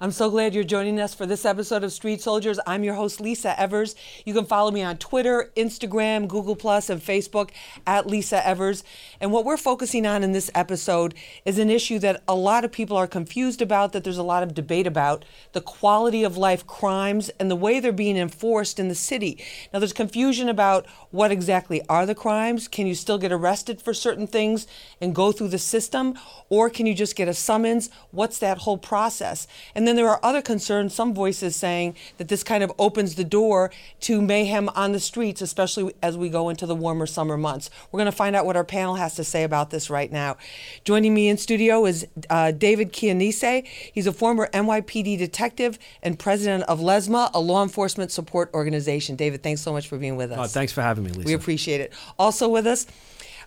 I'm 0.00 0.12
so 0.12 0.30
glad 0.30 0.54
you're 0.54 0.62
joining 0.62 1.00
us 1.00 1.12
for 1.12 1.26
this 1.26 1.44
episode 1.44 1.82
of 1.82 1.92
Street 1.92 2.20
Soldiers. 2.20 2.60
I'm 2.68 2.84
your 2.84 2.94
host, 2.94 3.20
Lisa 3.20 3.60
Evers. 3.60 3.96
You 4.24 4.32
can 4.32 4.44
follow 4.44 4.70
me 4.70 4.80
on 4.80 4.96
Twitter, 4.96 5.50
Instagram, 5.56 6.28
Google, 6.28 6.52
and 6.52 7.02
Facebook 7.02 7.50
at 7.84 8.06
Lisa 8.06 8.46
Evers. 8.46 8.84
And 9.20 9.32
what 9.32 9.44
we're 9.44 9.56
focusing 9.56 10.06
on 10.06 10.22
in 10.22 10.30
this 10.30 10.52
episode 10.54 11.14
is 11.44 11.58
an 11.58 11.68
issue 11.68 11.98
that 11.98 12.22
a 12.28 12.34
lot 12.36 12.64
of 12.64 12.70
people 12.70 12.96
are 12.96 13.08
confused 13.08 13.60
about, 13.60 13.90
that 13.90 14.04
there's 14.04 14.18
a 14.18 14.22
lot 14.22 14.44
of 14.44 14.54
debate 14.54 14.86
about 14.86 15.24
the 15.50 15.60
quality 15.60 16.22
of 16.22 16.36
life 16.36 16.64
crimes 16.64 17.28
and 17.40 17.50
the 17.50 17.56
way 17.56 17.80
they're 17.80 17.90
being 17.90 18.16
enforced 18.16 18.78
in 18.78 18.86
the 18.86 18.94
city. 18.94 19.44
Now, 19.72 19.80
there's 19.80 19.92
confusion 19.92 20.48
about 20.48 20.86
what 21.10 21.32
exactly 21.32 21.82
are 21.88 22.06
the 22.06 22.14
crimes. 22.14 22.68
Can 22.68 22.86
you 22.86 22.94
still 22.94 23.18
get 23.18 23.32
arrested 23.32 23.82
for 23.82 23.92
certain 23.92 24.28
things 24.28 24.68
and 25.00 25.12
go 25.12 25.32
through 25.32 25.48
the 25.48 25.58
system? 25.58 26.14
Or 26.48 26.70
can 26.70 26.86
you 26.86 26.94
just 26.94 27.16
get 27.16 27.26
a 27.26 27.34
summons? 27.34 27.90
What's 28.12 28.38
that 28.38 28.58
whole 28.58 28.78
process? 28.78 29.48
And 29.74 29.87
then 29.88 29.96
there 29.96 30.08
are 30.08 30.20
other 30.22 30.42
concerns, 30.42 30.94
some 30.94 31.14
voices 31.14 31.56
saying 31.56 31.96
that 32.18 32.28
this 32.28 32.44
kind 32.44 32.62
of 32.62 32.70
opens 32.78 33.14
the 33.14 33.24
door 33.24 33.70
to 34.00 34.20
mayhem 34.20 34.68
on 34.74 34.92
the 34.92 35.00
streets, 35.00 35.40
especially 35.40 35.94
as 36.02 36.16
we 36.16 36.28
go 36.28 36.48
into 36.50 36.66
the 36.66 36.74
warmer 36.74 37.06
summer 37.06 37.36
months. 37.36 37.70
We're 37.90 37.98
going 37.98 38.10
to 38.10 38.16
find 38.16 38.36
out 38.36 38.44
what 38.46 38.54
our 38.56 38.64
panel 38.64 38.96
has 38.96 39.14
to 39.14 39.24
say 39.24 39.42
about 39.44 39.70
this 39.70 39.88
right 39.88 40.12
now. 40.12 40.36
Joining 40.84 41.14
me 41.14 41.28
in 41.28 41.38
studio 41.38 41.86
is 41.86 42.06
uh, 42.28 42.50
David 42.52 42.92
Chianese. 42.92 43.66
He's 43.92 44.06
a 44.06 44.12
former 44.12 44.48
NYPD 44.52 45.16
detective 45.18 45.78
and 46.02 46.18
president 46.18 46.64
of 46.64 46.80
LESMA, 46.80 47.30
a 47.32 47.40
law 47.40 47.62
enforcement 47.62 48.12
support 48.12 48.50
organization. 48.52 49.16
David, 49.16 49.42
thanks 49.42 49.62
so 49.62 49.72
much 49.72 49.88
for 49.88 49.96
being 49.96 50.16
with 50.16 50.30
us. 50.30 50.38
Uh, 50.38 50.46
thanks 50.46 50.72
for 50.72 50.82
having 50.82 51.04
me, 51.04 51.10
Lisa. 51.10 51.26
We 51.26 51.32
appreciate 51.32 51.80
it. 51.80 51.92
Also 52.18 52.48
with 52.48 52.66
us, 52.66 52.86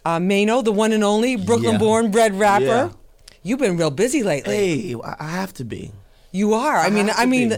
uh, 0.06 0.18
Maino, 0.18 0.64
the 0.64 0.72
one 0.72 0.92
and 0.92 1.04
only 1.04 1.36
Brooklyn 1.36 1.78
born, 1.78 2.06
Yeah. 2.06 2.12
bred 2.12 2.40
rapper. 2.40 2.66
Yeah. 2.66 2.90
You've 3.44 3.60
been 3.60 3.78
real 3.78 3.92
busy 3.92 4.24
lately. 4.24 4.56
Hey, 4.92 4.96
I 5.04 5.28
have 5.30 5.54
to 5.56 5.64
be. 5.64 5.92
You 6.34 6.54
are. 6.54 6.78
I, 6.78 6.86
I 6.88 6.90
mean, 6.90 7.10
I 7.14 7.26
mean, 7.26 7.50
be. 7.50 7.58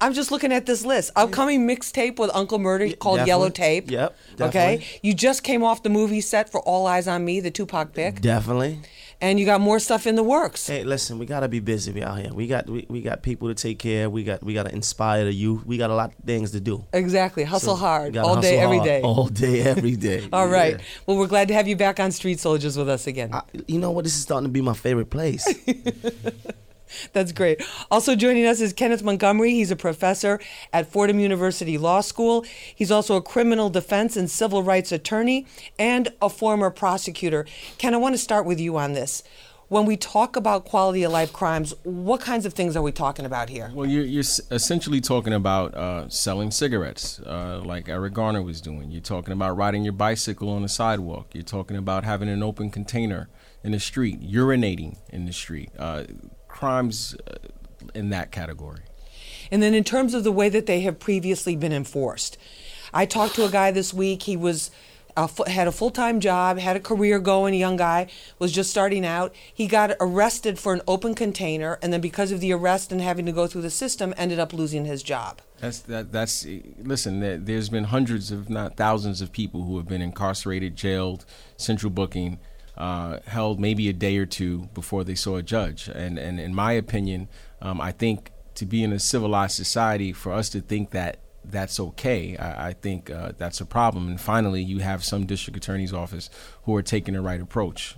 I'm 0.00 0.14
just 0.14 0.30
looking 0.30 0.50
at 0.52 0.64
this 0.66 0.84
list. 0.84 1.10
Upcoming 1.14 1.66
mixtape 1.66 2.18
with 2.18 2.30
Uncle 2.34 2.58
Murda 2.58 2.98
called 2.98 3.18
definitely. 3.18 3.28
Yellow 3.28 3.48
Tape. 3.50 3.90
Yep, 3.90 4.16
Okay. 4.40 4.84
You 5.02 5.12
just 5.14 5.42
came 5.42 5.62
off 5.62 5.82
the 5.82 5.90
movie 5.90 6.20
set 6.22 6.50
for 6.50 6.60
All 6.62 6.86
Eyez 6.86 7.10
on 7.10 7.24
Me, 7.24 7.40
the 7.40 7.50
Tupac 7.50 7.92
pick, 7.92 8.20
Definitely. 8.22 8.80
and 9.20 9.38
you 9.38 9.44
got 9.44 9.60
more 9.60 9.78
stuff 9.78 10.06
in 10.06 10.14
the 10.16 10.22
works. 10.22 10.66
Hey, 10.66 10.84
listen, 10.84 11.18
we 11.18 11.26
gotta 11.26 11.48
be 11.48 11.60
busy 11.60 11.92
we 11.92 12.02
out 12.02 12.18
here. 12.18 12.32
We 12.32 12.46
got 12.46 12.68
we, 12.68 12.86
we 12.88 13.02
got 13.02 13.22
people 13.22 13.48
to 13.48 13.54
take 13.54 13.78
care. 13.78 14.06
of. 14.06 14.12
We 14.12 14.24
got 14.24 14.42
we 14.42 14.54
gotta 14.54 14.72
inspire 14.72 15.24
the 15.26 15.32
youth. 15.32 15.66
We 15.66 15.76
got 15.76 15.90
a 15.90 15.94
lot 15.94 16.14
of 16.18 16.24
things 16.24 16.52
to 16.52 16.60
do. 16.60 16.84
Exactly. 16.94 17.44
Hustle 17.44 17.76
So, 17.76 17.80
hard 17.80 18.16
all 18.16 18.40
day, 18.40 18.56
hustle 18.56 18.60
every 18.64 18.76
hard. 18.78 18.88
day. 18.88 19.00
All 19.02 19.26
day, 19.28 19.60
every 19.62 19.96
day. 19.96 20.26
All 20.32 20.48
right. 20.48 20.76
Yeah. 20.78 20.84
Well, 21.06 21.18
we're 21.18 21.26
glad 21.26 21.48
to 21.48 21.54
have 21.54 21.68
you 21.68 21.76
back 21.76 22.00
on 22.00 22.10
Street 22.10 22.40
Soldiers 22.40 22.76
with 22.78 22.88
us 22.88 23.06
again. 23.06 23.30
I, 23.34 23.42
you 23.68 23.78
know 23.78 23.90
what? 23.90 24.04
This 24.04 24.14
is 24.16 24.22
starting 24.22 24.48
to 24.48 24.52
be 24.52 24.62
my 24.62 24.74
favorite 24.74 25.10
place. 25.10 25.46
That's 27.12 27.32
great. 27.32 27.62
Also 27.90 28.14
joining 28.16 28.46
us 28.46 28.60
is 28.60 28.72
Kenneth 28.72 29.02
Montgomery. 29.02 29.52
He's 29.52 29.70
a 29.70 29.76
professor 29.76 30.40
at 30.72 30.90
Fordham 30.90 31.18
University 31.18 31.78
Law 31.78 32.00
School. 32.00 32.44
He's 32.74 32.90
also 32.90 33.16
a 33.16 33.22
criminal 33.22 33.70
defense 33.70 34.16
and 34.16 34.30
civil 34.30 34.62
rights 34.62 34.92
attorney 34.92 35.46
and 35.78 36.08
a 36.20 36.28
former 36.28 36.70
prosecutor. 36.70 37.46
Ken, 37.78 37.94
I 37.94 37.98
want 37.98 38.14
to 38.14 38.18
start 38.18 38.46
with 38.46 38.60
you 38.60 38.76
on 38.76 38.92
this. 38.92 39.22
When 39.68 39.86
we 39.86 39.96
talk 39.96 40.36
about 40.36 40.66
quality 40.66 41.04
of 41.04 41.12
life 41.12 41.32
crimes, 41.32 41.74
what 41.84 42.20
kinds 42.20 42.44
of 42.44 42.52
things 42.52 42.76
are 42.76 42.82
we 42.82 42.92
talking 42.92 43.24
about 43.24 43.48
here? 43.48 43.70
Well, 43.72 43.88
you're, 43.88 44.04
you're 44.04 44.20
essentially 44.20 45.00
talking 45.00 45.32
about 45.32 45.74
uh, 45.74 46.08
selling 46.10 46.50
cigarettes, 46.50 47.18
uh, 47.20 47.62
like 47.64 47.88
Eric 47.88 48.12
Garner 48.12 48.42
was 48.42 48.60
doing. 48.60 48.90
You're 48.90 49.00
talking 49.00 49.32
about 49.32 49.56
riding 49.56 49.82
your 49.82 49.94
bicycle 49.94 50.50
on 50.50 50.62
the 50.62 50.68
sidewalk. 50.68 51.28
You're 51.32 51.44
talking 51.44 51.78
about 51.78 52.04
having 52.04 52.28
an 52.28 52.42
open 52.42 52.70
container 52.70 53.30
in 53.62 53.72
the 53.72 53.80
street, 53.80 54.20
urinating 54.20 54.98
in 55.08 55.24
the 55.24 55.32
street. 55.32 55.70
Uh, 55.78 56.04
crimes 56.54 57.16
uh, 57.26 57.36
in 57.94 58.10
that 58.10 58.32
category. 58.32 58.80
And 59.50 59.62
then 59.62 59.74
in 59.74 59.84
terms 59.84 60.14
of 60.14 60.24
the 60.24 60.32
way 60.32 60.48
that 60.48 60.66
they 60.66 60.80
have 60.80 60.98
previously 60.98 61.56
been 61.56 61.72
enforced, 61.72 62.38
I 62.92 63.04
talked 63.06 63.34
to 63.34 63.44
a 63.44 63.50
guy 63.50 63.70
this 63.70 63.92
week. 63.92 64.22
He 64.22 64.36
was 64.36 64.70
a, 65.16 65.28
had 65.50 65.68
a 65.68 65.72
full 65.72 65.90
time 65.90 66.20
job, 66.20 66.58
had 66.58 66.76
a 66.76 66.80
career 66.80 67.18
going. 67.18 67.54
A 67.54 67.58
young 67.58 67.76
guy 67.76 68.06
was 68.38 68.52
just 68.52 68.70
starting 68.70 69.04
out. 69.04 69.34
He 69.52 69.66
got 69.66 69.92
arrested 70.00 70.58
for 70.58 70.72
an 70.72 70.80
open 70.86 71.14
container, 71.14 71.78
and 71.82 71.92
then 71.92 72.00
because 72.00 72.32
of 72.32 72.40
the 72.40 72.52
arrest 72.52 72.92
and 72.92 73.00
having 73.00 73.26
to 73.26 73.32
go 73.32 73.46
through 73.46 73.62
the 73.62 73.70
system, 73.70 74.14
ended 74.16 74.38
up 74.38 74.52
losing 74.52 74.84
his 74.84 75.02
job. 75.02 75.40
That's 75.60 75.80
that. 75.80 76.12
That's 76.12 76.46
listen. 76.82 77.20
There, 77.20 77.38
there's 77.38 77.68
been 77.68 77.84
hundreds, 77.84 78.32
if 78.32 78.48
not 78.48 78.76
thousands, 78.76 79.20
of 79.20 79.32
people 79.32 79.64
who 79.64 79.76
have 79.76 79.88
been 79.88 80.02
incarcerated, 80.02 80.76
jailed, 80.76 81.24
central 81.56 81.90
booking, 81.90 82.38
uh, 82.76 83.18
held 83.26 83.60
maybe 83.60 83.88
a 83.88 83.92
day 83.92 84.16
or 84.16 84.26
two 84.26 84.68
before 84.74 85.04
they 85.04 85.14
saw 85.14 85.36
a 85.36 85.42
judge. 85.42 85.88
And 85.88 86.18
and 86.18 86.40
in 86.40 86.54
my 86.54 86.72
opinion, 86.72 87.28
um, 87.60 87.80
I 87.80 87.92
think 87.92 88.30
to 88.54 88.66
be 88.66 88.82
in 88.82 88.92
a 88.92 88.98
civilized 88.98 89.56
society, 89.56 90.12
for 90.12 90.32
us 90.32 90.48
to 90.50 90.60
think 90.60 90.90
that 90.90 91.18
that's 91.44 91.78
okay, 91.78 92.36
I, 92.36 92.68
I 92.68 92.72
think 92.72 93.10
uh, 93.10 93.32
that's 93.36 93.60
a 93.60 93.66
problem. 93.66 94.08
And 94.08 94.20
finally, 94.20 94.62
you 94.62 94.78
have 94.78 95.04
some 95.04 95.26
district 95.26 95.56
attorney's 95.56 95.92
office 95.92 96.30
who 96.64 96.74
are 96.74 96.82
taking 96.82 97.14
the 97.14 97.20
right 97.20 97.40
approach. 97.40 97.96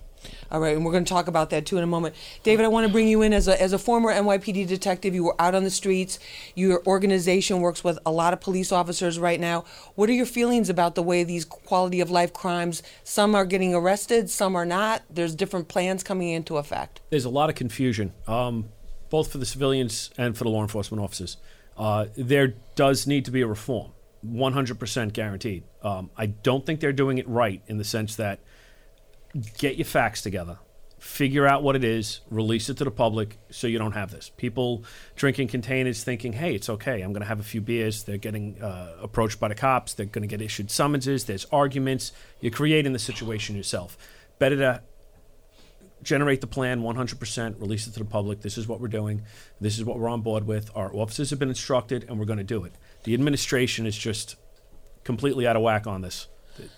All 0.49 0.59
right, 0.59 0.75
and 0.75 0.85
we're 0.85 0.91
going 0.91 1.03
to 1.03 1.09
talk 1.09 1.27
about 1.27 1.49
that 1.49 1.65
too 1.65 1.77
in 1.77 1.83
a 1.83 1.87
moment. 1.87 2.15
David, 2.43 2.63
I 2.63 2.69
want 2.69 2.87
to 2.87 2.91
bring 2.91 3.07
you 3.07 3.21
in 3.21 3.33
as 3.33 3.47
a, 3.47 3.61
as 3.61 3.73
a 3.73 3.77
former 3.77 4.13
NYPD 4.13 4.67
detective. 4.67 5.13
You 5.13 5.25
were 5.25 5.41
out 5.41 5.55
on 5.55 5.63
the 5.63 5.69
streets. 5.69 6.19
Your 6.55 6.81
organization 6.87 7.59
works 7.59 7.83
with 7.83 7.99
a 8.05 8.11
lot 8.11 8.33
of 8.33 8.39
police 8.39 8.71
officers 8.71 9.19
right 9.19 9.39
now. 9.39 9.65
What 9.95 10.09
are 10.09 10.13
your 10.13 10.25
feelings 10.25 10.69
about 10.69 10.95
the 10.95 11.03
way 11.03 11.23
these 11.23 11.43
quality 11.43 11.99
of 11.99 12.09
life 12.09 12.33
crimes, 12.33 12.81
some 13.03 13.35
are 13.35 13.45
getting 13.45 13.75
arrested, 13.75 14.29
some 14.29 14.55
are 14.55 14.65
not? 14.65 15.03
There's 15.09 15.35
different 15.35 15.67
plans 15.67 16.03
coming 16.03 16.29
into 16.29 16.57
effect. 16.57 17.01
There's 17.09 17.25
a 17.25 17.29
lot 17.29 17.49
of 17.49 17.55
confusion, 17.55 18.13
um, 18.27 18.69
both 19.09 19.31
for 19.31 19.37
the 19.37 19.45
civilians 19.45 20.11
and 20.17 20.37
for 20.37 20.43
the 20.43 20.49
law 20.49 20.61
enforcement 20.61 21.03
officers. 21.03 21.37
Uh, 21.77 22.05
there 22.15 22.55
does 22.75 23.05
need 23.05 23.25
to 23.25 23.31
be 23.31 23.41
a 23.41 23.47
reform, 23.47 23.91
100% 24.25 25.13
guaranteed. 25.13 25.63
Um, 25.83 26.09
I 26.17 26.27
don't 26.27 26.65
think 26.65 26.79
they're 26.79 26.93
doing 26.93 27.17
it 27.17 27.27
right 27.27 27.61
in 27.67 27.77
the 27.77 27.83
sense 27.83 28.15
that 28.15 28.39
get 29.57 29.75
your 29.75 29.85
facts 29.85 30.21
together, 30.21 30.59
figure 30.99 31.47
out 31.47 31.63
what 31.63 31.75
it 31.75 31.83
is, 31.83 32.21
release 32.29 32.69
it 32.69 32.77
to 32.77 32.83
the 32.83 32.91
public 32.91 33.37
so 33.49 33.67
you 33.67 33.77
don't 33.77 33.93
have 33.93 34.11
this. 34.11 34.31
People 34.37 34.83
drinking 35.15 35.47
containers 35.47 36.03
thinking, 36.03 36.33
hey, 36.33 36.55
it's 36.55 36.69
okay, 36.69 37.01
I'm 37.01 37.13
going 37.13 37.21
to 37.21 37.27
have 37.27 37.39
a 37.39 37.43
few 37.43 37.61
beers. 37.61 38.03
They're 38.03 38.17
getting 38.17 38.61
uh, 38.61 38.95
approached 39.01 39.39
by 39.39 39.47
the 39.47 39.55
cops, 39.55 39.93
they're 39.93 40.05
going 40.05 40.27
to 40.27 40.27
get 40.27 40.41
issued 40.41 40.71
summonses, 40.71 41.25
there's 41.25 41.45
arguments. 41.51 42.11
You're 42.41 42.51
creating 42.51 42.93
the 42.93 42.99
situation 42.99 43.55
yourself. 43.55 43.97
Better 44.39 44.55
to 44.57 44.81
generate 46.03 46.41
the 46.41 46.47
plan 46.47 46.81
100%, 46.81 47.59
release 47.59 47.87
it 47.87 47.93
to 47.93 47.99
the 47.99 48.05
public. 48.05 48.41
This 48.41 48.57
is 48.57 48.67
what 48.67 48.79
we're 48.79 48.87
doing. 48.87 49.23
This 49.59 49.77
is 49.77 49.85
what 49.85 49.99
we're 49.99 50.09
on 50.09 50.21
board 50.21 50.45
with. 50.45 50.69
Our 50.75 50.93
officers 50.95 51.29
have 51.31 51.39
been 51.39 51.49
instructed, 51.49 52.05
and 52.07 52.19
we're 52.19 52.25
going 52.25 52.37
to 52.37 52.43
do 52.43 52.63
it. 52.63 52.73
The 53.03 53.13
administration 53.13 53.85
is 53.85 53.97
just 53.97 54.35
completely 55.03 55.47
out 55.47 55.55
of 55.55 55.61
whack 55.61 55.87
on 55.87 56.01
this. 56.01 56.27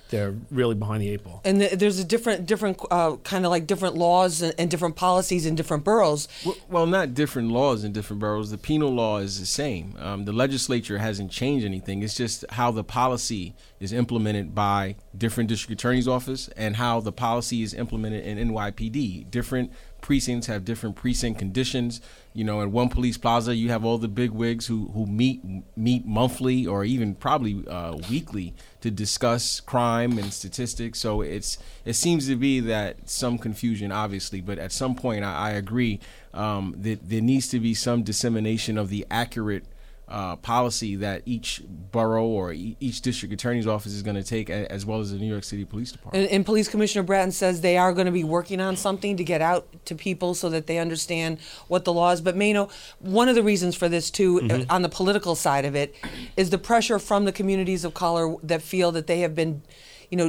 They're 0.10 0.36
really 0.50 0.76
behind 0.76 1.04
the 1.04 1.10
eight 1.10 1.24
ball. 1.24 1.42
And 1.46 1.60
th- 1.60 1.74
there's 1.74 2.00
a 2.00 2.04
different, 2.04 2.46
different 2.48 2.80
uh, 2.90 3.18
kind 3.18 3.46
of 3.46 3.52
like 3.52 3.68
different 3.68 3.96
laws 3.96 4.42
and, 4.42 4.54
and 4.58 4.72
different 4.72 4.96
policies 4.96 5.46
in 5.46 5.56
different 5.56 5.84
boroughs. 5.84 6.28
Well, 6.46 6.56
well, 6.68 6.86
not 6.88 7.14
different 7.14 7.52
laws 7.52 7.84
in 7.84 7.92
different 7.92 8.20
boroughs. 8.20 8.50
The 8.50 8.58
penal 8.58 8.90
law 8.90 9.20
is 9.20 9.40
the 9.40 9.46
same. 9.46 9.96
Um, 10.00 10.26
the 10.26 10.34
legislature 10.34 10.98
hasn't 10.98 11.30
changed 11.32 11.66
anything. 11.66 12.02
It's 12.02 12.16
just 12.16 12.44
how 12.50 12.72
the 12.72 12.84
policy 12.84 13.54
is 13.80 13.94
implemented 13.94 14.56
by 14.56 14.96
different 15.16 15.50
district 15.50 15.80
attorney's 15.80 16.08
office 16.08 16.50
and 16.58 16.76
how 16.76 17.00
the 17.00 17.12
policy 17.12 17.62
is 17.62 17.74
implemented 17.74 18.26
in 18.26 18.50
NYPD. 18.50 19.30
Different 19.30 19.72
precincts 20.02 20.48
have 20.48 20.66
different 20.66 20.96
precinct 20.96 21.40
conditions. 21.40 22.02
You 22.34 22.44
know, 22.44 22.62
in 22.62 22.72
one 22.72 22.90
police 22.90 23.18
plaza, 23.18 23.56
you 23.56 23.70
have 23.70 23.84
all 23.84 23.98
the 23.98 24.08
big 24.08 24.32
wigs 24.32 24.68
who, 24.68 24.90
who 24.94 25.06
meet 25.06 25.42
meet 25.76 26.06
monthly 26.06 26.66
or 26.66 26.84
even 26.84 27.16
probably 27.16 27.68
uh, 27.68 27.98
weekly 28.10 28.54
to 28.82 28.92
discuss 28.92 29.60
crime 29.60 30.18
and 30.18 30.32
statistics. 30.32 31.00
So 31.00 31.22
it's 31.22 31.58
it 31.86 31.94
seems 31.94 32.28
to 32.28 32.36
be 32.36 32.60
that 32.62 33.10
some 33.10 33.38
confusion, 33.38 33.92
obviously, 33.92 34.42
but 34.42 34.60
at 34.60 34.72
some 34.72 34.96
point, 34.96 35.24
I, 35.24 35.36
I 35.36 35.50
agree 35.52 36.00
um, 36.34 36.76
that 36.80 37.10
there 37.10 37.22
needs 37.22 37.48
to 37.50 37.60
be 37.60 37.74
some 37.74 38.04
dissemination 38.04 38.78
of 38.78 38.90
the 38.90 39.06
accurate 39.10 39.66
uh, 40.10 40.36
policy 40.38 40.96
that 40.96 41.22
each 41.26 41.62
borough 41.70 42.26
or 42.26 42.52
e- 42.52 42.76
each 42.80 43.02
district 43.02 43.32
attorney's 43.34 43.68
office 43.68 43.94
is 43.94 44.02
going 44.02 44.16
to 44.16 44.24
take, 44.24 44.50
a- 44.50 44.72
as 44.72 44.84
well 44.86 45.00
as 45.00 45.12
the 45.12 45.18
New 45.20 45.30
York 45.32 45.44
City 45.44 45.64
Police 45.66 45.92
Department. 45.92 46.24
And, 46.26 46.34
and 46.34 46.46
Police 46.46 46.68
Commissioner 46.68 47.04
Bratton 47.04 47.32
says 47.32 47.62
they 47.62 47.78
are 47.78 47.94
going 47.94 48.08
to 48.08 48.12
be 48.12 48.24
working 48.24 48.60
on 48.60 48.76
something 48.76 49.18
to 49.18 49.24
get 49.24 49.42
out 49.42 49.68
to 49.86 49.94
people 49.94 50.34
so 50.34 50.50
that 50.50 50.66
they 50.66 50.80
understand 50.80 51.38
what 51.68 51.86
the 51.86 51.94
law 51.94 52.10
is. 52.12 52.22
But 52.22 52.36
Maino, 52.36 52.72
one 53.00 53.30
of 53.30 53.36
the 53.36 53.44
reasons 53.44 53.76
for 53.76 53.88
this 53.88 54.10
too, 54.10 54.42
uh, 54.50 54.66
on 54.74 54.82
the 54.82 54.90
political 54.90 55.36
side 55.36 55.66
of 55.66 55.76
it, 55.76 55.94
is 56.36 56.50
the 56.50 56.58
pressure 56.58 56.98
from 56.98 57.26
the 57.26 57.32
communities 57.32 57.86
of 57.86 57.94
color 57.94 58.36
that 58.42 58.64
feel 58.64 58.92
that 58.94 59.06
they 59.06 59.20
have 59.20 59.36
been, 59.36 59.62
you 60.10 60.18
know, 60.18 60.28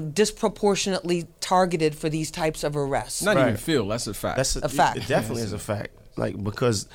disproportionately 0.50 1.26
targeted 1.40 1.94
for 1.94 2.08
these 2.08 2.30
types 2.30 2.64
of 2.64 2.76
arrests. 2.76 3.22
Not 3.22 3.38
even 3.38 3.56
feel. 3.56 3.86
That's 3.88 4.06
a 4.06 4.14
fact. 4.14 4.36
That's 4.36 4.56
A 4.56 4.68
fact. 4.68 4.98
It 4.98 5.06
definitely 5.06 5.42
is 5.42 5.52
a 5.52 5.58
fact. 5.58 5.96
Like 6.16 6.42
because 6.42 6.86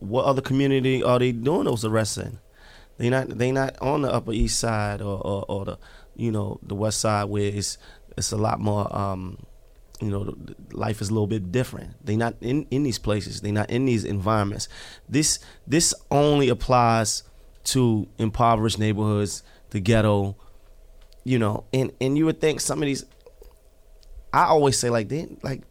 what 0.00 0.24
other 0.24 0.42
community 0.42 1.02
are 1.02 1.18
they 1.18 1.32
doing 1.32 1.64
those 1.64 1.84
arrests 1.84 2.18
in? 2.18 2.38
They 2.98 3.10
not 3.10 3.38
they 3.38 3.52
not 3.52 3.76
on 3.80 4.02
the 4.02 4.12
Upper 4.12 4.32
East 4.32 4.58
Side 4.58 5.00
or, 5.00 5.20
or, 5.24 5.44
or 5.48 5.64
the 5.64 5.78
you 6.16 6.30
know 6.30 6.58
the 6.62 6.74
West 6.74 7.00
Side 7.00 7.24
where 7.24 7.50
it's 7.52 7.78
it's 8.16 8.32
a 8.32 8.36
lot 8.36 8.60
more 8.60 8.94
um 8.96 9.38
you 10.00 10.10
know, 10.10 10.34
life 10.72 11.00
is 11.00 11.08
a 11.08 11.12
little 11.12 11.26
bit 11.26 11.52
different. 11.52 11.94
They 12.04 12.16
not 12.16 12.34
in, 12.40 12.66
in 12.70 12.82
these 12.82 12.98
places. 12.98 13.40
They 13.40 13.52
not 13.52 13.70
in 13.70 13.86
these 13.86 14.04
environments. 14.04 14.68
This 15.08 15.38
this 15.66 15.94
only 16.10 16.48
applies 16.48 17.22
to 17.64 18.08
impoverished 18.18 18.78
neighborhoods, 18.78 19.42
the 19.70 19.80
ghetto, 19.80 20.36
you 21.24 21.38
know. 21.38 21.64
And 21.72 21.92
and 22.00 22.18
you 22.18 22.26
would 22.26 22.40
think 22.40 22.60
some 22.60 22.82
of 22.82 22.86
these. 22.86 23.04
I 24.32 24.44
always 24.44 24.78
say 24.78 24.90
like 24.90 25.08
they 25.08 25.28
like. 25.42 25.62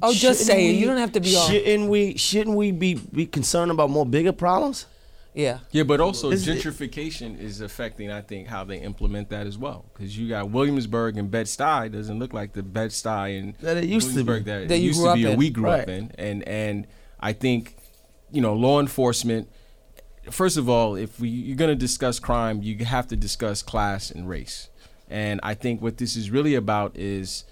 Oh, 0.00 0.12
just 0.12 0.20
shouldn't 0.20 0.38
say 0.38 0.72
we- 0.72 0.78
You 0.78 0.86
don't 0.86 0.98
have 0.98 1.12
to 1.12 1.20
be 1.20 1.34
all. 1.36 1.48
Shouldn't 1.48 1.90
we? 1.90 2.16
Shouldn't 2.16 2.56
we 2.56 2.70
be 2.72 2.94
be 2.94 3.26
concerned 3.26 3.70
about 3.70 3.90
more 3.90 4.06
bigger 4.06 4.32
problems? 4.32 4.86
Yeah. 5.34 5.60
Yeah, 5.70 5.84
but 5.84 5.98
also 6.00 6.30
Is 6.30 6.46
gentrification 6.46 7.40
is 7.40 7.62
affecting, 7.62 8.10
I 8.10 8.20
think, 8.20 8.48
how 8.48 8.64
they 8.64 8.78
implement 8.80 9.30
that 9.30 9.46
as 9.46 9.56
well. 9.56 9.86
Because 9.94 10.16
you 10.18 10.28
got 10.28 10.50
Williamsburg 10.50 11.16
and 11.16 11.30
Bed 11.30 11.46
Stuy 11.46 11.90
doesn't 11.90 12.18
look 12.18 12.34
like 12.34 12.52
the 12.52 12.62
Bed 12.62 12.90
Stuy 12.90 13.38
and 13.40 13.54
That 13.60 13.78
it 13.78 13.84
used 13.84 14.08
to 14.08 14.16
be. 14.16 14.22
Williamsburg 14.24 14.44
that, 14.44 14.68
That 14.68 14.74
it 14.74 14.82
used 14.82 15.02
to 15.02 15.14
be 15.14 15.24
or 15.26 15.30
in. 15.30 15.38
we 15.38 15.48
grew 15.48 15.68
up 15.70 15.78
Right. 15.80 15.88
in. 15.88 16.12
And 16.18 16.46
and 16.46 16.86
I 17.18 17.32
think, 17.32 17.76
you 18.30 18.42
know, 18.42 18.54
law 18.54 18.78
enforcement. 18.78 19.48
First 20.30 20.56
of 20.56 20.68
all, 20.68 20.94
if 20.96 21.18
we, 21.18 21.28
you're 21.30 21.56
going 21.56 21.70
to 21.70 21.74
discuss 21.76 22.18
crime, 22.20 22.62
you 22.62 22.84
have 22.84 23.08
to 23.08 23.16
discuss 23.16 23.62
class 23.62 24.10
and 24.10 24.28
race. 24.28 24.68
And 25.08 25.40
I 25.42 25.54
think 25.54 25.80
what 25.82 25.96
this 25.98 26.14
is 26.14 26.30
really 26.30 26.54
about 26.54 26.96
is 26.96 27.44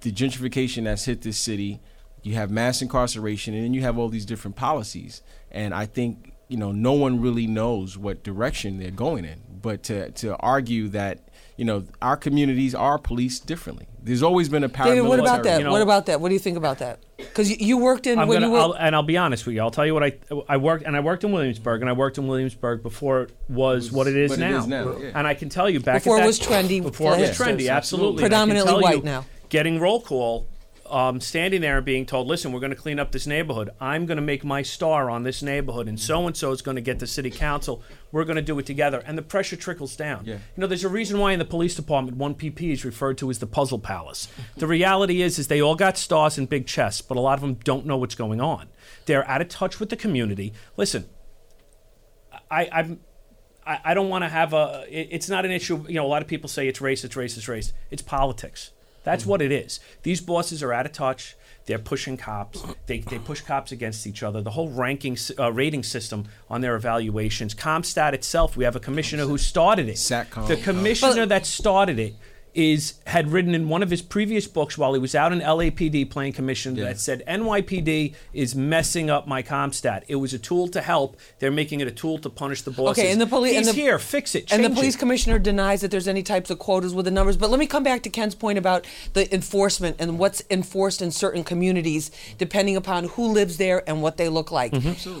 the 0.00 0.12
gentrification 0.12 0.84
that's 0.84 1.04
hit 1.04 1.22
this 1.22 1.38
city. 1.38 1.80
You 2.22 2.34
have 2.34 2.50
mass 2.50 2.82
incarceration, 2.82 3.54
and 3.54 3.64
then 3.64 3.74
you 3.74 3.82
have 3.82 3.98
all 3.98 4.08
these 4.08 4.26
different 4.26 4.56
policies. 4.56 5.22
And 5.50 5.72
I 5.72 5.86
think 5.86 6.32
you 6.48 6.56
know 6.56 6.72
no 6.72 6.92
one 6.92 7.20
really 7.20 7.46
knows 7.46 7.96
what 7.96 8.22
direction 8.22 8.78
they're 8.78 8.90
going 8.90 9.24
in. 9.24 9.42
But 9.62 9.82
to 9.84 10.10
to 10.12 10.36
argue 10.36 10.88
that 10.88 11.28
you 11.56 11.64
know 11.64 11.84
our 12.02 12.16
communities 12.16 12.74
are 12.74 12.98
policed 12.98 13.46
differently. 13.46 13.86
There's 14.02 14.22
always 14.22 14.48
been 14.48 14.64
a 14.64 14.68
paramilitary. 14.68 14.84
David, 14.86 15.08
what 15.08 15.20
about 15.20 15.42
that? 15.44 15.58
you 15.58 15.64
know- 15.64 15.72
what 15.72 15.82
about 15.82 16.06
that? 16.06 16.20
What 16.20 16.28
do 16.28 16.34
you 16.34 16.38
think 16.40 16.56
about 16.56 16.78
that? 16.78 17.00
Because 17.18 17.50
you, 17.50 17.56
you 17.58 17.78
worked 17.78 18.06
in 18.06 18.18
I'm 18.18 18.28
when 18.28 18.36
gonna, 18.36 18.46
you 18.46 18.52
were. 18.52 18.60
I'll, 18.60 18.72
and 18.74 18.94
I'll 18.94 19.02
be 19.02 19.16
honest 19.16 19.44
with 19.44 19.56
you. 19.56 19.60
I'll 19.60 19.72
tell 19.72 19.84
you 19.84 19.92
what 19.92 20.04
I 20.04 20.16
I 20.48 20.56
worked 20.56 20.84
and 20.84 20.96
I 20.96 21.00
worked 21.00 21.24
in 21.24 21.32
Williamsburg 21.32 21.80
and 21.80 21.90
I 21.90 21.92
worked 21.92 22.16
in 22.16 22.26
Williamsburg 22.28 22.82
before 22.82 23.22
it 23.22 23.36
was 23.48 23.90
what 23.90 24.06
it 24.06 24.16
is 24.16 24.30
what 24.30 24.38
it 24.38 24.42
now. 24.42 24.58
is 24.58 24.66
now, 24.68 24.96
yeah. 24.96 25.10
And 25.14 25.26
I 25.26 25.34
can 25.34 25.48
tell 25.48 25.68
you 25.68 25.80
back 25.80 26.04
Before 26.04 26.18
at 26.18 26.24
it 26.24 26.26
was 26.26 26.38
trendy 26.38 26.80
Before 26.80 27.14
it 27.14 27.20
was 27.20 27.30
trendy, 27.36 27.68
absolutely. 27.68 28.24
And 28.24 28.32
I 28.32 28.38
can 28.38 28.48
Predominantly 28.48 28.82
white 28.82 28.96
you, 28.98 29.02
now. 29.02 29.26
Getting 29.48 29.80
roll 29.80 30.00
call, 30.00 30.48
um, 30.90 31.20
standing 31.20 31.60
there 31.60 31.76
and 31.78 31.86
being 31.86 32.06
told, 32.06 32.26
"Listen, 32.26 32.52
we're 32.52 32.60
going 32.60 32.70
to 32.70 32.76
clean 32.76 32.98
up 32.98 33.12
this 33.12 33.26
neighborhood. 33.26 33.70
I'm 33.80 34.06
going 34.06 34.16
to 34.16 34.22
make 34.22 34.44
my 34.44 34.62
star 34.62 35.10
on 35.10 35.22
this 35.22 35.42
neighborhood, 35.42 35.88
and 35.88 35.98
so 35.98 36.26
and 36.26 36.36
so 36.36 36.52
is 36.52 36.62
going 36.62 36.76
to 36.76 36.80
get 36.80 36.98
the 36.98 37.06
city 37.06 37.30
council. 37.30 37.82
We're 38.12 38.24
going 38.24 38.36
to 38.36 38.42
do 38.42 38.58
it 38.58 38.66
together." 38.66 39.02
And 39.06 39.16
the 39.16 39.22
pressure 39.22 39.56
trickles 39.56 39.96
down. 39.96 40.24
Yeah. 40.24 40.34
You 40.34 40.40
know, 40.60 40.66
there's 40.66 40.84
a 40.84 40.88
reason 40.88 41.18
why 41.18 41.32
in 41.32 41.38
the 41.38 41.44
police 41.44 41.74
department, 41.74 42.16
one 42.16 42.34
PP 42.34 42.72
is 42.72 42.84
referred 42.84 43.18
to 43.18 43.30
as 43.30 43.38
the 43.38 43.46
puzzle 43.46 43.78
palace. 43.78 44.28
the 44.56 44.66
reality 44.66 45.22
is, 45.22 45.38
is 45.38 45.48
they 45.48 45.62
all 45.62 45.76
got 45.76 45.96
stars 45.96 46.38
and 46.38 46.48
big 46.48 46.66
chests, 46.66 47.02
but 47.02 47.16
a 47.16 47.20
lot 47.20 47.34
of 47.34 47.40
them 47.40 47.54
don't 47.54 47.86
know 47.86 47.96
what's 47.96 48.14
going 48.14 48.40
on. 48.40 48.68
They're 49.06 49.28
out 49.28 49.40
of 49.40 49.48
touch 49.48 49.80
with 49.80 49.90
the 49.90 49.96
community. 49.96 50.52
Listen, 50.76 51.06
I, 52.50 52.68
I'm. 52.72 53.00
I, 53.66 53.80
I 53.84 53.94
don't 53.94 54.08
want 54.08 54.24
to 54.24 54.28
have 54.28 54.54
a. 54.54 54.86
It's 54.88 55.28
not 55.28 55.44
an 55.44 55.50
issue. 55.50 55.84
You 55.88 55.94
know, 55.94 56.06
a 56.06 56.08
lot 56.08 56.22
of 56.22 56.28
people 56.28 56.48
say 56.48 56.68
it's 56.68 56.80
race, 56.80 57.04
it's 57.04 57.16
race, 57.16 57.36
it's 57.36 57.48
race. 57.48 57.72
It's 57.90 58.02
politics. 58.02 58.70
That's 59.08 59.24
what 59.24 59.40
it 59.40 59.50
is. 59.50 59.80
These 60.02 60.20
bosses 60.20 60.62
are 60.62 60.70
out 60.70 60.84
of 60.84 60.92
touch. 60.92 61.34
They're 61.64 61.78
pushing 61.78 62.18
cops. 62.18 62.62
They, 62.84 62.98
they 62.98 63.18
push 63.18 63.40
cops 63.40 63.72
against 63.72 64.06
each 64.06 64.22
other. 64.22 64.42
The 64.42 64.50
whole 64.50 64.68
ranking 64.68 65.16
uh, 65.38 65.50
rating 65.50 65.82
system 65.82 66.26
on 66.50 66.60
their 66.60 66.76
evaluations. 66.76 67.54
CompStat 67.54 68.12
itself, 68.12 68.54
we 68.54 68.64
have 68.64 68.76
a 68.76 68.80
commissioner 68.80 69.24
who 69.24 69.38
started 69.38 69.88
it. 69.88 69.96
Satcom. 69.96 70.46
The 70.46 70.58
commissioner 70.58 71.22
But- 71.22 71.30
that 71.30 71.46
started 71.46 71.98
it 71.98 72.16
is 72.58 72.94
had 73.06 73.30
written 73.30 73.54
in 73.54 73.68
one 73.68 73.84
of 73.84 73.88
his 73.90 74.02
previous 74.02 74.48
books 74.48 74.76
while 74.76 74.92
he 74.92 74.98
was 74.98 75.14
out 75.14 75.32
in 75.32 75.38
LAPD 75.38 76.10
playing 76.10 76.32
commissioner 76.32 76.76
Yeah. 76.80 76.88
that 76.88 76.98
said 76.98 77.22
NYPD 77.28 78.14
is 78.32 78.56
messing 78.56 79.08
up 79.08 79.28
my 79.28 79.44
CompStat. 79.44 80.02
It 80.08 80.16
was 80.16 80.34
a 80.34 80.40
tool 80.40 80.66
to 80.68 80.80
help. 80.80 81.16
They're 81.38 81.52
making 81.52 81.78
it 81.80 81.86
a 81.86 81.92
tool 81.92 82.18
to 82.18 82.28
punish 82.28 82.62
the 82.62 82.72
bosses. 82.72 82.98
Okay, 83.04 83.12
and 83.12 83.20
the 83.20 83.28
police 83.28 83.56
He's 83.56 83.68
and 83.68 83.76
the, 83.76 83.80
here. 83.80 83.96
Fix 84.00 84.34
it. 84.34 84.52
And 84.52 84.64
the 84.64 84.70
police 84.70 84.96
it. 84.96 84.98
commissioner 84.98 85.38
denies 85.38 85.82
that 85.82 85.92
there's 85.92 86.08
any 86.08 86.24
types 86.24 86.50
of 86.50 86.58
quotas 86.58 86.94
with 86.94 87.04
the 87.04 87.12
numbers. 87.12 87.36
But 87.36 87.50
let 87.50 87.60
me 87.60 87.68
come 87.68 87.84
back 87.84 88.02
to 88.02 88.10
Ken's 88.10 88.34
point 88.34 88.58
about 88.58 88.88
the 89.12 89.32
enforcement 89.32 89.94
and 90.00 90.18
what's 90.18 90.42
enforced 90.50 91.00
in 91.00 91.12
certain 91.12 91.44
communities, 91.44 92.10
depending 92.38 92.74
upon 92.74 93.04
who 93.04 93.28
lives 93.32 93.58
there 93.58 93.88
and 93.88 94.02
what 94.02 94.16
they 94.16 94.28
look 94.28 94.50
like. 94.50 94.74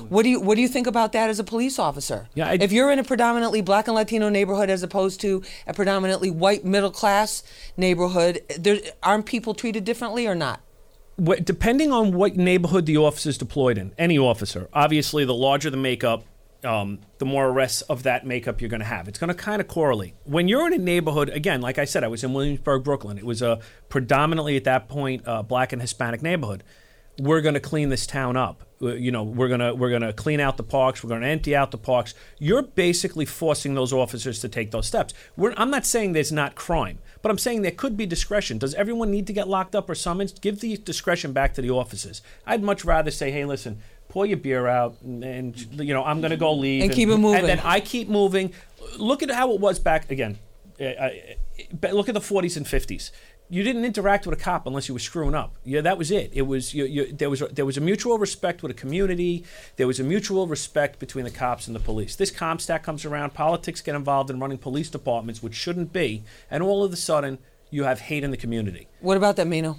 What 0.08 0.24
do 0.24 0.28
you 0.28 0.40
What 0.40 0.56
do 0.56 0.60
you 0.62 0.68
think 0.68 0.88
about 0.88 1.12
that 1.12 1.30
as 1.30 1.38
a 1.38 1.44
police 1.44 1.78
officer? 1.78 2.26
Mm-hmm. 2.30 2.38
Yeah, 2.40 2.48
I- 2.48 2.58
if 2.60 2.72
you're 2.72 2.90
in 2.90 2.98
a 2.98 3.04
predominantly 3.04 3.60
black 3.60 3.86
and 3.86 3.94
Latino 3.94 4.28
neighborhood 4.28 4.70
as 4.70 4.82
opposed 4.82 5.20
to 5.20 5.40
a 5.68 5.72
predominantly 5.72 6.30
white 6.32 6.64
middle 6.64 6.90
class 6.90 7.27
neighborhood, 7.76 8.40
there 8.58 8.78
aren't 9.02 9.26
people 9.26 9.54
treated 9.54 9.84
differently 9.84 10.26
or 10.26 10.34
not? 10.34 10.60
Depending 11.42 11.90
on 11.90 12.12
what 12.12 12.36
neighborhood 12.36 12.86
the 12.86 12.96
officer 12.96 13.30
is 13.30 13.38
deployed 13.38 13.76
in, 13.76 13.92
any 13.98 14.16
officer, 14.16 14.68
obviously, 14.72 15.24
the 15.24 15.34
larger 15.34 15.68
the 15.68 15.76
makeup, 15.76 16.24
um, 16.64 17.00
the 17.18 17.24
more 17.24 17.48
arrests 17.48 17.82
of 17.82 18.04
that 18.04 18.26
makeup 18.26 18.60
you're 18.60 18.70
going 18.70 18.80
to 18.80 18.86
have. 18.86 19.08
It's 19.08 19.18
going 19.18 19.28
to 19.28 19.34
kind 19.34 19.60
of 19.60 19.68
correlate. 19.68 20.14
When 20.24 20.48
you're 20.48 20.66
in 20.66 20.72
a 20.72 20.78
neighborhood, 20.78 21.28
again, 21.28 21.60
like 21.60 21.78
I 21.78 21.84
said, 21.84 22.04
I 22.04 22.08
was 22.08 22.22
in 22.22 22.32
Williamsburg, 22.34 22.84
Brooklyn. 22.84 23.18
It 23.18 23.26
was 23.26 23.42
a 23.42 23.60
predominantly 23.88 24.56
at 24.56 24.64
that 24.64 24.88
point 24.88 25.26
uh, 25.26 25.42
black 25.42 25.72
and 25.72 25.82
Hispanic 25.82 26.22
neighborhood. 26.22 26.62
We're 27.18 27.40
going 27.40 27.54
to 27.54 27.60
clean 27.60 27.88
this 27.88 28.06
town 28.06 28.36
up. 28.36 28.67
You 28.80 29.10
know, 29.10 29.24
we're 29.24 29.48
gonna 29.48 29.74
we're 29.74 29.90
gonna 29.90 30.12
clean 30.12 30.38
out 30.38 30.56
the 30.56 30.62
parks. 30.62 31.02
We're 31.02 31.08
gonna 31.08 31.26
empty 31.26 31.56
out 31.56 31.72
the 31.72 31.78
parks. 31.78 32.14
You're 32.38 32.62
basically 32.62 33.24
forcing 33.24 33.74
those 33.74 33.92
officers 33.92 34.38
to 34.40 34.48
take 34.48 34.70
those 34.70 34.86
steps. 34.86 35.14
We're, 35.36 35.52
I'm 35.56 35.70
not 35.70 35.84
saying 35.84 36.12
there's 36.12 36.30
not 36.30 36.54
crime, 36.54 36.98
but 37.20 37.30
I'm 37.30 37.38
saying 37.38 37.62
there 37.62 37.72
could 37.72 37.96
be 37.96 38.06
discretion. 38.06 38.58
Does 38.58 38.74
everyone 38.74 39.10
need 39.10 39.26
to 39.26 39.32
get 39.32 39.48
locked 39.48 39.74
up 39.74 39.90
or 39.90 39.96
summoned? 39.96 40.40
Give 40.40 40.60
the 40.60 40.76
discretion 40.76 41.32
back 41.32 41.54
to 41.54 41.62
the 41.62 41.70
officers. 41.70 42.22
I'd 42.46 42.62
much 42.62 42.84
rather 42.84 43.10
say, 43.10 43.32
hey, 43.32 43.44
listen, 43.44 43.80
pour 44.08 44.26
your 44.26 44.38
beer 44.38 44.68
out, 44.68 44.96
and, 45.02 45.24
and, 45.24 45.60
you 45.84 45.92
know, 45.92 46.04
I'm 46.04 46.20
gonna 46.20 46.36
go 46.36 46.52
leave 46.52 46.84
And 46.84 46.92
keep 46.92 47.08
it 47.08 47.16
moving. 47.16 47.40
And 47.40 47.48
then 47.48 47.60
I 47.64 47.80
keep 47.80 48.08
moving. 48.08 48.52
Look 48.96 49.22
at 49.22 49.30
how 49.30 49.52
it 49.54 49.60
was 49.60 49.80
back 49.80 50.10
again. 50.10 50.38
Uh, 50.80 50.84
uh, 50.84 51.10
look 51.90 52.08
at 52.08 52.14
the 52.14 52.20
40s 52.20 52.56
and 52.56 52.64
50s. 52.64 53.10
You 53.50 53.62
didn't 53.62 53.84
interact 53.84 54.26
with 54.26 54.38
a 54.38 54.42
cop 54.42 54.66
unless 54.66 54.88
you 54.88 54.94
were 54.94 55.00
screwing 55.00 55.34
up. 55.34 55.56
Yeah, 55.64 55.80
that 55.80 55.96
was 55.96 56.10
it. 56.10 56.30
It 56.34 56.42
was 56.42 56.74
you, 56.74 56.84
you, 56.84 57.12
there 57.12 57.30
was 57.30 57.40
a, 57.40 57.46
there 57.46 57.64
was 57.64 57.78
a 57.78 57.80
mutual 57.80 58.18
respect 58.18 58.62
with 58.62 58.70
a 58.70 58.74
community. 58.74 59.44
There 59.76 59.86
was 59.86 59.98
a 59.98 60.04
mutual 60.04 60.46
respect 60.46 60.98
between 60.98 61.24
the 61.24 61.30
cops 61.30 61.66
and 61.66 61.74
the 61.74 61.80
police. 61.80 62.14
This 62.14 62.30
CompStat 62.30 62.82
comes 62.82 63.06
around. 63.06 63.32
Politics 63.32 63.80
get 63.80 63.94
involved 63.94 64.28
in 64.28 64.38
running 64.38 64.58
police 64.58 64.90
departments, 64.90 65.42
which 65.42 65.54
shouldn't 65.54 65.92
be, 65.92 66.24
and 66.50 66.62
all 66.62 66.84
of 66.84 66.92
a 66.92 66.96
sudden 66.96 67.38
you 67.70 67.84
have 67.84 68.00
hate 68.00 68.22
in 68.22 68.30
the 68.30 68.36
community. 68.36 68.86
What 69.00 69.16
about 69.16 69.36
that, 69.36 69.46
Maino? 69.46 69.78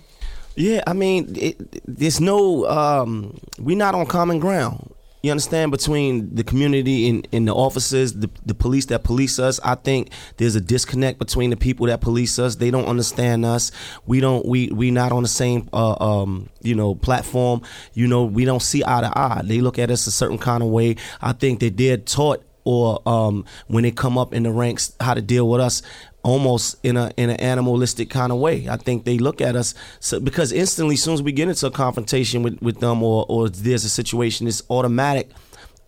Yeah, 0.56 0.84
I 0.88 0.94
mean, 0.94 1.36
it, 1.38 1.82
there's 1.88 2.20
no, 2.20 2.68
um, 2.68 3.40
we're 3.60 3.78
not 3.78 3.96
on 3.96 4.08
common 4.08 4.40
ground. 4.40 4.94
You 5.22 5.32
understand 5.32 5.72
between 5.72 6.34
the 6.34 6.44
community 6.44 7.10
and, 7.10 7.28
and 7.34 7.48
the 7.48 7.54
officers, 7.54 8.14
the, 8.14 8.30
the 8.46 8.56
police 8.56 8.86
that 8.86 9.04
police 9.04 9.38
us. 9.38 9.60
I 9.64 9.76
think 9.76 10.12
there's 10.38 10.56
a 10.56 10.62
disconnect 10.62 11.20
between 11.20 11.50
the 11.50 11.58
people 11.58 11.88
that 11.88 12.00
police 12.00 12.40
us. 12.40 12.56
They 12.56 12.72
don't 12.72 12.86
understand 12.86 13.46
us. 13.46 13.72
We 14.06 14.22
don't. 14.22 14.46
We 14.46 14.70
we 14.70 14.92
not 14.92 15.12
on 15.12 15.24
the 15.24 15.30
same 15.30 15.68
uh, 15.74 15.96
um, 16.00 16.50
you 16.62 16.74
know 16.74 16.96
platform. 16.96 17.62
You 17.94 18.08
know 18.08 18.24
we 18.24 18.46
don't 18.46 18.62
see 18.62 18.82
eye 18.86 19.02
to 19.02 19.12
eye. 19.18 19.42
They 19.44 19.60
look 19.60 19.78
at 19.78 19.92
us 19.92 20.08
a 20.08 20.12
certain 20.12 20.38
kind 20.38 20.64
of 20.64 20.70
way. 20.70 20.96
I 21.22 21.34
think 21.34 21.60
that 21.60 21.76
they're 21.76 21.98
taught 21.98 22.44
or 22.64 23.02
um, 23.08 23.46
when 23.68 23.84
they 23.84 23.92
come 23.92 24.18
up 24.18 24.34
in 24.34 24.44
the 24.44 24.52
ranks 24.52 24.96
how 25.00 25.14
to 25.14 25.22
deal 25.22 25.50
with 25.50 25.62
us 25.62 25.82
almost 26.24 26.76
in 26.84 26.98
a 26.98 27.12
in 27.18 27.30
an 27.30 27.38
animalistic 27.38 28.10
kind 28.10 28.32
of 28.32 28.40
way. 28.40 28.68
I 28.70 28.78
think 28.78 29.06
they 29.06 29.18
look 29.18 29.42
at 29.42 29.56
us 29.56 29.74
so, 30.00 30.20
because 30.20 30.52
instantly, 30.52 30.96
as 30.96 31.04
soon 31.04 31.14
as 31.14 31.24
we 31.24 31.32
get 31.32 31.48
into 31.48 31.68
a 31.68 31.72
confrontation 31.72 32.44
with, 32.44 32.62
with 32.62 32.80
them 32.80 33.02
or 33.04 33.26
or 33.30 33.50
there's 33.50 33.86
a 33.86 33.90
situation, 33.90 34.48
it's 34.48 34.64
automatic. 34.70 35.32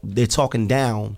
They're 0.03 0.27
talking 0.27 0.67
down 0.67 1.17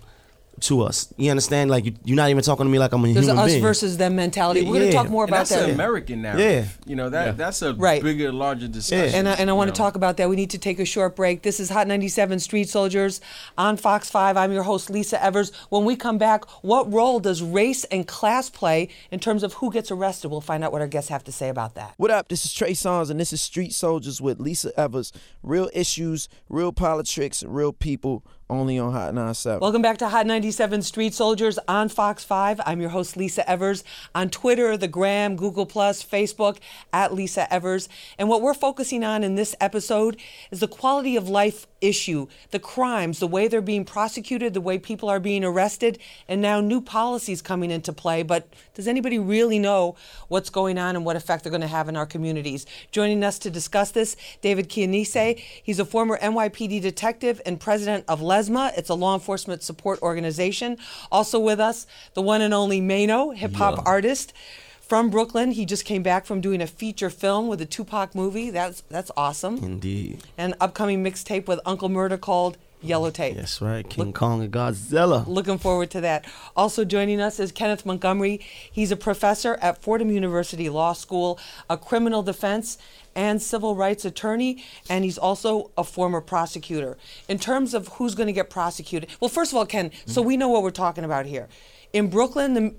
to 0.63 0.82
us. 0.82 1.13
You 1.17 1.29
understand? 1.32 1.70
Like 1.70 1.86
you, 1.86 1.93
you're 2.05 2.15
not 2.15 2.29
even 2.29 2.43
talking 2.43 2.65
to 2.65 2.70
me 2.72 2.79
like 2.79 2.91
I'm 2.93 3.03
a 3.03 3.13
There's 3.13 3.25
human 3.25 3.38
an 3.39 3.46
us 3.46 3.51
being. 3.51 3.62
versus 3.62 3.98
them 3.98 4.15
mentality. 4.15 4.62
We're 4.62 4.67
going 4.74 4.79
to 4.82 4.86
Yeah. 4.88 4.91
talk 4.93 5.10
more 5.10 5.24
And 5.24 5.29
about 5.32 5.38
that's 5.48 5.50
that. 5.51 5.63
an 5.70 5.72
American 5.75 6.22
narrative. 6.22 6.77
You 6.86 6.96
know 6.96 7.10
that 7.10 7.25
Yeah. 7.25 7.32
that's 7.34 7.62
a 7.62 7.74
Right. 7.74 8.01
bigger, 8.01 8.32
larger 8.32 8.67
discussion. 8.67 9.13
And 9.15 9.29
I, 9.29 9.34
and 9.34 9.50
I 9.50 9.53
want 9.53 9.70
to 9.74 9.77
talk 9.77 9.96
about 9.96 10.17
that. 10.17 10.29
We 10.29 10.36
need 10.36 10.50
to 10.51 10.58
take 10.58 10.79
a 10.79 10.86
short 10.86 11.15
break. 11.15 11.41
This 11.43 11.60
is 11.60 11.70
Hot 11.70 11.88
97 11.88 12.39
Street 12.39 12.70
Soldiers 12.70 13.20
on 13.58 13.77
Fox 13.77 14.10
5. 14.10 14.38
I'm 14.38 14.51
your 14.51 14.63
host, 14.63 14.89
Lisa 14.89 15.22
Evers. 15.24 15.51
When 15.70 15.86
we 15.86 15.96
come 15.96 16.17
back, 16.17 16.46
what 16.63 16.91
role 16.91 17.20
does 17.20 17.41
race 17.41 17.84
and 17.86 18.08
class 18.08 18.50
play 18.50 18.89
in 19.12 19.20
terms 19.20 19.43
of 19.43 19.53
who 19.55 19.72
gets 19.72 19.91
arrested? 19.91 20.29
We'll 20.29 20.41
find 20.41 20.63
out 20.63 20.72
what 20.72 20.82
our 20.82 20.88
guests 20.88 21.10
have 21.10 21.24
to 21.25 21.32
say 21.32 21.50
about 21.50 21.75
that. 21.75 21.93
What 21.98 22.12
up? 22.12 22.29
This 22.29 22.46
is 22.46 22.53
Trey 22.53 22.72
Songz, 22.74 23.10
and 23.10 23.20
this 23.20 23.34
is 23.34 23.41
Street 23.41 23.74
Soldiers 23.74 24.22
with 24.22 24.39
Lisa 24.39 24.72
Evers. 24.79 25.12
Real 25.43 25.70
issues, 25.74 26.29
real 26.50 26.72
politics, 26.72 27.43
real 27.46 27.74
people 27.74 28.24
only 28.50 28.77
on 28.77 28.91
Hot 28.91 29.13
97. 29.13 29.59
Welcome 29.59 29.81
back 29.81 29.97
to 30.00 30.09
Hot 30.09 30.25
97 30.25 30.81
Street 30.81 31.13
Soldiers 31.13 31.57
on 31.67 31.89
Fox 31.89 32.23
5. 32.23 32.62
I'm 32.65 32.81
your 32.81 32.89
host, 32.89 33.15
Lisa 33.15 33.50
Evers. 33.50 33.83
On 34.13 34.29
Twitter, 34.29 34.75
the 34.77 34.88
Gram, 34.88 35.35
Google, 35.35 35.65
Plus, 35.65 36.03
Facebook, 36.03 36.57
at 36.91 37.13
Lisa 37.13 37.51
Evers. 37.53 37.88
And 38.17 38.29
what 38.29 38.41
we're 38.41 38.53
focusing 38.53 39.03
on 39.03 39.23
in 39.23 39.35
this 39.35 39.55
episode 39.59 40.17
is 40.51 40.59
the 40.59 40.67
quality 40.67 41.15
of 41.15 41.29
life 41.29 41.67
issue, 41.83 42.27
the 42.51 42.59
crimes, 42.59 43.19
the 43.19 43.27
way 43.27 43.47
they're 43.47 43.62
being 43.62 43.85
prosecuted, 43.85 44.53
the 44.53 44.62
way 44.62 44.79
people 44.79 45.09
are 45.09 45.19
being 45.19 45.43
arrested, 45.43 46.00
and 46.27 46.41
now 46.41 46.62
new 46.62 46.79
policies 46.79 47.41
coming 47.41 47.71
into 47.71 47.91
play. 47.91 48.23
But 48.23 48.47
does 48.73 48.88
anybody 48.88 49.19
really 49.19 49.59
know 49.59 49.95
what's 50.29 50.50
going 50.50 50.77
on 50.77 50.95
and 50.95 51.05
what 51.05 51.15
effect 51.15 51.43
they're 51.43 51.51
going 51.51 51.62
to 51.62 51.67
have 51.67 51.89
in 51.89 51.97
our 51.97 52.05
communities? 52.05 52.65
Joining 52.91 53.23
us 53.23 53.38
to 53.39 53.50
discuss 53.50 53.91
this, 53.91 54.15
David 54.41 54.69
Chianese. 54.69 55.39
He's 55.62 55.79
a 55.79 55.85
former 55.85 56.17
NYPD 56.17 56.81
detective 56.81 57.41
and 57.45 57.59
president 57.59 58.05
of 58.07 58.21
LESMA. 58.50 58.77
It's 58.77 58.89
a 58.89 58.93
law 58.95 59.13
enforcement 59.13 59.63
support 59.63 60.01
organization. 60.01 60.77
Also 61.12 61.39
with 61.39 61.59
us, 61.59 61.85
the 62.13 62.21
one 62.21 62.41
and 62.41 62.53
only 62.53 62.81
Maino, 62.81 63.35
hip 63.35 63.53
hop 63.53 63.77
Yeah. 63.77 63.83
artist 63.85 64.33
from 64.81 65.09
Brooklyn. 65.09 65.51
He 65.51 65.65
just 65.65 65.85
came 65.85 66.03
back 66.03 66.25
from 66.25 66.41
doing 66.41 66.62
a 66.62 66.67
feature 66.67 67.09
film 67.09 67.47
with 67.47 67.62
a 67.62 67.65
Tupac 67.65 68.13
movie. 68.15 68.50
That's 68.50 68.83
that's 68.89 69.12
awesome. 69.17 69.57
Indeed. 69.57 70.23
An 70.38 70.55
upcoming 70.59 71.03
mixtape 71.03 71.47
with 71.47 71.59
Uncle 71.65 71.89
Murda 71.89 72.19
called 72.19 72.57
Yellow 72.83 73.09
Tape. 73.11 73.35
That's 73.35 73.61
right. 73.61 73.87
King 73.89 74.13
Kong 74.13 74.43
and 74.43 74.51
Godzilla. 74.51 75.25
Looking 75.25 75.57
forward 75.57 75.89
to 75.91 76.01
that. 76.01 76.25
Also 76.55 76.83
joining 76.83 77.21
us 77.21 77.39
is 77.39 77.51
Kenneth 77.51 77.85
Montgomery. 77.85 78.41
He's 78.71 78.91
a 78.91 78.97
professor 78.97 79.55
at 79.61 79.81
Fordham 79.81 80.11
University 80.11 80.69
Law 80.69 80.93
School, 80.93 81.39
a 81.69 81.77
criminal 81.77 82.23
defense 82.23 82.77
and 83.15 83.41
civil 83.41 83.75
rights 83.75 84.05
attorney, 84.05 84.63
and 84.89 85.03
he's 85.03 85.17
also 85.17 85.71
a 85.77 85.83
former 85.83 86.19
prosecutor. 86.19 86.97
In 87.27 87.39
terms 87.39 87.73
of 87.73 87.87
who's 87.89 88.15
going 88.15 88.27
to 88.27 88.33
get 88.33 88.49
prosecuted, 88.49 89.09
well, 89.19 89.29
first 89.29 89.51
of 89.51 89.57
all, 89.57 89.65
Ken, 89.65 89.91
so 90.05 90.21
we 90.21 90.35
know 90.35 90.49
what 90.49 90.63
we're 90.63 90.71
talking 90.71 91.03
about 91.03 91.25
here. 91.25 91.47
In 91.93 92.09
Brooklyn, 92.09 92.53
the, 92.55 92.73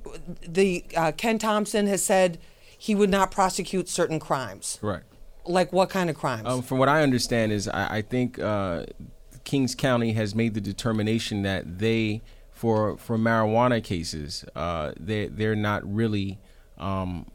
the 0.46 0.84
uh, 0.96 1.12
Ken 1.12 1.38
Thompson 1.38 1.86
has 1.86 2.04
said 2.04 2.38
he 2.76 2.94
would 2.94 3.10
not 3.10 3.30
prosecute 3.30 3.88
certain 3.88 4.18
crimes. 4.18 4.78
Correct. 4.80 5.06
Like 5.46 5.72
what 5.72 5.88
kind 5.88 6.10
of 6.10 6.16
crimes? 6.16 6.46
Um, 6.46 6.62
from 6.62 6.78
what 6.78 6.88
I 6.88 7.02
understand 7.02 7.52
is 7.52 7.68
I, 7.68 7.98
I 7.98 8.02
think 8.02 8.38
uh, 8.38 8.86
Kings 9.44 9.74
County 9.74 10.12
has 10.12 10.34
made 10.34 10.54
the 10.54 10.60
determination 10.60 11.42
that 11.42 11.78
they, 11.78 12.22
for 12.50 12.96
for 12.96 13.16
marijuana 13.18 13.82
cases, 13.82 14.44
uh, 14.56 14.92
they 14.98 15.28
they're 15.28 15.56
not 15.56 15.82
really 15.84 16.38
um, 16.78 17.30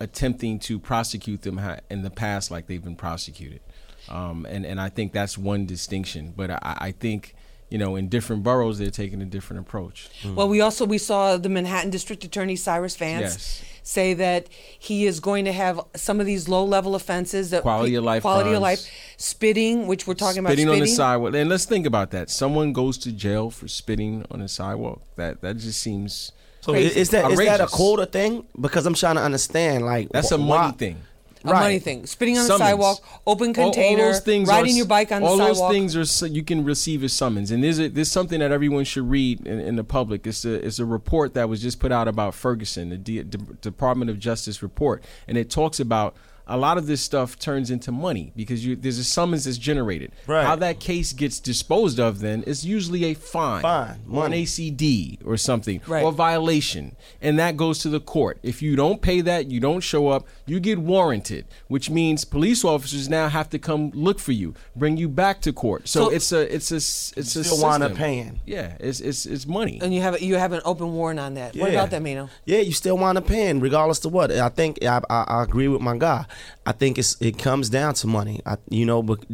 attempting 0.00 0.58
to 0.60 0.78
prosecute 0.78 1.42
them 1.42 1.60
in 1.90 2.02
the 2.02 2.10
past 2.10 2.50
like 2.50 2.66
they've 2.66 2.82
been 2.84 2.96
prosecuted, 2.96 3.60
um, 4.08 4.46
and 4.46 4.66
and 4.66 4.80
I 4.80 4.88
think 4.88 5.12
that's 5.12 5.38
one 5.38 5.66
distinction. 5.66 6.34
But 6.36 6.50
I, 6.50 6.58
I 6.62 6.92
think 6.92 7.34
you 7.68 7.78
know 7.78 7.96
in 7.96 8.08
different 8.08 8.42
boroughs 8.42 8.78
they're 8.78 8.90
taking 8.90 9.22
a 9.22 9.26
different 9.26 9.60
approach. 9.60 10.10
Well, 10.24 10.48
we 10.48 10.60
also 10.60 10.84
we 10.84 10.98
saw 10.98 11.36
the 11.36 11.48
Manhattan 11.48 11.90
District 11.90 12.24
Attorney 12.24 12.56
Cyrus 12.56 12.96
Vance 12.96 13.22
Yes. 13.22 13.64
Say 13.88 14.12
that 14.12 14.46
he 14.78 15.06
is 15.06 15.18
going 15.18 15.46
to 15.46 15.52
have 15.52 15.80
some 15.96 16.20
of 16.20 16.26
these 16.26 16.46
low-level 16.46 16.94
offenses 16.94 17.48
that 17.50 17.62
Quality 17.62 17.94
of 17.94 18.04
life 18.04 18.20
quality 18.22 18.52
of 18.52 18.60
life, 18.60 18.80
spitting, 19.16 19.86
which 19.86 20.06
we're 20.06 20.12
talking 20.14 20.40
about 20.40 20.50
spitting 20.50 20.66
spitting 20.66 20.82
on 20.82 20.86
the 20.86 20.92
sidewalk. 20.94 21.34
And 21.34 21.48
let's 21.48 21.64
think 21.64 21.86
about 21.86 22.10
that. 22.10 22.28
Someone 22.28 22.72
goes 22.74 22.98
to 22.98 23.12
jail 23.12 23.50
for 23.50 23.66
spitting 23.66 24.24
on 24.30 24.40
a 24.42 24.48
sidewalk. 24.48 25.00
That 25.16 25.40
that 25.40 25.56
just 25.56 25.80
seems 25.80 26.32
So 26.60 26.72
Crazy. 26.72 27.00
is 27.00 27.10
that 27.10 27.30
is 27.30 27.38
that 27.38 27.46
a 27.46 27.52
Outrageous. 27.64 27.70
quota 27.74 28.06
thing? 28.06 28.46
Because 28.60 28.84
I'm 28.84 28.94
trying 28.94 29.16
to 29.16 29.22
understand. 29.22 29.84
Like 29.86 30.10
that's 30.10 30.32
a 30.32 30.38
money 30.38 30.50
why- 30.50 30.70
thing. 30.72 30.96
A 31.44 31.48
money 31.52 31.78
thing. 31.78 32.06
Spitting 32.06 32.36
on 32.36 32.42
the 32.44 32.48
Summons. 32.48 32.68
sidewalk, 32.70 32.98
open 33.26 33.54
All- 33.58 33.66
all 33.76 33.96
those 33.96 34.20
things 34.20 34.48
riding 34.48 34.74
are- 34.74 34.76
your 34.76 34.86
bike 34.86 35.12
on 35.12 35.22
the 35.22 35.28
all 35.28 35.38
sidewalk. 35.38 35.72
those 35.72 35.94
things 35.94 36.22
are 36.22 36.26
you 36.26 36.42
can 36.42 36.64
receive 36.64 37.04
as 37.04 37.12
summons, 37.12 37.50
and 37.50 37.62
there's 37.62 37.78
a, 37.78 37.88
there's 37.88 38.10
something 38.10 38.40
that 38.40 38.50
everyone 38.50 38.84
should 38.84 39.08
read 39.08 39.46
in, 39.46 39.60
in 39.60 39.76
the 39.76 39.84
public. 39.84 40.26
It's 40.26 40.44
a 40.44 40.54
it's 40.54 40.78
a 40.78 40.84
report 40.84 41.34
that 41.34 41.48
was 41.48 41.62
just 41.62 41.78
put 41.80 41.92
out 41.92 42.08
about 42.08 42.34
Ferguson, 42.34 42.88
the 42.90 42.96
D, 42.96 43.22
D- 43.22 43.38
Department 43.60 44.10
of 44.10 44.18
Justice 44.18 44.62
report, 44.62 45.02
and 45.28 45.38
it 45.38 45.50
talks 45.50 45.78
about 45.80 46.16
a 46.48 46.56
lot 46.56 46.78
of 46.78 46.86
this 46.86 47.00
stuff 47.00 47.38
turns 47.38 47.70
into 47.70 47.92
money 47.92 48.32
because 48.34 48.64
you, 48.64 48.74
there's 48.74 48.98
a 48.98 49.04
summons 49.04 49.44
that's 49.44 49.58
generated. 49.58 50.12
Right. 50.26 50.44
How 50.46 50.56
that 50.56 50.80
case 50.80 51.12
gets 51.12 51.40
disposed 51.40 52.00
of 52.00 52.20
then 52.20 52.42
is 52.44 52.64
usually 52.64 53.04
a 53.04 53.14
fine, 53.14 53.62
Fine, 53.62 54.00
or 54.10 54.24
an 54.24 54.30
money. 54.30 54.44
ACD 54.44 55.18
or 55.26 55.36
something, 55.36 55.80
Right. 55.86 56.02
or 56.04 56.10
violation, 56.12 56.96
and 57.20 57.38
that 57.38 57.56
goes 57.56 57.78
to 57.80 57.88
the 57.88 58.00
court. 58.00 58.38
If 58.42 58.62
you 58.62 58.76
don't 58.76 59.02
pay 59.02 59.20
that, 59.20 59.50
you 59.50 59.60
don't 59.60 59.80
show 59.80 60.08
up, 60.08 60.26
you 60.46 60.58
get 60.60 60.78
warranted, 60.78 61.44
which 61.68 61.90
means 61.90 62.24
police 62.24 62.64
officers 62.64 63.08
now 63.08 63.28
have 63.28 63.50
to 63.50 63.58
come 63.58 63.90
look 63.94 64.18
for 64.18 64.32
you, 64.32 64.54
bring 64.74 64.96
you 64.96 65.08
back 65.08 65.40
to 65.42 65.52
court. 65.52 65.88
So, 65.88 66.04
So- 66.04 66.10
it's 66.10 66.32
a 66.32 66.54
it's 66.54 66.70
a 66.72 66.76
it's 66.76 67.36
a 67.36 67.44
still 67.44 67.62
wind 67.62 67.82
up 67.82 67.90
system. 67.90 67.96
paying. 68.04 68.40
Yeah, 68.46 68.72
it's 68.80 69.00
it's 69.00 69.26
it's 69.26 69.46
money. 69.46 69.78
and 69.82 69.92
you 69.94 70.00
have 70.00 70.20
you 70.22 70.36
have 70.36 70.52
an 70.52 70.62
open 70.64 70.92
warrant 70.94 71.20
on 71.20 71.34
that. 71.34 71.54
What 71.56 71.70
about 71.70 71.90
that, 71.90 72.02
Maino? 72.02 72.30
Yeah, 72.46 72.58
you 72.60 72.72
still 72.72 72.96
wind 72.96 73.18
up 73.18 73.26
paying 73.26 73.60
regardless 73.60 73.98
to 74.00 74.08
what. 74.08 74.30
I 74.32 74.48
think 74.48 74.78
I, 74.84 75.00
I, 75.10 75.24
I 75.28 75.42
agree 75.42 75.68
with 75.68 75.80
my 75.82 75.96
guy. 75.96 76.24
I 76.66 76.72
think 76.72 76.98
it's 76.98 77.16
it 77.20 77.38
comes 77.38 77.68
down 77.68 77.94
to 77.94 78.06
money. 78.06 78.40
I, 78.46 78.56
you 78.68 78.84
know, 78.86 79.02
but 79.02 79.24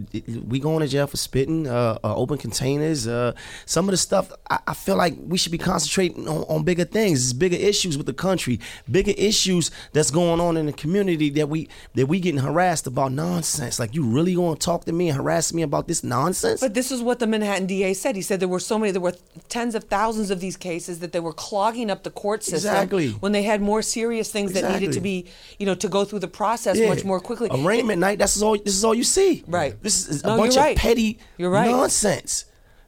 we 0.47 0.59
going 0.61 0.81
to 0.81 0.89
jail 0.89 1.07
for 1.07 1.17
spitting, 1.17 1.67
uh, 1.67 1.99
uh, 2.05 2.15
open 2.15 2.39
containers, 2.39 3.07
uh, 3.07 3.33
some 3.67 3.89
of 3.89 3.93
the 3.93 3.97
stuff. 3.97 4.33
I, 4.51 4.59
I 4.69 4.75
feel 4.75 4.97
like 4.97 5.15
we 5.19 5.39
should 5.39 5.53
be 5.53 5.59
concentrating 5.59 6.29
on, 6.29 6.45
on 6.49 6.65
bigger 6.65 6.85
things. 6.85 7.23
It's 7.25 7.33
bigger 7.33 7.57
issues 7.57 7.97
with 7.97 8.07
the 8.07 8.13
country, 8.13 8.61
bigger 8.91 9.13
issues 9.17 9.71
that's 9.93 10.11
going 10.11 10.41
on 10.41 10.57
in 10.57 10.67
the 10.67 10.73
community 10.73 11.31
that 11.31 11.49
we 11.49 11.69
that 11.95 12.07
we 12.07 12.21
getting 12.21 12.41
harassed 12.41 12.87
about 12.87 13.13
nonsense. 13.13 13.79
Like 13.79 13.95
you 13.95 14.05
really 14.05 14.35
going 14.35 14.57
to 14.57 14.65
talk 14.65 14.85
to 14.85 14.93
me 14.93 15.09
and 15.09 15.17
harass 15.17 15.53
me 15.53 15.63
about 15.63 15.89
this 15.89 16.05
nonsense? 16.05 16.61
But 16.61 16.75
this 16.75 16.91
is 16.91 17.03
what 17.03 17.19
the 17.19 17.27
Manhattan 17.27 17.67
DA 17.67 17.95
said. 17.95 18.17
He 18.17 18.23
said 18.23 18.41
there 18.41 18.49
were 18.49 18.61
so 18.61 18.79
many, 18.79 18.93
there 18.93 19.01
were 19.01 19.15
tens 19.49 19.75
of 19.75 19.85
thousands 19.85 20.31
of 20.31 20.41
these 20.41 20.57
cases 20.57 21.01
that 21.01 21.13
they 21.13 21.21
were 21.21 21.33
clogging 21.33 21.91
up 21.91 22.03
the 22.03 22.11
court 22.11 22.43
system 22.43 22.57
Exactly. 22.75 23.11
when 23.11 23.33
they 23.33 23.43
had 23.43 23.61
more 23.61 23.83
serious 23.83 24.31
things 24.31 24.53
that 24.53 24.71
needed 24.73 24.93
to 24.93 25.01
be, 25.01 25.27
you 25.59 25.67
know, 25.67 25.75
to 25.75 25.89
go 25.89 26.05
through 26.05 26.21
the 26.21 26.29
process 26.29 26.79
Yeah. 26.79 26.89
Much 26.97 27.05
more 27.05 27.21
quickly. 27.21 27.49
Arraignment 27.51 28.01
night. 28.01 28.19
That's 28.19 28.41
all. 28.43 28.57
This 28.57 28.75
is 28.75 28.85
all 28.85 28.95
you 28.95 29.05
see. 29.05 29.45
Right. 29.47 29.81
This 29.83 30.09
is 30.09 30.25
No, 30.25 30.35
a 30.35 30.39
bunch 30.39 30.55
you're 30.55 30.65
right. 30.65 30.77
of 30.77 30.83
petty 30.83 31.19
You're 31.39 31.51
right. 31.51 31.71
nonsense. 31.71 32.47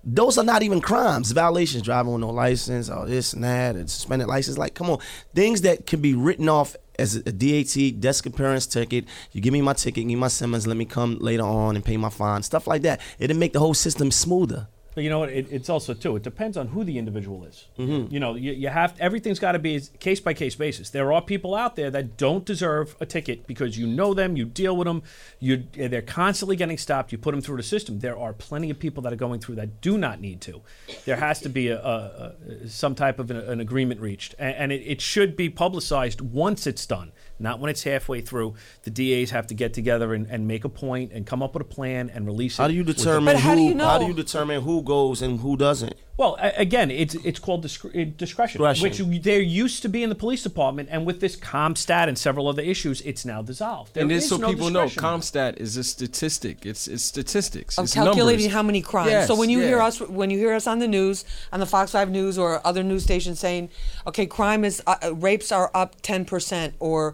Those 0.09 0.39
are 0.39 0.45
not 0.45 0.63
even 0.63 0.81
crimes. 0.81 1.33
Violations, 1.33 1.83
driving 1.83 2.13
with 2.13 2.21
no 2.21 2.31
license, 2.31 2.89
all 2.89 3.07
this 3.07 3.33
and 3.33 3.43
that, 3.43 3.75
and 3.75 3.91
suspended 3.91 4.29
license. 4.29 4.57
Like, 4.57 4.75
come 4.75 4.89
on, 4.89 4.99
things 5.35 5.63
that 5.63 5.87
can 5.87 6.01
be 6.01 6.15
written 6.15 6.49
off 6.49 6.77
as 6.97 7.17
a 7.17 7.33
DAT 7.33 8.01
desk 8.01 8.25
appearance 8.25 8.67
ticket. 8.69 9.05
You 9.33 9.41
give 9.41 9.53
me 9.53 9.63
my 9.63 9.73
ticket, 9.73 9.95
give 9.97 10.07
me 10.07 10.15
my 10.15 10.29
summons, 10.29 10.65
let 10.67 10.77
me 10.77 10.85
come 10.85 11.19
later 11.19 11.43
on 11.43 11.75
and 11.75 11.85
pay 11.85 11.97
my 11.97 12.11
fine. 12.11 12.43
Stuff 12.45 12.69
like 12.69 12.83
that. 12.83 13.01
It'll 13.19 13.37
make 13.37 13.53
the 13.53 13.59
whole 13.59 13.75
system 13.75 14.13
smoother. 14.13 14.69
But 14.97 15.05
you 15.05 15.11
know 15.11 15.19
what? 15.19 15.29
It, 15.29 15.53
it's 15.53 15.69
also 15.69 15.93
too. 15.93 16.17
It 16.17 16.23
depends 16.23 16.57
on 16.57 16.69
who 16.69 16.83
the 16.83 16.97
individual 16.97 17.45
is. 17.45 17.67
Mm-hmm. 17.79 18.15
You 18.15 18.19
know, 18.19 18.35
you, 18.35 18.53
you 18.53 18.69
have 18.69 18.95
everything's 18.99 19.39
got 19.39 19.53
to 19.53 19.59
be 19.59 19.79
case 20.01 20.21
by 20.21 20.33
case 20.33 20.55
basis. 20.55 20.89
There 20.89 21.13
are 21.13 21.21
people 21.21 21.55
out 21.55 21.77
there 21.77 21.91
that 21.91 22.17
don't 22.17 22.47
deserve 22.47 22.97
a 22.99 23.05
ticket 23.05 23.47
because 23.47 23.77
you 23.77 23.87
know 23.87 24.15
them, 24.15 24.39
you 24.39 24.47
deal 24.47 24.75
with 24.75 24.87
them, 24.87 25.03
you 25.39 25.65
they're 25.75 26.01
constantly 26.01 26.57
getting 26.57 26.79
stopped. 26.79 27.13
You 27.13 27.19
put 27.19 27.33
them 27.33 27.43
through 27.43 27.59
the 27.59 27.63
system. 27.63 27.99
There 27.99 28.19
are 28.19 28.33
plenty 28.33 28.71
of 28.71 28.79
people 28.79 29.03
that 29.03 29.13
are 29.13 29.17
going 29.17 29.39
through 29.39 29.57
that 29.57 29.83
do 29.83 29.99
not 29.99 30.19
need 30.19 30.41
to. 30.41 30.63
There 31.05 31.17
has 31.17 31.41
to 31.41 31.51
be 31.51 31.69
a, 31.69 31.79
a, 31.79 32.33
a 32.65 32.69
some 32.69 32.95
type 32.95 33.19
of 33.19 33.31
an, 33.31 33.37
an 33.37 33.61
agreement 33.61 34.01
reached, 34.01 34.35
and, 34.39 34.57
and 34.57 34.73
it, 34.73 34.77
it 34.77 35.01
should 35.03 35.37
be 35.37 35.51
publicized 35.51 36.23
once 36.23 36.67
it's 36.67 36.87
done, 36.87 37.13
not 37.39 37.61
when 37.61 37.71
it's 37.71 37.83
halfway 37.83 38.21
through. 38.21 38.55
The 38.85 38.91
DAs 38.91 39.31
have 39.31 39.47
to 39.49 39.55
get 39.55 39.75
together 39.75 40.15
and, 40.15 40.27
and 40.27 40.47
make 40.49 40.65
a 40.65 40.69
point 40.69 41.13
and 41.13 41.27
come 41.27 41.43
up 41.43 41.55
with 41.55 41.63
a 41.63 41.67
plan 41.69 42.11
and 42.11 42.27
release 42.27 42.59
it. 42.59 42.63
How 42.63 42.69
do 42.69 42.75
you 42.75 42.85
with 42.85 42.97
the- 42.97 43.03
determine 43.03 43.35
But 43.35 43.41
how 43.43 43.51
who? 43.51 43.57
do 43.57 43.63
you 43.63 43.75
know? 43.75 43.87
How 43.87 43.99
do 43.99 44.07
you 44.07 44.15
determine 44.15 44.63
who 44.63 44.83
goes 44.83 45.23
and 45.23 45.41
who 45.41 45.57
doesn't? 45.57 45.95
Well, 46.17 46.39
again, 46.41 46.91
it's 46.91 47.15
it's 47.17 47.39
called 47.39 47.65
discre- 47.65 47.91
uh, 47.91 48.11
discretion, 48.17 48.63
Discretion. 48.63 49.11
which 49.11 49.23
there 49.23 49.41
used 49.41 49.83
to 49.83 49.89
be 49.89 50.03
in 50.03 50.09
the 50.09 50.15
police 50.15 50.43
department, 50.43 50.89
and 50.91 51.05
with 51.05 51.21
this 51.21 51.37
CompStat 51.37 52.09
and 52.09 52.17
several 52.17 52.49
other 52.49 52.63
issues, 52.63 53.03
it's 53.03 53.27
now 53.27 53.43
dissolved. 53.43 53.93
There 53.93 54.03
and 54.03 54.11
is 54.11 54.27
so 54.29 54.39
no 54.39 54.49
people 54.49 54.71
know. 54.71 54.87
CompStat 54.87 55.59
is 55.59 55.77
a 55.77 55.85
statistic. 55.85 56.65
It's 56.65 56.89
it's 56.89 57.03
statistics. 57.03 57.77
of 57.77 57.85
it's 57.85 57.95
calculating 57.95 58.45
numbers. 58.45 58.53
how 58.55 58.63
many 58.63 58.81
crimes. 58.81 59.11
Yes, 59.11 59.27
so 59.27 59.35
when 59.35 59.51
you 59.51 59.61
hear 59.61 59.81
us, 59.81 60.01
when 60.01 60.31
you 60.31 60.39
hear 60.39 60.55
us 60.55 60.67
on 60.67 60.79
the 60.79 60.89
news, 60.89 61.27
on 61.53 61.61
the 61.61 61.67
Fox 61.67 61.93
Five 61.93 62.11
News 62.11 62.39
or 62.39 62.67
other 62.67 62.83
news 62.83 63.03
stations 63.03 63.39
saying, 63.39 63.69
"Okay, 64.07 64.25
crime 64.25 64.65
is 64.65 64.83
uh, 64.87 64.97
uh, 65.03 65.15
rapes 65.15 65.53
are 65.53 65.71
up 65.75 65.97
ten 66.01 66.25
percent," 66.25 66.75
or 66.81 67.13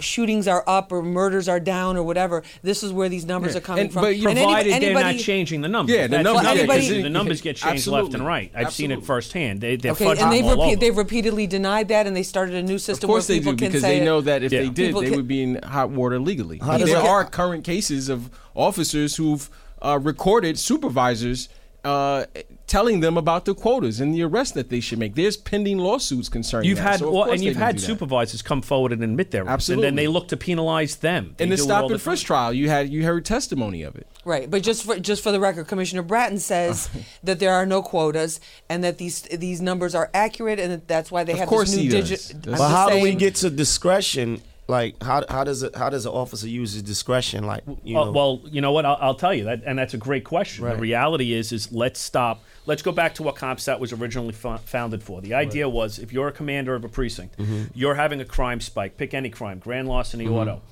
shootings 0.00 0.48
are 0.48 0.64
up, 0.66 0.90
or 0.92 1.02
murders 1.02 1.48
are 1.48 1.60
down, 1.60 1.96
or 1.96 2.02
whatever. 2.02 2.42
This 2.62 2.82
is 2.82 2.92
where 2.92 3.08
these 3.08 3.24
numbers 3.24 3.52
Yeah. 3.52 3.58
are 3.58 3.60
coming 3.62 3.84
And- 3.84 3.92
from. 3.92 4.02
but 4.02 4.16
you- 4.16 4.28
And 4.28 4.38
any- 4.38 4.46
Provided 4.46 4.72
they're 4.72 4.82
anybody- 4.90 5.16
not 5.16 5.24
changing 5.24 5.60
the 5.60 5.68
numbers. 5.68 5.94
Yeah, 5.94 6.02
the 6.02 6.08
That's 6.08 6.24
numbers- 6.24 6.42
the 6.42 6.46
yeah, 6.46 6.50
other 6.52 6.62
because 6.66 6.88
thing. 6.88 7.00
it- 7.00 7.02
the 7.04 7.10
numbers 7.10 7.40
get 7.40 7.56
changed 7.56 7.86
left 7.86 8.14
and 8.14 8.26
right. 8.26 8.50
I've 8.54 8.72
seen 8.72 8.90
it 8.90 9.04
firsthand. 9.04 9.60
They, 9.60 9.76
they're 9.76 9.92
Okay, 9.92 10.04
fudging 10.04 10.22
and 10.22 10.32
they've 10.32 10.44
all 10.44 10.50
repeat, 10.52 10.62
over. 10.72 10.76
they've 10.76 10.96
repeatedly 10.96 11.46
denied 11.46 11.88
that, 11.88 12.06
and 12.06 12.16
they 12.16 12.22
started 12.22 12.54
a 12.56 12.62
new 12.62 12.78
system. 12.78 12.92
Of 12.94 12.96
system 12.96 13.08
course 13.08 13.28
where 13.28 13.34
they 13.36 13.40
people 13.40 13.52
do 13.54 13.66
because 13.66 13.82
they 13.82 14.00
know 14.04 14.20
that 14.20 14.42
if 14.42 14.52
Yeah. 14.52 14.60
they 14.62 14.68
did, 14.68 14.86
People 14.88 15.00
they 15.02 15.08
can- 15.08 15.16
would 15.16 15.28
be 15.28 15.42
in 15.42 15.60
hot 15.62 15.90
water 15.90 16.18
legally. 16.18 16.58
How 16.62 16.78
there 16.78 16.88
it- 16.88 16.94
are 16.96 17.24
current 17.24 17.64
cases 17.64 18.08
of 18.08 18.30
officers 18.54 19.16
who've 19.16 19.48
uh, 19.82 19.98
recorded 20.02 20.58
supervisors 20.58 21.48
uh, 21.84 22.24
telling 22.66 23.00
them 23.00 23.16
about 23.18 23.44
the 23.44 23.54
quotas 23.54 24.00
and 24.00 24.14
the 24.14 24.22
arrests 24.22 24.54
that 24.54 24.70
they 24.70 24.80
should 24.80 24.98
make. 24.98 25.14
There's 25.14 25.36
pending 25.36 25.78
lawsuits 25.78 26.28
concerning 26.30 26.68
You've 26.68 26.78
that. 26.78 26.92
had 26.92 27.00
So 27.00 27.12
well, 27.12 27.30
and 27.30 27.44
you've 27.44 27.56
had 27.56 27.76
do 27.76 27.80
that. 27.82 27.86
supervisors 27.86 28.40
come 28.42 28.62
forward 28.62 28.90
and 28.92 29.02
admit 29.04 29.30
their 29.32 29.44
rights, 29.44 29.68
and 29.68 29.82
then 29.82 29.94
they 29.96 30.06
look 30.08 30.28
to 30.28 30.36
penalize 30.36 30.96
them. 30.96 31.34
They 31.36 31.44
In 31.44 31.50
the 31.50 31.58
stop 31.58 31.84
all 31.84 31.92
and 31.92 32.00
frisk 32.00 32.26
trial, 32.26 32.52
you 32.52 32.68
had 32.70 32.88
you 32.88 33.04
heard 33.04 33.24
testimony 33.26 33.82
of 33.82 33.96
it. 33.96 34.06
Right, 34.24 34.50
but 34.50 34.62
just 34.62 34.84
for 34.84 34.98
just 34.98 35.22
for 35.22 35.30
the 35.32 35.40
record, 35.40 35.66
Commissioner 35.68 36.02
Bratton 36.02 36.38
says 36.38 36.88
that 37.22 37.38
there 37.38 37.52
are 37.52 37.66
no 37.66 37.82
quotas 37.82 38.40
and 38.70 38.82
that 38.82 38.96
these 38.96 39.20
these 39.22 39.60
numbers 39.60 39.94
are 39.94 40.10
accurate, 40.14 40.58
and 40.58 40.72
that 40.72 40.88
that's 40.88 41.10
why 41.10 41.24
they 41.24 41.32
Of 41.34 41.40
have 41.40 41.48
course 41.48 41.70
this 41.70 41.76
new 41.76 41.82
he 41.84 41.88
digit. 41.90 42.20
That's- 42.42 42.58
But 42.58 42.68
how 42.70 42.88
do 42.88 43.00
we 43.00 43.14
get 43.14 43.34
to 43.36 43.50
discretion? 43.50 44.40
Like 44.66 45.02
how 45.02 45.22
how 45.28 45.44
does 45.44 45.62
it 45.62 45.76
how 45.76 45.90
does 45.90 46.06
an 46.06 46.12
officer 46.12 46.48
use 46.48 46.72
his 46.72 46.82
discretion? 46.82 47.44
Like 47.44 47.64
you 47.84 47.98
Uh, 47.98 48.06
know, 48.06 48.12
well, 48.12 48.40
you 48.50 48.62
know 48.62 48.72
what? 48.72 48.86
I'll, 48.86 48.96
I'll 48.98 49.14
tell 49.14 49.34
you 49.34 49.44
that, 49.44 49.60
and 49.66 49.78
that's 49.78 49.92
a 49.92 49.98
great 49.98 50.24
question. 50.24 50.64
The 50.64 50.76
reality 50.76 51.34
is, 51.34 51.52
is 51.52 51.70
let's 51.70 52.00
stop. 52.00 52.42
Let's 52.66 52.82
go 52.82 52.92
back 52.92 53.14
to 53.16 53.22
what 53.22 53.36
CompStat 53.36 53.78
was 53.78 53.92
originally 53.92 54.32
fo- 54.32 54.56
founded 54.58 55.02
for. 55.02 55.20
The 55.20 55.34
idea 55.34 55.68
was, 55.68 55.98
if 55.98 56.12
you're 56.12 56.28
a 56.28 56.32
commander 56.32 56.74
of 56.74 56.84
a 56.84 56.88
precinct, 56.88 57.36
Mm-hmm. 57.38 57.64
you're 57.74 57.94
having 57.96 58.20
a 58.20 58.24
crime 58.24 58.60
spike. 58.60 58.96
Pick 58.96 59.12
any 59.14 59.28
crime, 59.30 59.58
grand 59.58 59.86
larceny, 59.88 60.26
auto. 60.26 60.62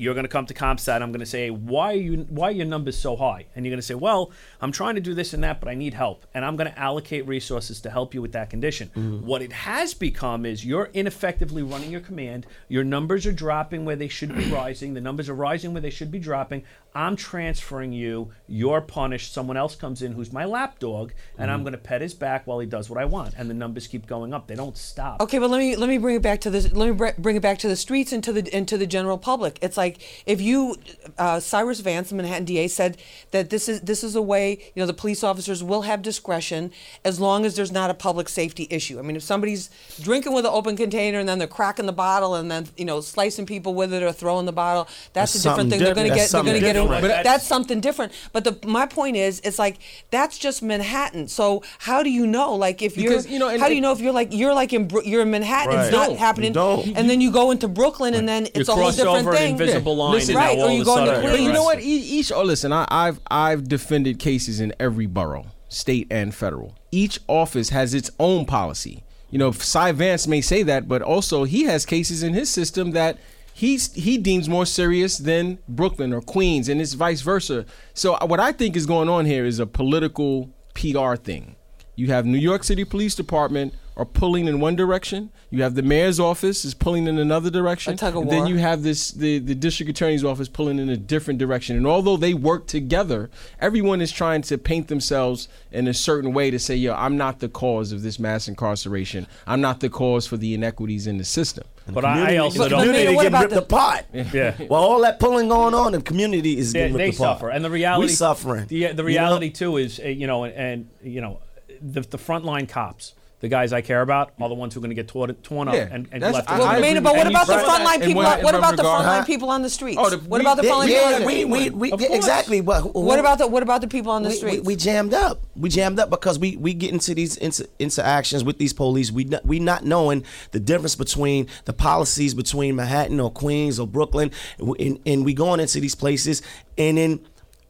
You're 0.00 0.14
going 0.14 0.24
to 0.24 0.28
come 0.28 0.46
to 0.46 0.54
CompStat. 0.54 1.02
I'm 1.02 1.10
going 1.10 1.20
to 1.20 1.26
say, 1.26 1.50
why 1.50 1.92
are 1.92 1.96
you? 1.96 2.26
Why 2.30 2.48
are 2.48 2.52
your 2.52 2.66
numbers 2.66 2.96
so 2.96 3.16
high? 3.16 3.46
And 3.54 3.66
you're 3.66 3.70
going 3.72 3.80
to 3.80 3.86
say, 3.86 3.94
well, 3.96 4.30
I'm 4.60 4.72
trying 4.72 4.94
to 4.94 5.00
do 5.00 5.12
this 5.12 5.34
and 5.34 5.42
that, 5.44 5.58
but 5.60 5.68
I 5.68 5.74
need 5.74 5.92
help, 5.92 6.24
and 6.32 6.44
I'm 6.44 6.56
going 6.56 6.70
to 6.70 6.78
allocate 6.78 7.26
resources 7.26 7.80
to 7.80 7.90
help 7.90 8.14
you 8.14 8.22
with 8.22 8.32
that 8.32 8.48
condition. 8.48 8.88
Mm-hmm. 8.96 9.26
What 9.26 9.42
it 9.42 9.52
has 9.52 9.92
become 9.94 10.46
is 10.46 10.64
you're 10.64 10.88
ineffectively 10.94 11.62
running 11.62 11.90
your 11.90 12.00
command. 12.00 12.46
Your 12.68 12.84
numbers 12.84 13.26
are 13.26 13.32
dropping 13.32 13.84
where 13.84 13.96
they 13.96 14.08
should 14.08 14.34
be 14.34 14.44
rising. 14.52 14.94
The 14.94 15.00
numbers 15.00 15.28
are 15.28 15.34
rising 15.34 15.72
where 15.72 15.82
they 15.82 15.90
should 15.90 16.10
be 16.12 16.20
dropping. 16.20 16.62
I'm 16.94 17.16
transferring 17.16 17.92
you. 17.92 18.30
You're 18.46 18.80
punished. 18.80 19.32
Someone 19.32 19.56
else 19.56 19.74
comes 19.74 20.00
in 20.02 20.12
who's 20.12 20.32
my 20.32 20.44
lapdog, 20.44 21.10
and 21.36 21.48
Mm-hmm. 21.48 21.54
I'm 21.54 21.62
going 21.62 21.72
to 21.72 21.78
pet 21.78 22.02
his 22.02 22.12
back 22.14 22.46
while 22.46 22.58
he 22.60 22.66
does 22.66 22.90
what 22.90 23.00
I 23.00 23.04
want. 23.06 23.34
And 23.38 23.48
the 23.48 23.54
numbers 23.54 23.86
keep 23.86 24.06
going 24.06 24.34
up. 24.34 24.46
They 24.46 24.54
don't 24.54 24.76
stop. 24.76 25.20
Okay, 25.22 25.38
but 25.38 25.48
let 25.50 25.58
me 25.58 25.76
let 25.76 25.88
me 25.88 25.96
bring 25.98 26.16
it 26.16 26.22
back 26.22 26.40
to 26.42 26.50
this. 26.50 26.70
Let 26.72 26.86
me 26.90 26.92
br- 26.94 27.18
bring 27.18 27.36
it 27.36 27.42
back 27.42 27.58
to 27.60 27.68
the 27.68 27.76
streets 27.76 28.12
and 28.12 28.22
to 28.24 28.32
the 28.34 28.52
and 28.54 28.68
to 28.68 28.76
the 28.76 28.86
general 28.86 29.16
public. 29.16 29.58
It's 29.62 29.76
like 29.78 29.87
if 30.26 30.40
you, 30.40 30.76
uh, 31.18 31.40
Cyrus 31.40 31.80
Vance, 31.80 32.10
the 32.10 32.14
Manhattan 32.16 32.44
DA, 32.44 32.68
said 32.68 32.98
that 33.30 33.50
this 33.50 33.68
is 33.68 33.80
this 33.82 34.02
is 34.04 34.14
a 34.16 34.22
way. 34.22 34.58
You 34.74 34.82
know, 34.82 34.86
the 34.86 34.92
police 34.94 35.22
officers 35.24 35.62
will 35.64 35.82
have 35.82 36.02
discretion 36.02 36.70
as 37.04 37.18
long 37.20 37.44
as 37.44 37.56
there's 37.56 37.72
not 37.72 37.90
a 37.90 37.94
public 37.94 38.28
safety 38.28 38.66
issue. 38.70 38.98
I 38.98 39.02
mean, 39.02 39.16
if 39.16 39.22
somebody's 39.22 39.70
drinking 40.00 40.32
with 40.34 40.44
an 40.44 40.52
open 40.52 40.76
container 40.76 41.18
and 41.18 41.28
then 41.28 41.38
they're 41.38 41.48
cracking 41.48 41.86
the 41.86 41.92
bottle 41.92 42.34
and 42.34 42.50
then 42.50 42.68
you 42.76 42.84
know 42.84 43.00
slicing 43.00 43.46
people 43.46 43.74
with 43.74 43.92
it 43.92 44.02
or 44.02 44.12
throwing 44.12 44.46
the 44.46 44.52
bottle, 44.52 44.84
that's, 45.12 45.32
That's 45.32 45.44
a 45.44 45.48
different 45.48 45.70
thing. 45.70 45.80
They're 45.80 45.94
going 45.94 46.08
to 46.08 46.14
get 46.14 46.30
they're 46.30 46.42
going 46.42 46.60
to 46.60 46.66
That's 46.66 46.74
get 46.74 46.76
a, 46.76 46.80
something 46.80 47.00
different. 47.00 47.24
that's 47.24 47.46
something 47.46 47.80
different. 47.80 48.12
But 48.32 48.44
the 48.44 48.58
my 48.66 48.86
point 48.86 49.16
is, 49.16 49.40
it's 49.44 49.58
like 49.58 49.78
that's 50.10 50.38
just 50.38 50.62
Manhattan. 50.62 51.28
So 51.28 51.62
how 51.78 52.02
do 52.02 52.10
you 52.10 52.26
know? 52.26 52.54
Like 52.54 52.82
if 52.82 52.94
Because, 52.96 53.24
you're, 53.26 53.32
you 53.34 53.38
know, 53.38 53.58
how 53.58 53.68
do 53.68 53.74
you 53.74 53.80
know 53.80 53.92
if 53.92 54.00
you're 54.00 54.12
like 54.12 54.28
you're 54.32 54.54
like 54.54 54.72
in 54.72 54.88
you're 55.04 55.22
in 55.22 55.30
Manhattan, 55.30 55.74
Right. 55.74 55.84
it's 55.86 55.92
not 55.92 56.08
Don't. 56.08 56.18
happening, 56.18 56.56
and 56.96 57.08
then 57.10 57.20
you 57.20 57.30
go 57.30 57.50
into 57.50 57.68
Brooklyn, 57.68 58.14
and 58.14 58.28
then 58.28 58.44
You 58.46 58.50
it's 58.54 58.68
a 58.68 58.74
whole 58.74 58.90
different 58.90 59.36
thing. 59.36 59.56
Invisible 59.78 59.96
line, 59.96 60.12
Listen, 60.12 60.36
and 60.36 60.40
now 60.40 60.46
Right, 60.46 60.58
or 60.58 60.62
all 60.62 60.72
you 60.72 60.82
of 60.82 60.82
a 60.82 60.84
go 60.84 60.96
into 60.98 61.06
sudden 61.06 61.22
you're 61.22 61.32
Queens. 61.32 61.38
But 61.38 61.46
you 61.46 61.52
know 61.52 61.64
what? 61.64 61.80
Each 61.80 62.32
oh 62.32 62.42
listen, 62.42 62.72
I, 62.72 62.86
I've 62.88 63.20
I've 63.30 63.68
defended 63.68 64.18
cases 64.18 64.60
in 64.60 64.74
every 64.78 65.06
borough, 65.06 65.46
state 65.68 66.06
and 66.10 66.34
federal. 66.34 66.74
Each 66.90 67.18
office 67.26 67.70
has 67.70 67.94
its 67.94 68.10
own 68.18 68.44
policy. 68.46 69.02
You 69.30 69.38
know, 69.38 69.52
Cy 69.52 69.92
Vance 69.92 70.26
may 70.26 70.40
say 70.40 70.62
that, 70.62 70.88
but 70.88 71.02
also 71.02 71.44
he 71.44 71.64
has 71.64 71.84
cases 71.84 72.22
in 72.22 72.32
his 72.32 72.48
system 72.48 72.92
that 72.92 73.18
he's 73.52 73.92
he 73.92 74.16
deems 74.18 74.48
more 74.48 74.64
serious 74.64 75.18
than 75.18 75.58
Brooklyn 75.68 76.12
or 76.12 76.20
Queens, 76.20 76.68
and 76.68 76.80
it's 76.80 76.94
vice 76.94 77.20
versa. 77.20 77.66
So 77.92 78.14
uh, 78.14 78.26
what 78.26 78.40
I 78.40 78.52
think 78.52 78.76
is 78.76 78.86
going 78.86 79.08
on 79.08 79.26
here 79.26 79.44
is 79.44 79.58
a 79.58 79.66
political 79.66 80.50
PR 80.74 81.16
thing. 81.16 81.56
You 81.96 82.06
have 82.08 82.24
New 82.24 82.38
York 82.38 82.62
City 82.62 82.84
Police 82.84 83.16
Department 83.16 83.74
are 83.98 84.04
pulling 84.04 84.46
in 84.46 84.60
one 84.60 84.76
direction. 84.76 85.28
You 85.50 85.62
have 85.64 85.74
the 85.74 85.82
mayor's 85.82 86.20
office 86.20 86.64
is 86.64 86.72
pulling 86.72 87.08
in 87.08 87.18
another 87.18 87.50
direction. 87.50 87.94
A 87.94 87.96
tug 87.96 88.14
of 88.16 88.22
and 88.22 88.30
then 88.30 88.46
you 88.46 88.56
have 88.58 88.84
this 88.84 89.10
the, 89.10 89.40
the 89.40 89.56
district 89.56 89.90
attorney's 89.90 90.22
office 90.24 90.48
pulling 90.48 90.78
in 90.78 90.88
a 90.88 90.96
different 90.96 91.40
direction. 91.40 91.76
And 91.76 91.84
although 91.86 92.16
they 92.16 92.32
work 92.32 92.68
together, 92.68 93.28
everyone 93.60 94.00
is 94.00 94.12
trying 94.12 94.42
to 94.42 94.56
paint 94.56 94.86
themselves 94.86 95.48
in 95.72 95.88
a 95.88 95.92
certain 95.94 96.32
way 96.32 96.50
to 96.50 96.60
say, 96.60 96.76
yo, 96.76 96.94
I'm 96.94 97.16
not 97.16 97.40
the 97.40 97.48
cause 97.48 97.90
of 97.90 98.02
this 98.02 98.20
mass 98.20 98.46
incarceration. 98.46 99.26
I'm 99.48 99.60
not 99.60 99.80
the 99.80 99.90
cause 99.90 100.28
for 100.28 100.36
the 100.36 100.54
inequities 100.54 101.08
in 101.08 101.18
the 101.18 101.24
system. 101.24 101.64
But 101.88 102.04
I, 102.04 102.34
I 102.34 102.36
also 102.36 102.60
But- 102.60 102.68
don't. 102.68 102.78
community 102.80 103.04
Mayor, 103.06 103.16
what 103.16 103.22
getting 103.22 103.34
about 103.34 103.42
ripped 103.50 103.54
the- 103.54 103.76
apart. 103.76 104.04
Yeah. 104.32 104.54
Well, 104.70 104.80
all 104.82 105.00
that 105.00 105.18
pulling 105.18 105.48
going 105.48 105.74
on, 105.74 105.92
the 105.92 106.00
community 106.02 106.56
is 106.56 106.72
they, 106.72 106.80
getting 106.80 106.96
they 106.98 107.04
ripped 107.06 107.16
apart. 107.18 107.38
suffer, 107.38 107.48
and 107.50 107.64
the 107.64 107.70
reality 107.70 108.06
we 108.06 108.08
suffering. 108.12 108.66
The, 108.68 108.92
the 108.92 109.02
You 109.02 109.08
reality 109.08 109.46
know? 109.48 109.52
too 109.54 109.76
is, 109.78 109.98
uh, 109.98 110.04
you 110.08 110.26
know, 110.28 110.44
and, 110.44 110.54
and 110.54 110.90
you 111.02 111.20
know, 111.20 111.40
the 111.80 112.02
the 112.02 112.18
frontline 112.18 112.68
cops, 112.68 113.14
the 113.40 113.48
guys 113.48 113.72
I 113.72 113.82
care 113.82 114.02
about, 114.02 114.32
are 114.40 114.48
the 114.48 114.54
ones 114.56 114.74
who 114.74 114.80
are 114.80 114.82
going 114.82 114.90
to 114.90 114.94
get 114.96 115.06
torn, 115.06 115.32
torn 115.36 115.68
up 115.68 115.74
Yeah, 115.74 115.88
and, 115.92 116.08
and 116.10 116.20
that's- 116.22 116.34
left. 116.34 116.50
I- 116.50 116.54
in 116.54 116.58
Well, 116.58 116.66
the 116.68 116.72
I 116.72 116.74
dirt. 116.74 116.80
Maynard, 116.82 116.96
agree. 116.98 117.04
but 117.04 117.16
what 117.16 117.26
And 117.26 117.30
about 117.36 117.46
the 117.46 117.52
you- 117.52 117.58
frontline 117.60 117.94
and 117.94 118.02
people? 118.02 118.22
what- 118.24 118.42
What 118.42 118.54
in 118.54 118.58
about 118.58 118.76
the 118.76 118.82
regard- 118.82 119.04
frontline 119.04 119.26
people 119.26 119.50
on 119.50 119.62
the 119.62 119.70
streets? 119.70 119.98
Oh, 120.00 120.10
the- 120.10 120.16
what 120.18 120.38
we- 120.38 120.40
about 120.40 120.56
the 120.56 120.62
they- 120.62 120.68
frontline 120.68 120.86
people? 120.86 121.10
Yeah, 121.10 121.18
the 121.20 121.24
we, 121.26 121.44
we, 121.44 121.58
streets? 121.60 121.76
we, 121.76 121.92
Of 121.92 122.00
yeah, 122.00 122.06
course. 122.08 122.18
exactly. 122.18 122.60
But 122.60 122.94
What 122.96 123.18
about 123.20 123.38
the 123.38 123.46
what 123.46 123.62
about 123.62 123.80
the 123.80 123.86
people 123.88 124.10
on 124.10 124.22
the 124.24 124.30
we, 124.30 124.34
streets? 124.34 124.56
we, 124.62 124.74
we 124.74 124.76
jammed 124.76 125.14
up. 125.14 125.40
We 125.54 125.68
jammed 125.68 126.00
up 126.00 126.10
because 126.10 126.36
we, 126.38 126.56
we 126.56 126.74
get 126.74 126.90
into 126.92 127.14
these 127.14 127.36
inter, 127.36 127.64
interactions 127.78 128.42
with 128.42 128.58
these 128.58 128.72
police. 128.72 129.12
We 129.12 129.22
not, 129.24 129.46
we 129.46 129.60
not 129.60 129.84
knowing 129.84 130.24
the 130.50 130.58
difference 130.60 130.96
between 130.96 131.46
the 131.64 131.72
policies 131.72 132.34
between 132.34 132.74
Manhattan 132.74 133.20
or 133.20 133.30
Queens 133.30 133.78
or 133.78 133.86
Brooklyn, 133.86 134.32
and, 134.58 134.98
and 135.06 135.24
we 135.24 135.32
going 135.32 135.60
into 135.60 135.78
these 135.80 135.94
places, 135.94 136.42
and 136.76 136.98
then 136.98 137.20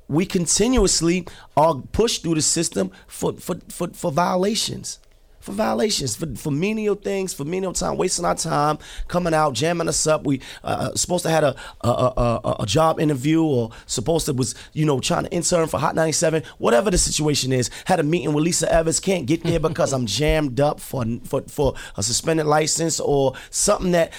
we 0.09 0.25
continuously 0.25 1.27
are 1.59 1.75
pushed 1.93 2.23
through 2.23 2.37
the 2.37 2.43
system 2.43 2.91
for 3.07 3.35
for 3.35 3.57
for, 3.69 3.89
for 3.89 4.11
violations. 4.11 4.99
For 5.49 5.55
violations, 5.55 6.15
for, 6.15 6.27
for 6.37 6.51
menial 6.51 6.95
things, 6.95 7.33
for 7.33 7.43
menial 7.47 7.73
time, 7.73 7.97
wasting 7.97 8.27
our 8.27 8.35
time, 8.35 8.77
coming 9.07 9.33
out, 9.33 9.55
jamming 9.55 9.89
us 9.89 10.07
up. 10.07 10.27
We 10.27 10.43
uh, 10.63 10.95
supposed 10.95 11.23
to 11.23 11.31
had 11.31 11.43
a 11.43 11.57
a, 11.81 11.89
a 11.89 12.41
a 12.45 12.57
a 12.61 12.67
job 12.67 13.01
interview 13.01 13.43
or 13.43 13.71
supposed 13.87 14.27
to 14.27 14.35
was 14.35 14.55
you 14.75 14.85
know 14.85 15.01
trying 15.01 15.25
to 15.25 15.31
intern 15.31 15.67
for 15.69 15.79
Hot 15.79 15.95
97, 15.95 16.43
whatever 16.59 16.91
the 16.91 16.99
situation 16.99 17.51
is. 17.51 17.71
Had 17.87 17.99
a 17.99 18.03
meeting 18.03 18.35
with 18.35 18.45
Lisa 18.45 18.71
Evers, 18.71 19.01
can't 19.01 19.25
get 19.25 19.43
there 19.43 19.59
because 19.59 19.95
I'm 19.95 20.05
jammed 20.05 20.61
up 20.61 20.81
for 20.81 21.03
for 21.25 21.41
for 21.49 21.73
a 21.97 22.03
suspended 22.03 22.45
license 22.45 23.01
or 23.01 23.33
something 23.49 23.93
that 23.93 24.13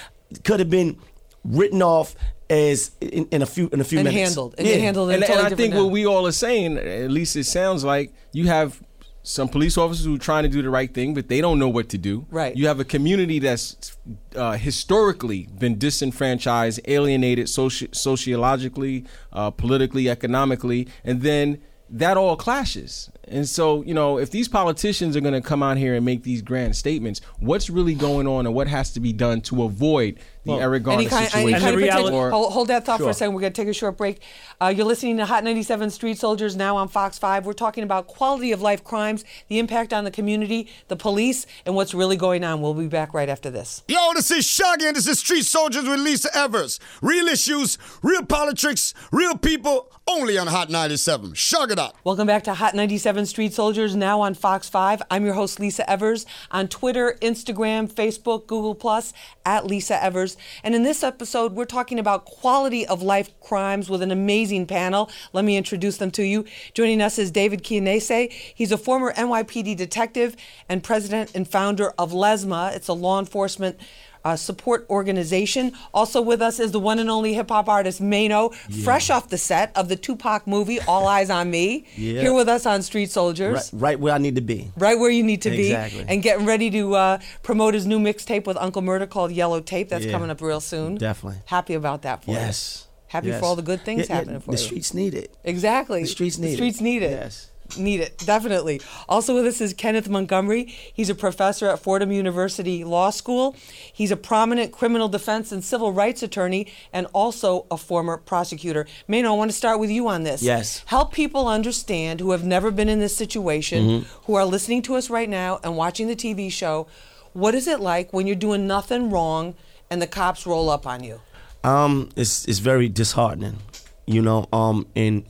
could 0.43 0.59
have 0.59 0.71
been 0.71 0.97
written 1.43 1.83
off 1.83 2.15
as 2.49 2.89
in, 3.01 3.27
in 3.27 3.43
a 3.43 3.45
few 3.45 3.69
in 3.71 3.81
a 3.81 3.83
few 3.83 3.99
and 3.99 4.07
minutes. 4.07 4.29
handled 4.29 4.55
and 4.57 4.67
handled 4.67 5.09
in 5.09 5.15
and, 5.17 5.23
totally 5.25 5.37
and 5.37 5.45
I 5.45 5.49
different 5.49 5.73
think 5.73 5.83
what 5.85 5.91
we 5.91 6.07
all 6.07 6.25
are 6.25 6.31
saying, 6.31 6.79
at 6.79 7.11
least 7.11 7.35
it 7.35 7.43
sounds 7.43 7.83
like, 7.83 8.13
you 8.33 8.47
have 8.47 8.81
some 9.23 9.47
police 9.47 9.77
officers 9.77 10.05
who 10.05 10.15
are 10.15 10.19
trying 10.19 10.43
to 10.43 10.49
do 10.49 10.61
the 10.61 10.69
right 10.69 10.93
thing, 10.93 11.13
but 11.13 11.27
they 11.27 11.41
don't 11.41 11.59
know 11.59 11.69
what 11.69 11.89
to 11.89 11.97
do. 11.97 12.25
Right. 12.29 12.55
You 12.55 12.67
have 12.67 12.79
a 12.79 12.85
community 12.85 13.39
that's 13.39 13.97
uh, 14.35 14.53
historically 14.53 15.47
been 15.57 15.77
disenfranchised, 15.77 16.79
alienated 16.85 17.47
soci- 17.47 17.93
sociologically, 17.93 19.05
uh, 19.33 19.51
politically, 19.51 20.09
economically, 20.09 20.87
and 21.03 21.21
then 21.21 21.61
that 21.89 22.17
all 22.17 22.35
clashes. 22.35 23.09
And 23.27 23.47
so, 23.47 23.83
you 23.83 23.93
know, 23.93 24.17
if 24.17 24.31
these 24.31 24.47
politicians 24.47 25.15
are 25.15 25.21
going 25.21 25.33
to 25.33 25.41
come 25.41 25.63
out 25.63 25.77
here 25.77 25.95
and 25.95 26.05
make 26.05 26.23
these 26.23 26.41
grand 26.41 26.75
statements, 26.75 27.21
what's 27.39 27.69
really 27.69 27.95
going 27.95 28.27
on 28.27 28.45
and 28.45 28.55
what 28.55 28.67
has 28.67 28.91
to 28.93 28.99
be 28.99 29.13
done 29.13 29.41
to 29.41 29.63
avoid 29.63 30.19
the 30.57 30.61
Eric 30.63 30.83
Garner 30.83 31.01
Any 31.01 31.09
kind, 31.09 31.25
situation? 31.29 31.59
Kind 31.59 31.73
of 31.75 31.79
reality- 31.81 32.03
particular, 32.03 32.29
hold, 32.31 32.53
hold 32.53 32.67
that 32.69 32.85
thought 32.85 32.99
for 32.99 33.09
a 33.09 33.13
second. 33.13 33.33
We're 33.33 33.41
going 33.41 33.53
to 33.53 33.61
take 33.61 33.67
a 33.69 33.73
short 33.73 33.97
break. 33.97 34.21
Uh, 34.61 34.67
you're 34.75 34.85
listening 34.85 35.17
to 35.17 35.25
Hot 35.25 35.43
97 35.43 35.89
Street 35.91 36.17
Soldiers 36.17 36.55
now 36.55 36.75
on 36.77 36.87
Fox 36.87 37.17
5. 37.17 37.45
We're 37.45 37.53
talking 37.53 37.83
about 37.83 38.07
quality 38.07 38.51
of 38.51 38.61
life 38.61 38.83
crimes, 38.83 39.23
the 39.47 39.59
impact 39.59 39.93
on 39.93 40.03
the 40.03 40.11
community, 40.11 40.67
the 40.87 40.95
police, 40.95 41.45
and 41.65 41.75
what's 41.75 41.93
really 41.93 42.17
going 42.17 42.43
on. 42.43 42.61
We'll 42.61 42.73
be 42.73 42.87
back 42.87 43.13
right 43.13 43.29
after 43.29 43.49
this. 43.49 43.83
Yo, 43.87 44.13
this 44.13 44.31
is 44.31 44.45
Shaggy 44.45 44.85
and 44.87 44.95
this 44.95 45.07
is 45.07 45.19
Street 45.19 45.43
Soldiers 45.45 45.83
with 45.87 45.99
Lisa 45.99 46.29
Evers. 46.35 46.79
Real 47.01 47.27
issues, 47.27 47.77
real 48.01 48.25
politics, 48.25 48.93
real 49.11 49.37
people, 49.37 49.91
only 50.09 50.37
on 50.37 50.47
Hot 50.47 50.69
97. 50.69 51.35
Shug 51.35 51.71
it 51.71 51.77
up. 51.77 51.95
Welcome 52.03 52.25
back 52.25 52.43
to 52.45 52.55
Hot 52.55 52.73
97 52.73 53.27
Street 53.27 53.53
Soldiers, 53.53 53.95
now 53.95 54.21
on 54.21 54.33
Fox 54.33 54.67
5. 54.67 55.03
I'm 55.11 55.23
your 55.23 55.35
host, 55.35 55.59
Lisa 55.59 55.87
Evers, 55.87 56.25
on 56.49 56.67
Twitter, 56.67 57.15
Instagram, 57.21 57.91
Facebook, 57.91 58.47
Google, 58.47 58.73
Plus, 58.73 59.13
at 59.45 59.67
Lisa 59.67 60.03
Evers. 60.03 60.35
And 60.63 60.73
in 60.73 60.81
this 60.83 61.03
episode, 61.03 61.53
we're 61.53 61.65
talking 61.65 61.99
about 61.99 62.25
quality 62.25 62.87
of 62.87 63.03
life 63.03 63.29
crimes 63.39 63.89
with 63.89 64.01
an 64.01 64.11
amazing 64.11 64.65
panel. 64.65 65.11
Let 65.31 65.45
me 65.45 65.57
introduce 65.57 65.97
them 65.97 66.11
to 66.11 66.23
you. 66.23 66.45
Joining 66.73 67.01
us 67.01 67.19
is 67.19 67.29
David 67.29 67.63
Chianese. 67.63 68.31
He's 68.31 68.71
a 68.71 68.77
former 68.77 69.13
NYPD 69.13 69.77
detective 69.77 70.35
and 70.67 70.83
president 70.83 71.31
and 71.35 71.47
founder 71.47 71.91
of 71.99 72.13
LESMA. 72.13 72.75
It's 72.75 72.87
a 72.87 72.93
law 72.93 73.19
enforcement 73.19 73.79
uh, 74.25 74.35
support 74.35 74.85
organization. 74.89 75.71
Also 75.93 76.21
with 76.21 76.41
us 76.41 76.59
is 76.59 76.71
the 76.71 76.79
one 76.79 76.99
and 76.99 77.09
only 77.09 77.33
hip 77.33 77.49
hop 77.49 77.67
artist 77.69 78.01
Maino, 78.01 78.53
fresh 78.83 79.09
off 79.09 79.29
the 79.29 79.37
set 79.37 79.75
of 79.75 79.89
the 79.89 79.95
Tupac 79.95 80.45
movie 80.47 80.79
All 80.81 81.05
Eyez 81.07 81.33
on 81.33 81.49
Me. 81.51 81.85
Yeah. 81.95 82.21
Here 82.21 82.33
with 82.33 82.49
us 82.49 82.65
on 82.65 82.81
Street 82.81 83.09
Soldiers. 83.11 83.71
Right, 83.73 83.81
right 83.81 83.99
where 83.99 84.13
I 84.13 84.17
need 84.17 84.35
to 84.35 84.41
be. 84.41 84.71
Right 84.77 84.97
where 84.97 85.09
you 85.11 85.23
need 85.23 85.41
to 85.43 85.49
be, 85.49 85.67
Exactly. 85.71 86.05
and 86.07 86.21
getting 86.23 86.45
ready 86.45 86.69
to 86.71 86.95
uh, 86.95 87.19
promote 87.43 87.73
his 87.73 87.85
new 87.85 87.99
mixtape 87.99 88.45
with 88.45 88.57
Uncle 88.57 88.81
Murda 88.81 89.09
called 89.09 89.31
Yellow 89.31 89.61
Tape. 89.61 89.89
That's 89.89 90.05
Yeah. 90.05 90.11
coming 90.11 90.29
up 90.29 90.41
real 90.41 90.59
soon. 90.61 90.95
Definitely. 90.95 91.41
Happy 91.45 91.73
about 91.73 92.01
that 92.03 92.23
for 92.23 92.31
you. 92.31 92.37
Yes. 92.37 92.85
Happy 93.07 93.27
Yes. 93.29 93.39
for 93.39 93.45
all 93.47 93.55
the 93.55 93.61
good 93.63 93.81
things 93.83 94.01
Yeah, 94.01 94.05
yeah, 94.09 94.15
happening 94.19 94.39
for 94.39 94.51
the 94.51 94.51
you. 94.51 94.57
The 94.57 94.63
streets 94.63 94.93
need 94.93 95.13
it. 95.15 95.33
Exactly. 95.43 96.01
The 96.03 96.07
streets 96.07 96.37
need 96.37 96.49
The 96.49 96.53
it. 96.53 96.55
streets 96.57 96.81
need 96.81 97.01
it. 97.01 97.11
Yes. 97.11 97.47
Need 97.77 97.99
it, 98.01 98.17
definitely. 98.25 98.81
Also 99.07 99.35
with 99.35 99.45
us 99.45 99.61
is 99.61 99.73
Kenneth 99.73 100.09
Montgomery. 100.09 100.63
He's 100.93 101.09
a 101.09 101.15
professor 101.15 101.67
at 101.69 101.79
Fordham 101.79 102.11
University 102.11 102.83
Law 102.83 103.09
School. 103.11 103.55
He's 103.93 104.11
a 104.11 104.17
prominent 104.17 104.71
criminal 104.71 105.07
defense 105.07 105.51
and 105.51 105.63
civil 105.63 105.91
rights 105.93 106.23
attorney 106.23 106.67
and 106.91 107.07
also 107.13 107.65
a 107.69 107.77
former 107.77 108.17
prosecutor. 108.17 108.85
Maino, 109.07 109.25
I 109.27 109.31
want 109.31 109.51
to 109.51 109.57
start 109.57 109.79
with 109.79 109.89
you 109.89 110.07
on 110.07 110.23
this. 110.23 110.41
Yes. 110.41 110.83
Help 110.87 111.13
people 111.13 111.47
understand 111.47 112.19
who 112.19 112.31
have 112.31 112.43
never 112.43 112.71
been 112.71 112.89
in 112.89 112.99
this 112.99 113.15
situation, 113.15 113.83
Mm-hmm. 113.87 114.23
who 114.25 114.35
are 114.35 114.45
listening 114.45 114.81
to 114.83 114.95
us 114.95 115.09
right 115.09 115.29
now 115.29 115.59
and 115.63 115.77
watching 115.77 116.07
the 116.07 116.15
TV 116.15 116.51
show. 116.51 116.87
What 117.33 117.53
is 117.55 117.67
it 117.67 117.79
like 117.79 118.11
when 118.11 118.25
you're 118.27 118.35
doing 118.35 118.65
nothing 118.67 119.11
wrong 119.11 119.53
and 119.91 120.01
the 120.01 120.07
cops 120.07 120.47
roll 120.47 120.69
up 120.69 120.87
on 120.87 121.03
you? 121.03 121.21
Um, 121.63 122.09
it's 122.15 122.45
it's 122.47 122.59
very 122.59 122.89
disheartening, 122.89 123.57
you 124.05 124.21
know. 124.21 124.47
Um, 124.51 124.87
and 124.95 125.23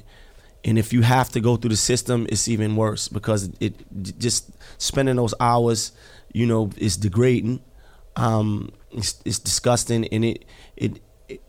and 0.63 0.77
if 0.77 0.91
you 0.91 1.01
have 1.01 1.29
to 1.29 1.39
go 1.39 1.55
through 1.55 1.69
the 1.69 1.77
system, 1.77 2.25
it's 2.29 2.47
even 2.47 2.75
worse 2.75 3.07
because 3.07 3.49
it 3.59 3.73
just 4.19 4.51
spending 4.77 5.15
those 5.15 5.33
hours, 5.39 5.91
you 6.33 6.45
know, 6.45 6.69
is 6.77 6.97
degrading. 6.97 7.61
Um, 8.15 8.71
it's, 8.91 9.21
it's 9.23 9.39
disgusting, 9.39 10.05
and 10.07 10.25
it 10.25 10.45
it 10.75 11.01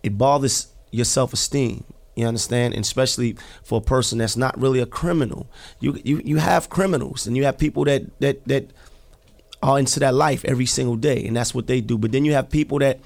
it 0.03 0.17
bothers 0.17 0.69
your 0.93 1.05
self 1.05 1.33
esteem. 1.33 1.85
You 2.15 2.27
understand, 2.27 2.75
and 2.75 2.85
especially 2.85 3.37
for 3.65 3.79
a 3.79 3.83
person 3.83 4.19
that's 4.19 4.37
not 4.37 4.59
really 4.61 4.81
a 4.81 4.87
criminal. 4.87 5.49
You 5.81 5.99
you 6.05 6.21
you 6.25 6.37
have 6.37 6.69
criminals, 6.69 7.27
and 7.27 7.37
you 7.37 7.45
have 7.45 7.59
people 7.59 7.85
that 7.85 8.21
that 8.21 8.47
that 8.47 8.71
are 9.63 9.79
into 9.79 10.01
that 10.01 10.15
life 10.15 10.45
every 10.45 10.67
single 10.67 10.97
day, 10.97 11.27
and 11.27 11.37
that's 11.37 11.55
what 11.55 11.67
they 11.67 11.81
do. 11.81 11.99
But 11.99 12.13
then 12.13 12.25
you 12.25 12.33
have 12.35 12.49
people 12.49 12.79
that 12.79 13.01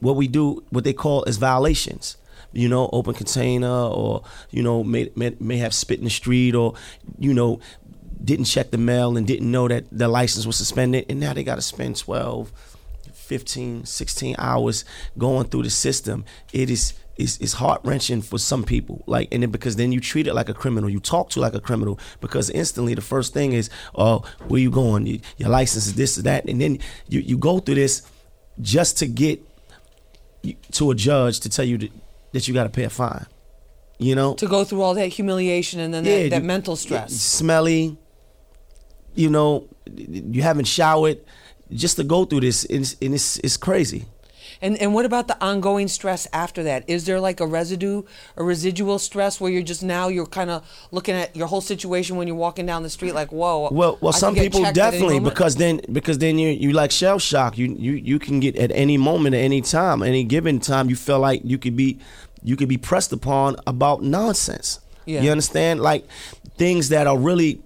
what 0.00 0.16
we 0.16 0.28
do, 0.28 0.64
what 0.70 0.84
they 0.84 0.92
call 0.92 1.24
is 1.24 1.36
violations. 1.36 2.16
You 2.56 2.68
know, 2.68 2.88
open 2.92 3.14
container, 3.14 3.68
or 3.68 4.22
you 4.50 4.62
know, 4.62 4.82
may, 4.82 5.10
may 5.14 5.36
may 5.38 5.58
have 5.58 5.74
spit 5.74 5.98
in 5.98 6.04
the 6.04 6.10
street, 6.10 6.54
or 6.54 6.74
you 7.18 7.34
know, 7.34 7.60
didn't 8.22 8.46
check 8.46 8.70
the 8.70 8.78
mail 8.78 9.16
and 9.16 9.26
didn't 9.26 9.50
know 9.50 9.68
that 9.68 9.84
the 9.92 10.08
license 10.08 10.46
was 10.46 10.56
suspended, 10.56 11.06
and 11.08 11.20
now 11.20 11.32
they 11.32 11.44
got 11.44 11.56
to 11.56 11.62
spend 11.62 11.96
12, 11.96 12.52
15, 13.12 13.84
16 13.84 14.36
hours 14.38 14.84
going 15.18 15.46
through 15.46 15.64
the 15.64 15.70
system. 15.70 16.24
It 16.52 16.70
is 16.70 16.94
is 17.16 17.38
is 17.38 17.54
heart 17.54 17.80
wrenching 17.84 18.22
for 18.22 18.38
some 18.38 18.64
people. 18.64 19.02
Like, 19.06 19.28
and 19.32 19.42
then 19.42 19.50
because 19.50 19.76
then 19.76 19.92
you 19.92 20.00
treat 20.00 20.26
it 20.26 20.34
like 20.34 20.48
a 20.48 20.54
criminal, 20.54 20.90
you 20.90 21.00
talk 21.00 21.30
to 21.30 21.40
like 21.40 21.54
a 21.54 21.60
criminal 21.60 21.98
because 22.20 22.50
instantly 22.50 22.94
the 22.94 23.00
first 23.00 23.32
thing 23.32 23.52
is, 23.52 23.70
oh, 23.94 24.24
where 24.48 24.60
you 24.60 24.70
going? 24.70 25.06
You, 25.06 25.20
your 25.36 25.48
license 25.48 25.86
is 25.86 25.94
this 25.94 26.18
or 26.18 26.22
that, 26.22 26.46
and 26.46 26.60
then 26.60 26.78
you 27.08 27.20
you 27.20 27.38
go 27.38 27.58
through 27.58 27.76
this 27.76 28.02
just 28.60 28.98
to 28.98 29.06
get 29.06 29.42
to 30.72 30.90
a 30.90 30.94
judge 30.94 31.40
to 31.40 31.48
tell 31.48 31.64
you 31.64 31.78
that, 31.78 31.92
that 32.36 32.46
you 32.46 32.54
got 32.54 32.64
to 32.64 32.70
pay 32.70 32.84
a 32.84 32.90
fine. 32.90 33.26
You 33.98 34.14
know, 34.14 34.34
To 34.34 34.46
go 34.46 34.62
through 34.62 34.82
all 34.82 34.92
that 34.94 35.08
humiliation 35.08 35.80
and 35.80 35.92
then 35.94 36.04
that, 36.04 36.30
that 36.30 36.42
you- 36.42 36.46
mental 36.46 36.76
stress. 36.76 37.12
smelly. 37.14 37.96
You 39.14 39.30
know, 39.30 39.68
you 39.96 40.42
haven't 40.42 40.66
showered. 40.66 41.18
Just 41.72 41.96
to 41.96 42.04
go 42.04 42.24
through 42.26 42.40
this, 42.42 42.64
and 42.66 42.82
it's, 42.82 42.94
and 43.02 43.14
it's, 43.14 43.38
it's 43.38 43.56
crazy. 43.56 44.04
And 44.62 44.76
and 44.78 44.94
what 44.94 45.04
about 45.04 45.28
the 45.28 45.36
ongoing 45.44 45.88
stress 45.88 46.26
after 46.32 46.62
that? 46.62 46.88
Is 46.88 47.04
there 47.04 47.20
like 47.20 47.40
a 47.40 47.46
residue, 47.46 48.02
a 48.36 48.44
residual 48.44 48.98
stress 48.98 49.40
where 49.40 49.50
you're 49.50 49.62
just 49.62 49.82
now 49.82 50.08
you're 50.08 50.26
kind 50.26 50.50
of 50.50 50.64
looking 50.92 51.14
at 51.14 51.36
your 51.36 51.46
whole 51.46 51.60
situation 51.60 52.16
when 52.16 52.26
you're 52.26 52.36
walking 52.36 52.64
down 52.64 52.82
the 52.82 52.88
street 52.88 53.14
like, 53.14 53.32
whoa. 53.32 53.68
Well, 53.70 53.98
well, 54.00 54.14
I 54.14 54.18
some 54.18 54.34
people 54.34 54.62
checked 54.62 54.78
at 54.78 54.94
any 54.94 54.98
definitely 54.98 55.20
because 55.20 55.56
then 55.56 55.80
because 55.92 56.18
then 56.18 56.38
you 56.38 56.48
you 56.50 56.72
like 56.72 56.90
shell 56.90 57.18
shock. 57.18 57.58
You 57.58 57.74
you 57.78 57.92
you 57.92 58.18
can 58.18 58.40
get 58.40 58.56
at 58.56 58.70
any 58.72 58.96
moment, 58.96 59.34
at 59.34 59.40
any 59.40 59.60
time, 59.60 60.02
any 60.02 60.24
given 60.24 60.58
time. 60.60 60.88
You 60.88 60.96
feel 60.96 61.18
like 61.18 61.42
you 61.44 61.58
could 61.58 61.76
be 61.76 61.98
you 62.46 62.56
could 62.56 62.68
be 62.68 62.78
pressed 62.78 63.12
upon 63.12 63.56
about 63.66 64.02
nonsense. 64.02 64.78
Yeah. 65.04 65.20
You 65.20 65.30
understand, 65.32 65.80
like 65.80 66.06
things 66.56 66.88
that 66.90 67.06
are 67.06 67.18
really 67.18 67.60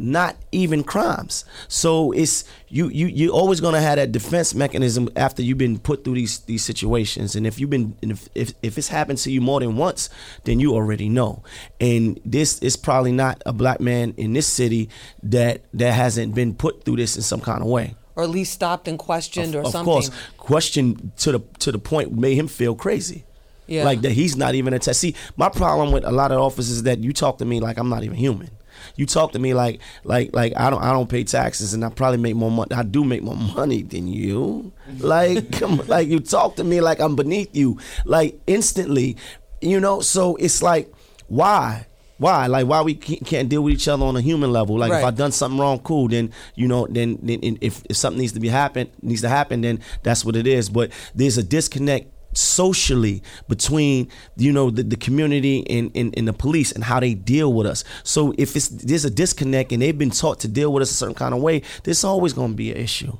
not 0.00 0.36
even 0.52 0.84
crimes. 0.84 1.44
So 1.66 2.12
it's 2.12 2.44
you 2.68 2.88
you 2.88 3.06
you're 3.06 3.32
always 3.32 3.60
gonna 3.60 3.80
have 3.80 3.96
that 3.96 4.12
defense 4.12 4.54
mechanism 4.54 5.08
after 5.16 5.42
you've 5.42 5.58
been 5.58 5.78
put 5.78 6.04
through 6.04 6.14
these 6.14 6.40
these 6.40 6.62
situations. 6.64 7.34
And 7.34 7.46
if 7.46 7.58
you've 7.58 7.70
been 7.70 7.96
if 8.02 8.28
if, 8.34 8.52
if 8.62 8.78
it's 8.78 8.88
happened 8.88 9.18
to 9.20 9.32
you 9.32 9.40
more 9.40 9.60
than 9.60 9.76
once, 9.76 10.08
then 10.44 10.60
you 10.60 10.74
already 10.74 11.08
know. 11.08 11.42
And 11.80 12.20
this 12.24 12.58
is 12.60 12.76
probably 12.76 13.12
not 13.12 13.42
a 13.46 13.52
black 13.52 13.80
man 13.80 14.14
in 14.16 14.34
this 14.34 14.46
city 14.46 14.88
that 15.22 15.62
that 15.74 15.94
hasn't 15.94 16.34
been 16.34 16.54
put 16.54 16.84
through 16.84 16.96
this 16.96 17.16
in 17.16 17.22
some 17.22 17.40
kind 17.40 17.62
of 17.62 17.66
way. 17.68 17.96
or 18.14 18.24
at 18.24 18.30
least 18.30 18.52
stopped 18.52 18.86
and 18.88 18.98
questioned 18.98 19.54
or 19.54 19.62
of 19.62 19.72
something. 19.72 19.80
Of 19.80 19.84
course, 19.84 20.10
question 20.36 21.12
to 21.18 21.32
the 21.32 21.40
to 21.60 21.72
the 21.72 21.78
point 21.78 22.12
made 22.12 22.36
him 22.36 22.46
feel 22.46 22.74
crazy. 22.76 23.24
Yeah. 23.68 23.84
Like 23.84 24.00
that 24.00 24.12
he's 24.12 24.36
not 24.36 24.54
even 24.54 24.72
a 24.74 24.78
test. 24.78 25.00
See, 25.00 25.14
my 25.36 25.48
problem 25.50 25.92
with 25.92 26.04
a 26.04 26.10
lot 26.10 26.32
of 26.32 26.40
officers 26.40 26.70
is 26.70 26.82
that 26.84 26.98
you 27.00 27.12
talk 27.12 27.38
to 27.38 27.44
me 27.44 27.60
like 27.60 27.78
I'm 27.78 27.88
not 27.88 28.02
even 28.02 28.16
human. 28.16 28.50
You 28.96 29.06
talk 29.06 29.32
to 29.32 29.38
me 29.38 29.54
like 29.54 29.80
like 30.04 30.34
like 30.34 30.52
I 30.56 30.70
don't 30.70 30.82
I 30.82 30.92
don't 30.92 31.08
pay 31.08 31.22
taxes 31.24 31.74
and 31.74 31.84
I 31.84 31.90
probably 31.90 32.18
make 32.18 32.34
more 32.36 32.50
money. 32.50 32.72
I 32.74 32.82
do 32.82 33.04
make 33.04 33.22
more 33.22 33.36
money 33.36 33.82
than 33.82 34.08
you. 34.08 34.72
Like 34.98 35.52
come 35.58 35.82
like 35.86 36.08
you 36.08 36.20
talk 36.20 36.56
to 36.56 36.64
me 36.64 36.80
like 36.80 36.98
I'm 37.00 37.14
beneath 37.14 37.54
you. 37.54 37.78
Like 38.04 38.40
instantly, 38.46 39.16
you 39.60 39.80
know. 39.80 40.00
So 40.00 40.36
it's 40.36 40.62
like 40.62 40.92
why. 41.28 41.86
Why? 42.18 42.46
Like 42.46 42.66
why 42.66 42.82
we 42.82 42.94
can't 42.94 43.48
deal 43.48 43.62
with 43.62 43.74
each 43.74 43.86
other 43.86 44.04
on 44.04 44.16
a 44.16 44.20
human 44.20 44.52
level? 44.52 44.76
Like 44.78 44.88
if 44.90 44.94
Right. 44.94 45.04
I 45.04 45.10
done 45.12 45.30
something 45.30 45.60
wrong, 45.60 45.78
cool. 45.80 46.08
Then 46.08 46.32
you 46.56 46.66
know, 46.66 46.86
then, 46.90 47.18
then 47.22 47.58
if, 47.60 47.82
if 47.88 47.96
something 47.96 48.18
needs 48.20 48.32
to 48.32 48.40
be 48.40 48.48
happen 48.48 48.90
needs 49.02 49.20
to 49.20 49.28
happen, 49.28 49.60
then 49.60 49.78
that's 50.02 50.24
what 50.24 50.34
it 50.34 50.46
is. 50.46 50.68
But 50.68 50.90
there's 51.14 51.38
a 51.38 51.44
disconnect 51.44 52.12
socially 52.32 53.22
between 53.48 54.08
you 54.36 54.52
know 54.52 54.70
the, 54.70 54.82
the 54.82 54.96
community 54.96 55.68
and, 55.68 55.90
and, 55.94 56.14
and 56.16 56.28
the 56.28 56.32
police 56.32 56.72
and 56.72 56.84
how 56.84 57.00
they 57.00 57.14
deal 57.14 57.52
with 57.52 57.66
us. 57.66 57.84
So 58.04 58.34
if 58.38 58.54
it's 58.56 58.68
there's 58.68 59.04
a 59.04 59.10
disconnect 59.10 59.72
and 59.72 59.82
they've 59.82 59.96
been 59.96 60.10
taught 60.10 60.40
to 60.40 60.48
deal 60.48 60.72
with 60.72 60.82
us 60.82 60.90
a 60.90 60.94
certain 60.94 61.14
kind 61.14 61.34
of 61.34 61.40
way, 61.40 61.62
there's 61.84 62.04
always 62.04 62.32
going 62.32 62.50
to 62.52 62.56
be 62.56 62.70
an 62.70 62.76
issue. 62.78 63.16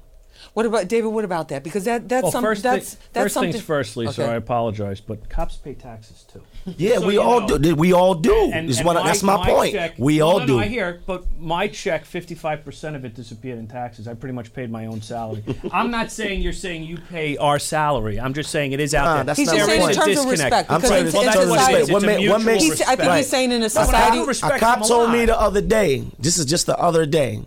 What 0.55 0.67
about 0.67 0.89
David? 0.89 1.09
What 1.09 1.25
about 1.25 1.49
that? 1.49 1.63
Because 1.63 1.85
that 1.85 2.09
that's 2.09 2.25
Well, 2.25 2.33
some, 2.33 2.43
first, 2.43 2.63
that's 2.65 2.95
thi- 2.95 3.01
that's 3.13 3.25
first 3.25 3.35
something. 3.35 3.53
things 3.53 3.65
first, 3.65 3.97
Lisa. 3.97 4.23
Okay. 4.23 4.33
I 4.33 4.37
apologize, 4.37 5.01
but 5.01 5.29
cops 5.29 5.57
pay 5.57 5.75
taxes 5.75 6.25
too. 6.33 6.43
Yeah, 6.79 6.99
So, 6.99 7.07
we 7.07 7.17
all 7.19 7.41
know, 7.47 7.59
do. 7.59 7.75
We 7.75 7.93
all 7.93 8.15
do. 8.15 8.51
And- 8.53 8.69
is 8.69 8.79
and 8.79 8.87
what, 8.87 8.95
that's 9.03 9.23
my, 9.23 9.37
point. 9.47 9.73
check- 9.73 9.95
we 9.99 10.21
all 10.21 10.41
no, 10.41 10.47
do. 10.47 10.53
No, 10.55 10.59
I 10.61 10.67
hear, 10.67 11.01
but 11.07 11.25
my 11.39 11.69
check, 11.69 12.05
fifty-five 12.05 12.65
percent 12.65 12.97
of 12.97 13.05
it 13.05 13.15
disappeared 13.15 13.59
in 13.59 13.67
taxes. 13.67 14.07
I 14.09 14.15
pretty 14.15 14.35
much 14.35 14.53
paid 14.53 14.71
my 14.71 14.87
own 14.87 15.01
salary. 15.03 15.43
I'm 15.73 15.91
not 15.91 16.11
saying 16.11 16.43
you're 16.43 16.53
saying 16.53 16.85
you 16.85 16.99
pay 16.99 17.37
our 17.37 17.59
salary. 17.59 18.21
I'm 18.21 18.35
just 18.35 18.51
saying 18.51 18.73
it 18.73 18.81
is 18.81 18.95
out 18.95 19.05
Nah, 19.05 19.15
there. 19.17 19.25
that's 19.25 19.39
He's 19.39 19.49
not 19.49 19.57
just 19.57 19.69
my 19.69 19.73
saying 19.75 19.81
in 19.91 19.95
point. 19.97 20.07
terms 20.07 20.19
of 20.25 20.31
respect. 20.31 20.71
I'm 20.71 20.81
because 20.81 20.89
saying 20.91 21.07
in, 21.07 21.15
in 21.17 21.23
in 21.29 21.33
terms 21.33 21.45
of 21.45 21.57
respect. 21.57 21.91
What 21.93 22.03
ma- 22.03 22.31
what 22.33 22.43
makes- 22.45 22.63
He's, 22.65 22.81
I 22.83 22.85
think 22.87 22.99
respect. 23.01 23.17
he's 23.17 23.29
saying 23.29 23.51
in 23.53 23.57
a 23.57 23.59
No, 23.61 23.65
I 23.67 23.69
society. 23.69 24.17
don't 24.17 24.27
respect 24.29 24.57
a 24.57 24.59
cop 24.59 24.87
told 24.87 25.11
me 25.13 25.25
the 25.27 25.41
other 25.41 25.61
day. 25.61 26.05
This 26.19 26.39
is 26.39 26.45
just 26.45 26.67
the 26.67 26.77
other 26.79 27.07
day, 27.07 27.45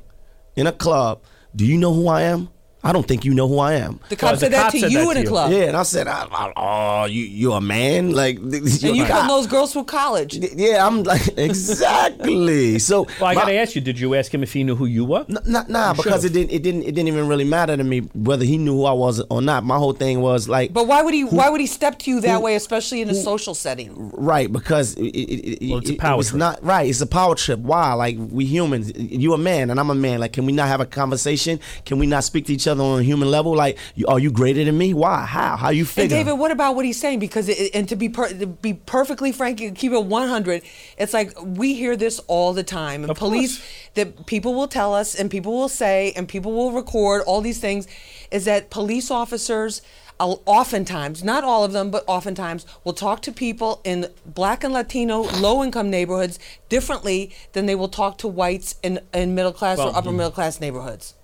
in 0.56 0.68
a 0.68 0.72
club. 0.72 1.22
Do 1.56 1.66
you 1.66 1.78
know 1.78 1.94
who 1.94 2.08
I 2.08 2.22
am? 2.24 2.50
I 2.84 2.92
don't 2.94 3.08
think 3.08 3.26
you 3.26 3.34
know 3.36 3.48
who 3.48 3.60
I 3.60 3.74
am. 3.76 4.00
the 4.10 4.16
cop 4.16 4.34
the 4.34 4.40
said 4.40 4.54
that 4.54 4.64
cop 4.64 4.72
to 4.72 4.80
said 4.80 4.92
you 4.92 5.00
that 5.00 5.08
in 5.10 5.14
to 5.14 5.20
a 5.20 5.24
you. 5.24 5.30
club. 5.30 5.52
Yeah, 5.52 5.64
and 5.66 5.78
I 5.78 5.84
said, 5.84 6.08
I, 6.08 6.28
I, 6.32 6.54
"Oh, 6.58 7.06
you 7.06 7.24
you 7.24 7.54
a 7.54 7.62
man? 7.62 8.12
Like 8.14 8.38
And 8.42 8.54
you 8.82 9.06
putting 9.06 9.28
those 9.28 9.46
girls 9.48 9.72
from 9.74 9.86
college. 9.86 10.36
Yeah, 10.36 10.86
I'm 10.88 11.04
like 11.04 11.28
exactly. 11.38 12.80
So 12.80 13.04
Well, 13.20 13.30
I 13.30 13.34
my- 13.34 13.42
got 13.42 13.46
to 13.46 13.54
ask 13.56 13.76
you. 13.76 13.82
Did 13.82 14.00
you 14.00 14.16
ask 14.16 14.34
him 14.34 14.44
if 14.44 14.54
he 14.54 14.64
knew 14.64 14.76
who 14.76 14.86
you 14.86 15.06
were? 15.06 15.26
N- 15.30 15.38
Nah, 15.46 15.64
nah, 15.68 15.94
because 15.94 16.24
it 16.24 16.30
should've. 16.30 16.50
didn't, 16.50 16.52
it 16.52 16.64
didn't, 16.64 16.84
it 16.84 16.96
didn't 16.96 17.08
even 17.10 17.28
really 17.28 17.44
matter 17.44 17.76
to 17.78 17.84
me 17.84 18.00
whether 18.16 18.46
he 18.46 18.58
knew 18.58 18.74
who 18.74 18.86
I 18.86 18.94
was 18.94 19.22
or 19.30 19.42
not. 19.42 19.64
My 19.64 19.78
whole 19.78 19.94
thing 19.94 20.22
was 20.22 20.48
like, 20.50 20.74
But 20.74 20.88
why 20.88 21.02
would 21.02 21.14
he? 21.14 21.24
why 21.26 21.50
would 21.50 21.62
he 21.62 21.68
step 21.68 22.00
to 22.00 22.10
you 22.12 22.22
that 22.22 22.36
who- 22.38 22.42
way, 22.42 22.56
especially 22.56 23.02
in 23.02 23.10
a 23.10 23.16
social 23.16 23.54
setting? 23.54 24.10
right? 24.14 24.52
Because 24.52 24.96
it, 24.96 25.04
it, 25.04 25.64
it, 25.64 25.70
Well, 25.70 25.80
it's 25.80 25.90
a 25.90 25.96
power 25.96 26.22
it 26.22 26.26
trip. 26.26 26.40
not 26.40 26.64
right. 26.64 26.90
It's 26.90 27.02
a 27.02 27.06
power 27.08 27.36
trip. 27.36 27.60
Why? 27.60 27.94
Like 27.94 28.18
we 28.18 28.46
humans, 28.46 28.92
you 28.96 29.34
a 29.34 29.38
man 29.38 29.70
and 29.70 29.80
I'm 29.80 29.90
a 29.90 29.96
man. 29.96 30.20
Like, 30.20 30.34
can 30.34 30.46
we 30.46 30.52
not 30.52 30.68
have 30.68 30.82
a 30.82 30.86
conversation? 30.86 31.60
Can 31.86 32.00
we 32.00 32.08
not 32.08 32.24
speak 32.24 32.46
to 32.48 32.54
each 32.54 32.68
other 32.68 32.71
on 32.80 33.00
a 33.00 33.04
human 33.04 33.30
level? 33.30 33.56
Like, 33.56 33.78
are 34.08 34.20
you 34.20 34.32
greater 34.32 34.64
than 34.64 34.78
me? 34.78 34.94
Why? 34.94 35.26
How? 35.26 35.58
How 35.58 35.70
you 35.70 35.84
figure? 35.84 36.16
And? 36.16 36.26
David, 36.26 36.40
what 36.40 36.52
about 36.52 36.76
what 36.76 36.86
he's 36.86 37.00
saying? 37.00 37.20
Because 37.20 37.50
it, 37.50 37.72
and 37.74 37.90
to 37.90 37.96
be 37.96 38.08
per, 38.08 38.30
to 38.30 38.48
be 38.48 38.76
perfectly 38.76 39.32
frank, 39.32 39.60
and 39.62 39.76
keep 39.76 39.92
it 39.92 40.06
one 40.06 40.28
hundred. 40.28 40.64
It's 40.98 41.14
like 41.14 41.34
we 41.42 41.74
hear 41.74 41.98
this 41.98 42.20
all 42.28 42.54
the 42.54 42.64
time, 42.64 43.04
and 43.04 43.12
Of 43.12 43.18
police 43.18 43.58
course. 43.58 43.90
that 43.96 44.26
people 44.26 44.54
will 44.54 44.68
tell 44.68 44.94
us, 44.94 45.16
and 45.16 45.30
people 45.30 45.52
will 45.52 45.70
say, 45.70 46.14
and 46.16 46.28
people 46.28 46.52
will 46.54 46.72
record 46.72 47.24
all 47.26 47.42
these 47.42 47.60
things, 47.60 47.88
is 48.32 48.46
that 48.46 48.70
police 48.70 49.12
officers. 49.12 49.82
Oftentimes, 50.24 51.24
not 51.24 51.44
all 51.44 51.64
of 51.64 51.72
them, 51.72 51.90
but 51.90 52.04
oftentimes, 52.06 52.64
will 52.84 52.94
talk 52.94 53.24
to 53.24 53.32
people 53.32 53.82
in 53.84 54.06
black 54.24 54.64
and 54.64 54.72
Latino 54.72 55.22
low 55.40 55.64
income 55.64 55.90
neighborhoods 55.90 56.38
differently 56.70 57.36
than 57.54 57.66
they 57.66 57.74
will 57.74 57.90
talk 57.90 58.20
to 58.20 58.28
whites 58.28 58.76
in, 58.84 59.00
in 59.16 59.34
middle 59.34 59.52
class 59.52 59.80
Well, 59.80 59.88
or 59.88 59.96
upper 59.98 60.10
mm-hmm. 60.10 60.18
middle 60.18 60.32
class 60.32 60.60
neighborhoods. 60.60 61.16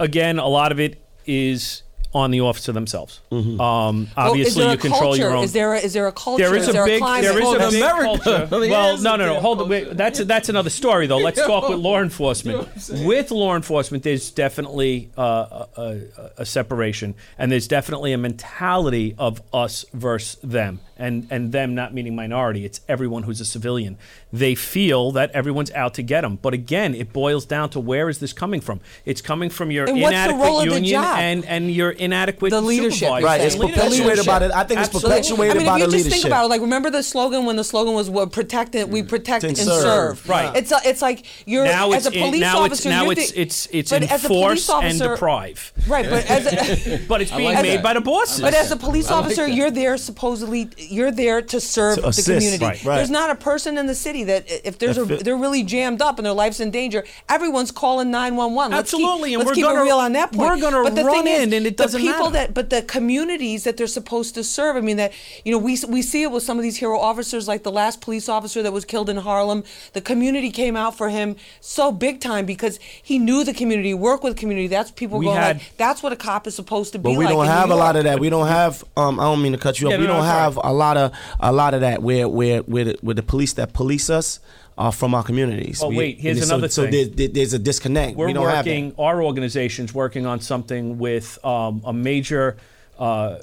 Again, 0.00 0.38
a 0.38 0.48
lot 0.48 0.72
of 0.72 0.80
it 0.80 1.00
is 1.26 1.82
on 2.14 2.30
the 2.30 2.40
officer 2.40 2.72
themselves. 2.72 3.20
Um, 3.30 3.58
Well, 3.58 4.00
is 4.02 4.08
obviously, 4.16 4.62
there 4.64 4.72
you 4.72 4.78
control 4.78 5.00
culture? 5.00 5.20
your 5.20 5.36
own. 5.36 5.44
Is 5.44 5.52
there 5.52 5.74
a, 5.74 5.78
is 5.78 5.92
there 5.92 6.06
a 6.06 6.12
culture? 6.12 6.42
There 6.44 6.56
is, 6.56 6.68
a 6.68 6.72
there 6.72 6.86
big, 6.86 7.00
climate? 7.00 7.30
there 7.30 7.42
is 7.42 7.52
a 7.52 7.58
big 7.70 7.82
America, 7.82 8.02
culture. 8.22 8.46
there 8.60 8.60
well, 8.70 8.98
no, 8.98 9.16
no, 9.16 9.26
no. 9.34 9.40
Hold 9.40 9.60
on. 9.62 9.68
Wait, 9.68 9.82
culture. 9.82 9.94
that's 9.94 10.18
that's 10.24 10.48
another 10.48 10.70
story, 10.70 11.06
though. 11.06 11.18
Let's 11.18 11.40
talk 11.40 11.68
with 11.68 11.78
law 11.88 12.00
enforcement. 12.00 12.56
You 12.56 12.62
know 12.62 12.66
what 12.66 12.74
I'm 12.74 12.80
saying? 12.80 13.06
with 13.06 13.30
law 13.30 13.56
enforcement, 13.56 14.04
there's 14.04 14.30
definitely 14.30 15.10
uh, 15.18 15.66
a, 15.76 15.82
a, 15.82 16.30
a 16.38 16.46
separation, 16.46 17.14
and 17.36 17.52
there's 17.52 17.68
definitely 17.68 18.12
a 18.14 18.18
mentality 18.18 19.14
of 19.18 19.42
us 19.52 19.84
versus 19.92 20.38
them. 20.42 20.80
And 20.98 21.26
and 21.30 21.52
them 21.52 21.74
not 21.74 21.94
meaning 21.94 22.14
minority. 22.16 22.64
It's 22.64 22.80
everyone 22.88 23.22
who's 23.24 23.40
a 23.40 23.44
civilian. 23.44 23.96
They 24.32 24.54
feel 24.54 25.12
that 25.12 25.30
everyone's 25.32 25.70
out 25.72 25.94
to 25.94 26.02
get 26.02 26.22
them. 26.22 26.36
But 26.40 26.54
again, 26.54 26.94
it 26.94 27.12
boils 27.12 27.46
down 27.46 27.70
to 27.70 27.80
where 27.80 28.08
is 28.08 28.18
this 28.18 28.32
coming 28.32 28.60
from? 28.60 28.80
It's 29.04 29.20
coming 29.20 29.48
from 29.50 29.70
your 29.70 29.86
And 29.88 30.00
what's 30.00 30.14
the 30.14 30.22
inadequate 30.24 30.44
role 30.46 30.58
of 30.60 30.68
the 30.68 30.74
union 30.74 31.02
job? 31.02 31.18
and 31.18 31.44
and 31.46 31.70
your 31.72 31.90
inadequate 31.90 32.50
The 32.50 32.60
leadership, 32.60 33.08
supervisors. 33.08 33.24
Right, 33.24 33.40
it's 33.40 33.56
perpetuated 33.56 34.26
by 34.26 34.38
the. 34.40 34.56
I 34.56 34.64
think 34.64 34.80
it's 34.80 34.88
Absolutely. 34.94 35.10
perpetuated 35.22 35.56
I 35.56 35.58
mean, 35.58 35.66
by 35.66 35.74
if 35.76 35.80
you 35.80 35.86
the 35.86 35.92
just 35.92 36.04
leadership. 36.04 36.22
think 36.22 36.26
about 36.32 36.44
it, 36.44 36.48
like 36.48 36.60
remember 36.60 36.90
the 36.90 37.02
slogan 37.02 37.44
when 37.46 37.56
the 37.56 37.64
slogan 37.64 37.94
was 37.94 38.10
"What 38.10 38.32
protect 38.32 38.74
it, 38.74 38.88
we 38.88 39.02
mm. 39.02 39.08
protect 39.08 39.44
And 39.44 39.56
and, 39.56 39.66
serve. 39.68 39.82
serve." 40.18 40.28
Right. 40.28 40.56
It's 40.56 40.72
a, 40.72 40.78
it's 40.84 41.00
like 41.02 41.24
you're 41.46 41.64
now 41.64 41.92
as 41.92 42.06
a 42.06 42.10
police 42.10 42.40
now 42.40 42.58
officer. 42.60 42.72
it's 42.72 42.84
now 42.86 43.10
it's 43.10 43.30
the- 43.32 43.40
it's 43.40 43.68
it's 43.72 43.90
but 43.90 44.02
as 44.02 44.24
a 44.24 44.28
police 44.28 44.68
enforce 44.68 44.84
and 44.84 44.98
deprive. 44.98 45.72
Right, 45.86 46.08
but 46.08 46.26
as 46.28 46.46
a, 46.46 46.98
But 47.08 47.22
it's 47.22 47.30
being 47.30 47.44
like 47.54 47.62
made 47.62 47.76
that. 47.78 47.82
by 47.82 47.94
the 47.94 48.00
bosses. 48.00 48.40
But 48.40 48.54
as 48.54 48.70
a 48.70 48.76
police 48.76 49.08
I 49.10 49.14
like 49.14 49.24
officer, 49.26 49.46
you're 49.46 49.70
there 49.70 49.96
supposedly. 49.96 50.68
You're 50.90 51.10
there 51.10 51.42
to 51.42 51.60
serve 51.60 51.96
To 51.96 52.00
the 52.02 52.08
assist, 52.08 52.28
community. 52.28 52.64
right, 52.64 52.84
right. 52.84 52.96
There's 52.96 53.10
not 53.10 53.30
a 53.30 53.34
person 53.34 53.78
in 53.78 53.86
the 53.86 53.94
city 53.94 54.24
that 54.24 54.44
if 54.64 54.78
there's 54.78 54.98
a, 54.98 55.04
That 55.04 55.16
fit- 55.18 55.24
they're 55.24 55.36
really 55.36 55.62
jammed 55.62 56.00
up 56.02 56.18
and 56.18 56.26
their 56.26 56.32
life's 56.32 56.60
in 56.60 56.70
danger, 56.70 57.04
everyone's 57.28 57.70
calling 57.70 58.10
911. 58.10 58.72
Let's 58.76 58.92
Absolutely, 58.92 59.30
keep, 59.30 59.38
and 59.38 59.46
let's 59.46 59.48
we're 59.50 59.54
keep 59.54 59.64
gonna- 59.64 59.80
it 59.80 59.84
real 59.84 59.98
on 59.98 60.12
that 60.12 60.32
point. 60.32 60.48
we're 60.50 60.60
gonna 60.60 60.80
run 60.82 60.94
thing 61.24 61.26
is, 61.26 61.42
in 61.42 61.52
and 61.52 61.66
it 61.66 61.76
doesn't 61.76 62.00
the 62.00 62.06
people 62.06 62.30
matter. 62.30 62.46
that, 62.48 62.54
but 62.54 62.70
the 62.70 62.82
communities 62.82 63.64
that 63.64 63.76
they're 63.76 63.86
supposed 63.86 64.34
to 64.34 64.44
serve. 64.44 64.76
I 64.76 64.80
mean, 64.80 64.96
that 64.98 65.12
you 65.44 65.52
know, 65.52 65.58
we 65.58 65.78
we 65.88 66.02
see 66.02 66.22
it 66.22 66.30
with 66.30 66.42
some 66.42 66.58
of 66.58 66.62
these 66.62 66.76
hero 66.76 66.98
officers, 66.98 67.48
like 67.48 67.62
the 67.62 67.72
last 67.72 68.00
police 68.00 68.28
officer 68.28 68.62
that 68.62 68.72
was 68.72 68.84
killed 68.84 69.08
in 69.08 69.16
Harlem. 69.18 69.64
The 69.92 70.00
community 70.00 70.50
came 70.50 70.76
out 70.76 70.96
for 70.96 71.08
him 71.08 71.36
so 71.60 71.90
big 71.92 72.20
time 72.20 72.46
because 72.46 72.78
he 73.02 73.18
knew 73.18 73.44
the 73.44 73.54
community, 73.54 73.94
worked 73.94 74.24
with 74.24 74.36
community. 74.36 74.66
That's 74.68 74.90
people 74.90 75.18
We 75.18 75.26
going 75.26 75.36
had- 75.36 75.56
like, 75.58 75.76
that's 75.76 76.02
what 76.02 76.12
a 76.12 76.16
cop 76.16 76.46
is 76.46 76.54
supposed 76.54 76.92
to 76.92 76.98
be 76.98 77.04
But 77.04 77.18
we 77.18 77.24
like. 77.24 77.34
don't 77.34 77.46
have 77.46 77.70
a 77.70 77.74
lot 77.76 77.96
of 77.96 78.04
that. 78.04 78.20
We 78.20 78.30
don't 78.30 78.46
have. 78.48 78.84
Um, 78.96 79.18
I 79.20 79.24
don't 79.24 79.42
mean 79.42 79.52
to 79.52 79.58
cut 79.58 79.80
you 79.80 79.86
off. 79.88 79.92
Yeah, 79.92 79.98
we 79.98 80.06
don't 80.06 80.20
that's 80.22 80.32
all 80.32 80.40
have 80.40 80.56
a 80.62 80.72
lot 80.78 80.96
of 80.96 81.12
a 81.40 81.52
lot 81.52 81.74
of 81.74 81.80
that 81.82 82.02
where 82.02 82.28
where 82.28 82.60
where 82.72 82.84
the, 82.84 82.96
where 83.02 83.14
the 83.14 83.22
police 83.22 83.52
that 83.54 83.72
police 83.72 84.08
us 84.10 84.40
are 84.76 84.92
from 84.92 85.12
our 85.14 85.24
communities. 85.24 85.82
Oh, 85.82 85.88
We- 85.88 85.96
wait, 85.98 86.18
here's 86.20 86.38
so- 86.38 86.54
another 86.54 86.68
so, 86.68 86.82
thing. 86.82 86.92
there- 86.92 87.04
there- 87.18 87.28
there's 87.36 87.52
a 87.52 87.58
disconnect. 87.58 88.16
We're 88.16 88.28
we 88.28 88.32
don't 88.32 88.46
have 88.48 88.64
working. 88.64 88.94
Our 88.98 89.22
organization's 89.24 89.92
working 89.92 90.24
on 90.24 90.40
something 90.40 90.98
with 90.98 91.38
um, 91.44 91.82
a 91.84 91.92
major. 91.92 92.56
Uh, 92.98 93.38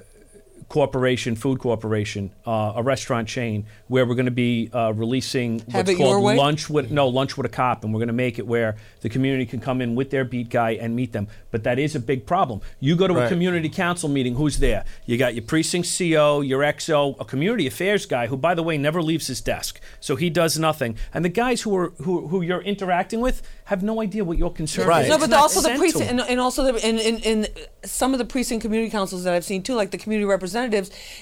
corporation, 0.69 1.35
food 1.35 1.59
corporation, 1.59 2.31
uh, 2.45 2.73
a 2.75 2.83
restaurant 2.83 3.27
chain, 3.27 3.65
where 3.87 4.05
we're 4.05 4.15
going 4.15 4.25
to 4.25 4.31
be 4.31 4.69
uh, 4.73 4.91
releasing 4.93 5.59
Have 5.71 5.87
what's 5.87 5.97
called 5.97 6.23
lunch 6.23 6.69
with 6.69 6.91
no 6.91 7.07
lunch 7.07 7.37
with 7.37 7.45
a 7.45 7.49
cop, 7.49 7.83
and 7.83 7.93
we're 7.93 7.99
going 7.99 8.07
to 8.07 8.13
make 8.13 8.39
it 8.39 8.47
where 8.47 8.75
the 9.01 9.09
community 9.09 9.45
can 9.45 9.59
come 9.59 9.81
in 9.81 9.95
with 9.95 10.09
their 10.09 10.25
beat 10.25 10.49
guy 10.49 10.71
and 10.71 10.95
meet 10.95 11.11
them. 11.13 11.27
But 11.51 11.63
that 11.63 11.79
is 11.79 11.95
a 11.95 11.99
big 11.99 12.25
problem. 12.25 12.61
You 12.79 12.95
go 12.95 13.07
to 13.07 13.25
a 13.25 13.29
community 13.29 13.69
council 13.69 14.09
meeting, 14.09 14.35
who's 14.35 14.59
there? 14.59 14.85
You 15.05 15.17
got 15.17 15.35
your 15.35 15.43
precinct 15.43 15.87
CO, 15.97 16.41
your 16.41 16.61
XO, 16.61 17.19
a 17.19 17.25
community 17.25 17.67
affairs 17.67 18.05
guy 18.05 18.27
who, 18.27 18.37
by 18.37 18.55
the 18.55 18.63
way, 18.63 18.77
never 18.77 19.01
leaves 19.01 19.27
his 19.27 19.41
desk, 19.41 19.79
so 19.99 20.15
he 20.15 20.29
does 20.29 20.57
nothing. 20.57 20.97
And 21.13 21.23
the 21.23 21.29
guys 21.29 21.61
who 21.61 21.75
are 21.77 21.89
who, 22.01 22.27
who 22.27 22.41
you're 22.41 22.61
interacting 22.61 23.21
with 23.21 23.41
have 23.65 23.83
no 23.83 24.01
idea 24.01 24.23
what 24.23 24.37
your 24.37 24.51
concern 24.51 24.87
Right. 24.87 25.03
is. 25.03 25.09
No, 25.09 25.17
but 25.17 25.31
also 25.33 25.61
the 25.61 25.77
precinct, 25.77 26.09
and, 26.09 26.21
and 26.21 26.39
also 26.39 26.63
the 26.71 26.87
in, 26.87 26.99
in, 26.99 27.17
in 27.19 27.47
some 27.83 28.13
of 28.13 28.19
the 28.19 28.25
precinct 28.25 28.61
community 28.61 28.89
councils 28.89 29.23
that 29.23 29.33
I've 29.33 29.45
seen 29.45 29.63
too, 29.63 29.73
like 29.73 29.91
the 29.91 29.97
community 29.97 30.25
representatives, 30.25 30.54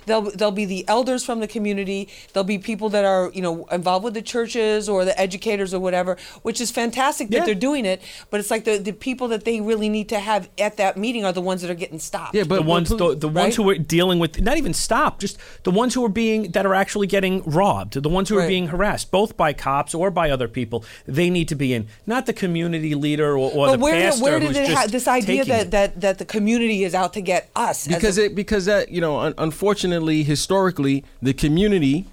they'll 0.05 0.21
they'll 0.21 0.51
be 0.51 0.65
the 0.65 0.87
elders 0.87 1.25
from 1.25 1.39
the 1.39 1.47
community. 1.47 2.07
They'll 2.33 2.43
be 2.43 2.57
people 2.57 2.89
that 2.89 3.05
are 3.05 3.31
you 3.33 3.41
know 3.41 3.65
involved 3.65 4.03
with 4.05 4.13
the 4.13 4.21
churches 4.21 4.87
or 4.87 5.05
the 5.05 5.19
educators 5.19 5.73
or 5.73 5.79
whatever, 5.79 6.17
which 6.43 6.61
is 6.61 6.71
fantastic 6.71 7.29
that 7.29 7.45
they're 7.45 7.55
doing 7.55 7.85
it. 7.85 8.01
But 8.29 8.39
it's 8.39 8.51
like 8.51 8.63
the 8.65 8.77
the 8.77 8.93
people 8.93 9.27
that 9.29 9.43
they 9.45 9.59
really 9.61 9.89
need 9.89 10.09
to 10.09 10.19
have 10.19 10.49
at 10.57 10.77
that 10.77 10.97
meeting 10.97 11.25
are 11.25 11.33
the 11.33 11.41
ones 11.41 11.61
that 11.61 11.71
are 11.71 11.75
getting 11.75 11.99
stopped. 11.99 12.35
Yeah, 12.35 12.43
but 12.43 12.55
the 12.57 12.61
ones 12.61 12.89
but- 12.89 12.97
the, 12.97 13.15
the 13.15 13.29
right? 13.29 13.43
ones 13.43 13.55
who 13.55 13.69
are 13.69 13.75
dealing 13.77 14.19
with 14.19 14.41
not 14.41 14.57
even 14.57 14.73
stopped, 14.73 15.21
just 15.21 15.37
the 15.63 15.71
ones 15.71 15.93
who 15.93 16.03
are 16.05 16.09
being 16.09 16.51
that 16.51 16.65
are 16.65 16.73
actually 16.75 17.07
getting 17.07 17.43
robbed 17.43 17.93
the 17.93 18.09
ones 18.09 18.29
who 18.29 18.37
are 18.37 18.47
being 18.47 18.67
harassed 18.67 19.11
both 19.11 19.35
by 19.37 19.53
cops 19.53 19.93
or 19.95 20.11
by 20.11 20.29
other 20.29 20.47
people 20.47 20.83
they 21.05 21.29
need 21.29 21.47
to 21.47 21.55
be 21.55 21.73
in 21.73 21.87
not 22.05 22.25
the 22.25 22.33
community 22.33 22.95
leader 22.95 23.31
or, 23.37 23.51
or 23.51 23.67
But 23.67 23.71
the 23.73 23.83
where 23.83 23.93
did, 23.95 24.03
pastor 24.03 24.23
where 24.23 24.39
did 24.39 24.47
who's 24.49 24.57
it 24.57 24.67
just 24.67 24.77
ha- 24.81 24.87
this 24.87 25.07
idea 25.07 25.45
that, 25.45 25.71
that 25.71 26.01
that 26.01 26.17
the 26.17 26.25
community 26.25 26.83
is 26.83 26.93
out 26.93 27.13
to 27.13 27.21
get 27.21 27.49
us 27.55 27.87
because 27.87 28.17
a- 28.17 28.25
it 28.25 28.35
because 28.35 28.65
that 28.65 28.89
you 28.89 29.01
know 29.01 29.19
un- 29.23 29.33
unfortunately 29.37 30.23
historically 30.23 31.03
the 31.21 31.33
community 31.33 32.05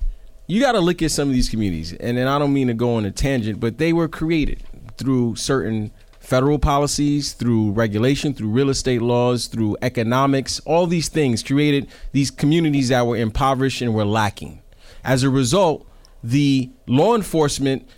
you 0.46 0.60
got 0.60 0.72
to 0.72 0.80
look 0.80 1.02
at 1.02 1.10
some 1.10 1.28
of 1.28 1.34
these 1.34 1.48
communities 1.48 1.92
and 1.94 2.16
then 2.16 2.26
i 2.26 2.38
don't 2.38 2.52
mean 2.52 2.68
to 2.68 2.74
go 2.74 2.94
on 2.94 3.04
a 3.04 3.10
tangent 3.10 3.58
but 3.60 3.78
they 3.78 3.92
were 3.92 4.08
created 4.08 4.62
through 4.96 5.34
certain 5.36 5.90
federal 6.20 6.58
policies 6.58 7.32
through 7.32 7.72
regulation 7.72 8.32
through 8.32 8.48
real 8.48 8.70
estate 8.70 9.02
laws 9.02 9.46
through 9.46 9.76
economics 9.82 10.60
all 10.60 10.86
these 10.86 11.08
things 11.08 11.42
created 11.42 11.88
these 12.12 12.30
communities 12.30 12.90
that 12.90 13.06
were 13.06 13.16
impoverished 13.16 13.82
and 13.82 13.94
were 13.94 14.04
lacking. 14.04 14.62
As 15.02 15.22
a 15.22 15.30
result 15.30 15.86
the 16.22 16.70
law 16.86 17.16
enforcement 17.16 17.88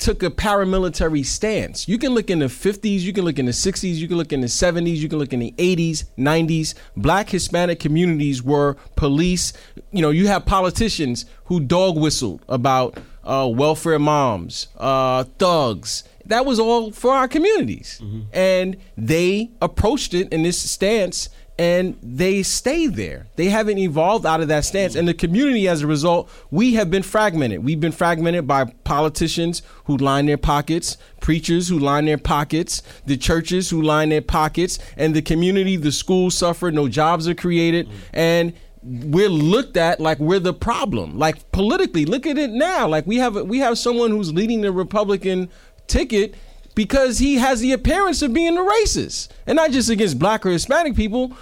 took 0.00 0.22
a 0.22 0.30
paramilitary 0.30 1.24
stance. 1.24 1.86
You 1.86 1.98
can 1.98 2.14
look 2.14 2.30
in 2.30 2.40
the 2.40 2.46
50s, 2.46 3.00
you 3.00 3.12
can 3.12 3.24
look 3.24 3.38
in 3.38 3.46
the 3.46 3.52
60s, 3.52 3.94
you 3.94 4.08
can 4.08 4.16
look 4.16 4.32
in 4.32 4.40
the 4.40 4.46
70s, 4.46 4.96
you 4.96 5.08
can 5.08 5.18
look 5.18 5.32
in 5.32 5.40
the 5.40 5.54
80s, 5.58 6.04
90s. 6.18 6.74
Black 6.96 7.28
Hispanic 7.28 7.78
communities 7.78 8.42
were 8.42 8.74
police. 8.96 9.52
You 9.92 10.02
know, 10.02 10.10
you 10.10 10.26
have 10.28 10.46
politicians 10.46 11.26
who 11.44 11.60
dog 11.60 11.98
whistled 11.98 12.42
about 12.48 12.98
uh, 13.24 13.48
welfare 13.52 13.98
moms, 13.98 14.68
uh, 14.78 15.24
thugs. 15.38 16.04
That 16.24 16.46
was 16.46 16.58
all 16.58 16.92
for 16.92 17.12
our 17.12 17.28
communities. 17.28 18.00
And 18.32 18.76
they 18.96 19.50
approached 19.60 20.14
it 20.14 20.32
in 20.32 20.42
this 20.42 20.58
stance 20.58 21.28
and 21.60 21.98
they 22.02 22.42
stay 22.42 22.86
there. 22.86 23.26
They 23.36 23.50
haven't 23.50 23.76
evolved 23.76 24.24
out 24.24 24.40
of 24.40 24.48
that 24.48 24.64
stance. 24.64 24.94
And 24.94 25.06
the 25.06 25.12
community, 25.12 25.68
as 25.68 25.82
a 25.82 25.86
result, 25.86 26.30
we 26.50 26.72
have 26.76 26.90
been 26.90 27.02
fragmented. 27.02 27.62
We've 27.62 27.78
been 27.78 27.92
fragmented 27.92 28.46
by 28.46 28.64
politicians 28.84 29.60
who 29.84 29.98
line 29.98 30.24
their 30.24 30.38
pockets, 30.38 30.96
preachers 31.20 31.68
who 31.68 31.78
line 31.78 32.06
their 32.06 32.16
pockets, 32.16 32.82
the 33.04 33.18
churches 33.18 33.68
who 33.68 33.82
line 33.82 34.08
their 34.08 34.22
pockets, 34.22 34.78
and 34.96 35.14
the 35.14 35.20
community, 35.20 35.76
the 35.76 35.92
schools 35.92 36.34
suffer, 36.34 36.70
no 36.70 36.88
jobs 36.88 37.28
are 37.28 37.34
created. 37.34 37.90
And 38.14 38.54
we're 38.82 39.28
looked 39.28 39.76
at 39.76 40.00
like 40.00 40.18
we're 40.18 40.38
the 40.38 40.54
problem. 40.54 41.18
Like 41.18 41.52
politically, 41.52 42.06
look 42.06 42.26
at 42.26 42.38
it 42.38 42.48
now. 42.48 42.88
Like 42.88 43.06
we 43.06 43.16
have 43.16 43.34
we 43.34 43.58
have 43.58 43.76
someone 43.76 44.12
who's 44.12 44.32
leading 44.32 44.62
the 44.62 44.72
Republican 44.72 45.50
ticket 45.88 46.34
because 46.74 47.18
he 47.18 47.34
has 47.34 47.60
the 47.60 47.72
appearance 47.72 48.22
of 48.22 48.32
being 48.32 48.56
a 48.56 48.60
racist, 48.60 49.28
and 49.46 49.56
not 49.56 49.70
just 49.70 49.90
against 49.90 50.18
black 50.18 50.46
or 50.46 50.50
Hispanic 50.50 50.94
people. 50.94 51.36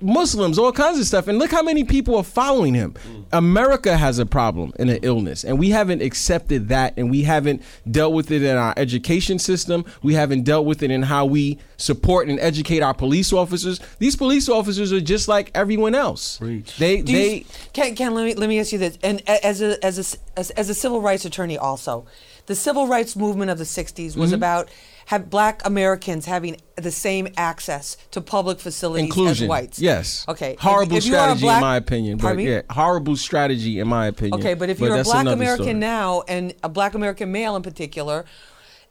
Muslims, 0.00 0.58
all 0.58 0.72
kinds 0.72 0.98
of 0.98 1.06
stuff. 1.06 1.26
And 1.26 1.38
look 1.38 1.50
how 1.50 1.62
many 1.62 1.82
people 1.84 2.16
are 2.16 2.22
following 2.22 2.74
him. 2.74 2.94
America 3.32 3.96
has 3.96 4.18
a 4.18 4.26
problem 4.26 4.72
and 4.78 4.90
an 4.90 4.98
illness, 5.02 5.42
and 5.44 5.58
we 5.58 5.70
haven't 5.70 6.02
accepted 6.02 6.68
that, 6.68 6.94
and 6.96 7.10
we 7.10 7.22
haven't 7.22 7.62
dealt 7.90 8.12
with 8.12 8.30
it 8.30 8.42
in 8.42 8.56
our 8.56 8.74
education 8.76 9.38
system. 9.38 9.84
We 10.02 10.14
haven't 10.14 10.42
dealt 10.44 10.66
with 10.66 10.82
it 10.82 10.90
in 10.90 11.02
how 11.02 11.24
we 11.26 11.58
support 11.76 12.28
and 12.28 12.38
educate 12.40 12.80
our 12.82 12.94
police 12.94 13.32
officers. 13.32 13.80
These 13.98 14.16
police 14.16 14.48
officers 14.48 14.92
are 14.92 15.00
just 15.00 15.28
like 15.28 15.50
everyone 15.54 15.94
else. 15.94 16.38
They, 16.38 17.02
Do 17.02 17.12
you- 17.12 17.18
they, 17.18 17.46
Ken, 17.72 17.94
Ken, 17.94 18.14
let 18.14 18.24
me 18.24 18.34
let 18.34 18.48
me 18.48 18.60
ask 18.60 18.72
you 18.72 18.78
this, 18.78 18.98
and 19.02 19.22
as 19.28 19.60
a 19.62 19.82
as 19.84 19.98
a 19.98 20.38
as, 20.38 20.50
as 20.50 20.68
a 20.70 20.74
civil 20.74 21.00
rights 21.00 21.24
attorney, 21.24 21.56
also, 21.58 22.04
the 22.46 22.54
civil 22.54 22.86
rights 22.86 23.16
movement 23.16 23.50
of 23.50 23.58
the 23.58 23.64
'60s 23.64 24.10
Mm-hmm. 24.10 24.20
was 24.20 24.32
about 24.32 24.68
have 25.06 25.30
Black 25.30 25.64
Americans 25.64 26.26
having 26.26 26.56
the 26.76 26.90
same 26.90 27.28
access 27.36 27.96
to 28.10 28.20
public 28.20 28.58
facilities 28.60 29.04
inclusion. 29.06 29.44
as 29.44 29.48
whites. 29.48 29.78
Yes. 29.80 30.24
Okay. 30.28 30.56
Horrible 30.60 30.96
if 30.96 31.04
a 31.04 31.06
strategy, 31.06 31.40
black- 31.42 31.56
in 31.56 31.60
my 31.60 31.76
opinion. 31.76 32.18
But 32.18 32.38
yeah, 32.38 32.62
horrible 32.70 33.16
strategy, 33.16 33.78
in 33.78 33.88
my 33.88 34.06
opinion. 34.06 34.40
Okay, 34.40 34.54
but 34.54 34.68
if 34.68 34.78
you're 34.80 34.96
a 34.96 35.04
black 35.04 35.26
American 35.26 35.64
story. 35.64 35.74
now 35.74 36.22
and 36.28 36.54
a 36.62 36.68
black 36.68 36.94
American 36.94 37.32
male 37.32 37.56
in 37.56 37.62
particular, 37.62 38.24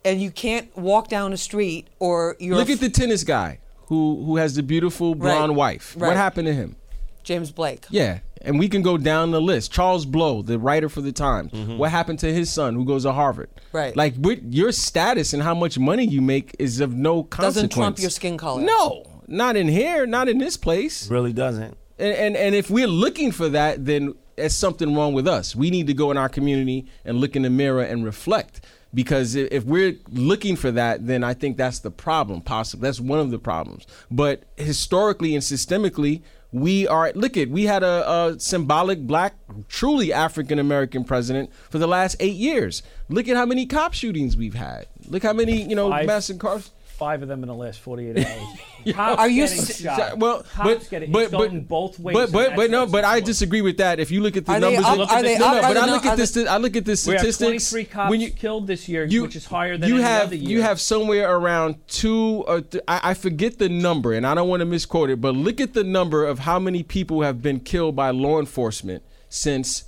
and 0.03 0.21
you 0.21 0.31
can't 0.31 0.75
walk 0.77 1.07
down 1.09 1.33
a 1.33 1.37
street 1.37 1.87
or 1.99 2.35
you're 2.39 2.55
look 2.55 2.69
at 2.69 2.79
the 2.79 2.89
tennis 2.89 3.23
guy 3.23 3.59
who 3.87 4.23
who 4.25 4.37
has 4.37 4.55
the 4.55 4.63
beautiful 4.63 5.15
blonde 5.15 5.49
Right. 5.51 5.57
wife. 5.57 5.95
Right. 5.97 6.07
What 6.09 6.17
happened 6.17 6.47
to 6.47 6.53
him? 6.53 6.75
James 7.25 7.51
Blake. 7.51 7.85
Yeah, 7.89 8.19
and 8.41 8.57
we 8.57 8.69
can 8.69 8.81
go 8.81 8.97
down 8.97 9.31
the 9.31 9.41
list. 9.41 9.71
Charles 9.71 10.05
Blow, 10.05 10.41
the 10.41 10.57
writer 10.57 10.87
for 10.87 11.01
the 11.01 11.11
Times. 11.11 11.51
Mm-hmm. 11.51 11.77
What 11.77 11.91
happened 11.91 12.19
to 12.19 12.33
his 12.33 12.49
son 12.51 12.75
who 12.75 12.85
goes 12.85 13.03
to 13.03 13.11
Harvard? 13.11 13.49
Right. 13.73 13.95
Like 13.95 14.13
with 14.17 14.53
your 14.53 14.71
status 14.71 15.33
and 15.33 15.43
how 15.43 15.55
much 15.55 15.77
money 15.77 16.05
you 16.05 16.21
make 16.21 16.55
is 16.59 16.79
of 16.79 16.93
no 16.93 17.23
consequence. 17.23 17.55
Doesn't 17.55 17.69
trump 17.73 17.99
your 17.99 18.11
skin 18.11 18.37
color. 18.37 18.61
No, 18.61 19.03
not 19.27 19.57
in 19.57 19.67
here, 19.67 20.05
not 20.05 20.29
in 20.29 20.37
this 20.37 20.55
place. 20.55 21.09
Really 21.09 21.33
doesn't. 21.33 21.75
And, 21.97 22.13
and 22.13 22.37
and 22.37 22.55
if 22.55 22.69
we're 22.69 22.87
looking 22.87 23.31
for 23.31 23.49
that, 23.49 23.85
then 23.85 24.13
there's 24.35 24.55
something 24.55 24.93
wrong 24.95 25.13
with 25.13 25.27
us. 25.27 25.55
We 25.55 25.69
need 25.71 25.87
to 25.87 25.93
go 25.93 26.11
in 26.11 26.17
our 26.17 26.29
community 26.29 26.85
and 27.03 27.17
look 27.17 27.35
in 27.35 27.41
the 27.41 27.49
mirror 27.49 27.81
and 27.81 28.05
reflect. 28.05 28.61
Because 28.93 29.35
if 29.35 29.65
we're 29.65 29.97
looking 30.09 30.55
for 30.55 30.71
that, 30.71 31.05
then 31.05 31.21
I 31.21 31.33
think 31.33 31.57
that's 31.57 31.79
the 31.79 31.91
problem. 31.91 32.39
Possibly 32.39 32.87
that's 32.87 33.01
one 33.01 33.19
of 33.19 33.29
the 33.29 33.39
problems. 33.39 33.85
But 34.09 34.43
historically 34.55 35.35
and 35.35 35.43
systemically, 35.43 36.21
we 36.51 36.87
are 36.87 37.11
look 37.15 37.37
at 37.37 37.49
we 37.49 37.63
had 37.63 37.83
a, 37.83 38.09
a 38.09 38.39
symbolic 38.39 39.01
black, 39.01 39.35
truly 39.67 40.13
African 40.13 40.59
American 40.59 41.03
president 41.03 41.51
for 41.69 41.79
the 41.79 41.87
last 41.87 42.15
eight 42.19 42.35
years. 42.35 42.83
Look 43.09 43.27
at 43.27 43.35
how 43.35 43.45
many 43.45 43.65
cop 43.65 43.93
shootings 43.93 44.37
we've 44.37 44.55
had. 44.55 44.87
Look 45.07 45.23
how 45.23 45.33
many 45.33 45.61
you 45.61 45.75
know 45.75 45.89
mass 45.89 46.29
incarcerations. 46.29 46.71
Five 46.97 47.21
of 47.21 47.27
them 47.27 47.43
in 47.43 47.47
the 47.47 47.53
last 47.55 47.79
48 47.79 48.17
hours. 48.25 48.93
Cops 48.93 49.19
Are 49.19 49.27
you 49.27 49.43
getting 49.43 49.59
s- 49.59 49.81
shot. 49.81 50.17
well, 50.19 50.43
Cops 50.43 50.55
but 50.83 50.89
getting, 50.89 51.11
but 51.11 51.23
it's 51.23 51.31
but 51.31 51.67
both 51.67 51.99
ways. 51.99 52.13
But 52.13 52.31
but 52.31 52.55
but 52.55 52.69
no, 52.71 52.85
but 52.85 53.03
I 53.03 53.19
disagree 53.19 53.61
with 53.61 53.77
that. 53.77 53.99
If 53.99 54.11
you 54.11 54.21
look 54.21 54.37
at 54.37 54.45
the 54.45 54.53
Are 54.53 54.59
they 54.59 54.73
numbers, 54.75 54.85
up- 54.85 54.97
look 54.97 55.11
are 55.11 55.21
they 55.23 55.37
no, 55.37 55.45
up? 55.45 55.51
no, 55.51 55.57
Are 55.57 55.61
but 55.61 55.73
they 55.73 55.79
I 55.79 55.85
not- 55.85 55.89
look 55.89 56.05
are 56.05 56.09
at 56.11 56.17
this. 56.17 56.37
I 56.37 56.57
look 56.57 56.75
at 56.75 56.85
the 56.85 56.91
We 57.07 57.13
have 57.13 57.21
statistics. 57.21 57.69
23 57.71 57.85
cops 57.85 58.09
when 58.11 58.21
you 58.21 58.29
killed 58.31 58.67
this 58.67 58.87
year, 58.87 59.05
you- 59.05 59.23
which 59.23 59.35
is 59.35 59.45
higher 59.45 59.77
than 59.77 59.89
you 59.89 59.95
any 59.95 60.03
have 60.03 60.23
other 60.27 60.35
year. 60.35 60.49
you 60.49 60.61
have 60.61 60.79
somewhere 60.79 61.29
around 61.35 61.75
two 61.87 62.43
or 62.47 62.61
th- 62.61 62.83
I, 62.87 62.99
I 63.11 63.13
forget 63.13 63.57
the 63.57 63.69
number 63.69 64.13
and 64.13 64.25
I 64.25 64.33
don't 64.35 64.47
want 64.47 64.61
to 64.61 64.65
misquote 64.65 65.09
it, 65.09 65.19
but 65.19 65.35
look 65.35 65.59
at 65.59 65.73
the 65.73 65.83
number 65.83 66.25
of 66.25 66.39
how 66.39 66.59
many 66.59 66.83
people 66.83 67.21
have 67.23 67.41
been 67.41 67.59
killed 67.59 67.95
by 67.95 68.11
law 68.11 68.39
enforcement 68.39 69.03
since 69.29 69.83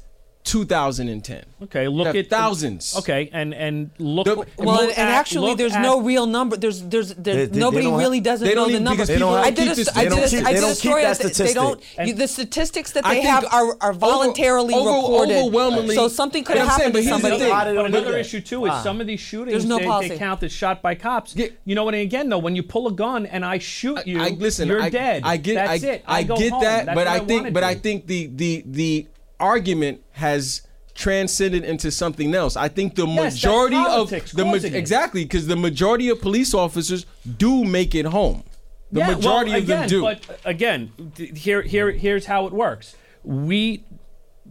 2010. 0.48 1.44
Okay, 1.64 1.88
look 1.88 2.08
have 2.08 2.16
at 2.16 2.30
thousands. 2.30 2.96
Okay, 2.98 3.30
and 3.34 3.54
and 3.54 3.90
look. 4.00 4.26
The- 4.26 4.36
Well, 4.58 4.80
and, 4.82 4.90
and 4.92 5.10
at- 5.10 5.20
actually, 5.20 5.56
there's 5.56 5.74
at- 5.74 5.82
no 5.82 6.02
real 6.02 6.26
number. 6.26 6.56
There's, 6.58 6.82
there's, 6.84 7.14
there, 7.16 7.36
They- 7.36 7.46
they- 7.46 7.60
nobody 7.60 7.84
they 7.86 7.90
don't 7.92 8.00
really 8.00 8.18
have- 8.18 8.24
doesn't 8.24 8.48
they 8.48 8.56
know 8.56 8.62
don't 8.62 8.68
the 8.70 8.74
even- 8.76 8.84
numbers. 8.84 9.08
because 9.08 9.20
people 9.20 9.36
I 9.36 9.44
don't 9.44 9.56
did 9.56 9.64
keep 9.64 9.72
a, 9.72 9.76
this- 9.76 9.90
I 9.90 9.94
they 9.94 10.04
did 10.04 10.10
don't 10.16 10.26
a, 10.26 10.30
keep- 10.30 10.46
I 10.46 10.54
did 10.54 10.64
a 10.64 10.76
story. 10.76 11.02
that 11.04 11.18
that 11.20 11.34
they 11.34 11.54
don't. 11.54 11.84
You, 12.06 12.14
the 12.14 12.28
statistics 12.28 12.92
that 12.94 13.04
they 13.06 13.22
have 13.22 13.46
are, 13.52 13.78
are 13.82 13.94
voluntarily 13.94 14.74
over- 14.74 14.90
reported. 14.90 15.38
overwhelmingly- 15.38 15.96
so 15.96 16.08
something 16.08 16.44
could 16.44 16.54
But 16.58 16.60
have 16.60 16.70
I'm 16.70 16.78
saying, 16.80 16.94
happened 16.94 17.06
to 17.06 17.10
but 17.12 17.22
here's 17.22 17.40
the 17.40 17.48
somebody. 17.48 17.74
thing. 17.74 17.76
But 17.76 17.86
another 17.86 18.18
issue 18.18 18.42
too 18.42 18.66
is 18.66 18.84
some 18.84 19.02
of 19.02 19.08
these 19.08 19.20
shootings 19.20 19.52
There's 19.52 19.66
no 19.66 19.80
they, 19.80 19.86
policy. 19.86 20.10
they 20.10 20.18
count 20.18 20.44
as 20.44 20.52
shot 20.52 20.82
by 20.82 20.96
cops. 20.96 21.36
Yeah. 21.36 21.48
You 21.66 21.76
know 21.76 21.84
what? 21.84 21.94
And 21.94 22.04
again, 22.04 22.30
though, 22.30 22.38
when 22.38 22.56
you 22.56 22.64
pull 22.64 22.88
a 22.88 22.92
gun 22.94 23.26
and 23.26 23.44
I 23.46 23.58
shoot 23.58 24.06
you, 24.08 24.22
I, 24.22 24.30
listen, 24.30 24.68
you're 24.68 24.82
I, 24.82 24.90
dead. 24.90 25.24
I 25.26 25.38
get, 25.38 25.56
That's 25.56 25.84
I, 25.84 25.88
it. 25.88 26.04
I, 26.08 26.24
get 26.24 26.52
that, 26.62 26.86
but 26.96 27.08
I 27.08 27.20
think, 27.20 27.54
but 27.54 27.64
I 27.64 27.76
think 27.76 28.08
the 28.08 28.28
the 28.28 28.64
the 28.66 29.08
argument 29.39 30.04
has 30.13 30.62
transcended 30.95 31.63
into 31.63 31.91
something 31.91 32.34
else. 32.34 32.56
I 32.58 32.67
think 32.69 32.95
the 32.95 33.06
Yes, 33.06 33.36
majority 33.36 33.78
of 33.78 34.10
the 34.10 34.45
ma- 34.45 34.54
exactly 34.54 35.23
because 35.23 35.45
the 35.47 35.56
majority 35.56 36.10
of 36.10 36.19
police 36.21 36.54
officers 36.54 37.06
do 37.38 37.63
make 37.63 37.93
it 37.93 38.06
home. 38.06 38.43
The 38.91 39.02
Yeah, 39.02 39.13
majority 39.15 39.52
well, 39.52 39.60
of 39.60 39.67
them 39.67 39.88
do. 39.89 40.02
But 40.02 40.30
uh, 40.30 40.34
again, 40.45 40.91
here, 41.36 41.62
here, 41.62 41.91
here's 41.91 42.26
how 42.26 42.47
it 42.47 42.54
works. 42.54 42.95
We, 43.23 43.84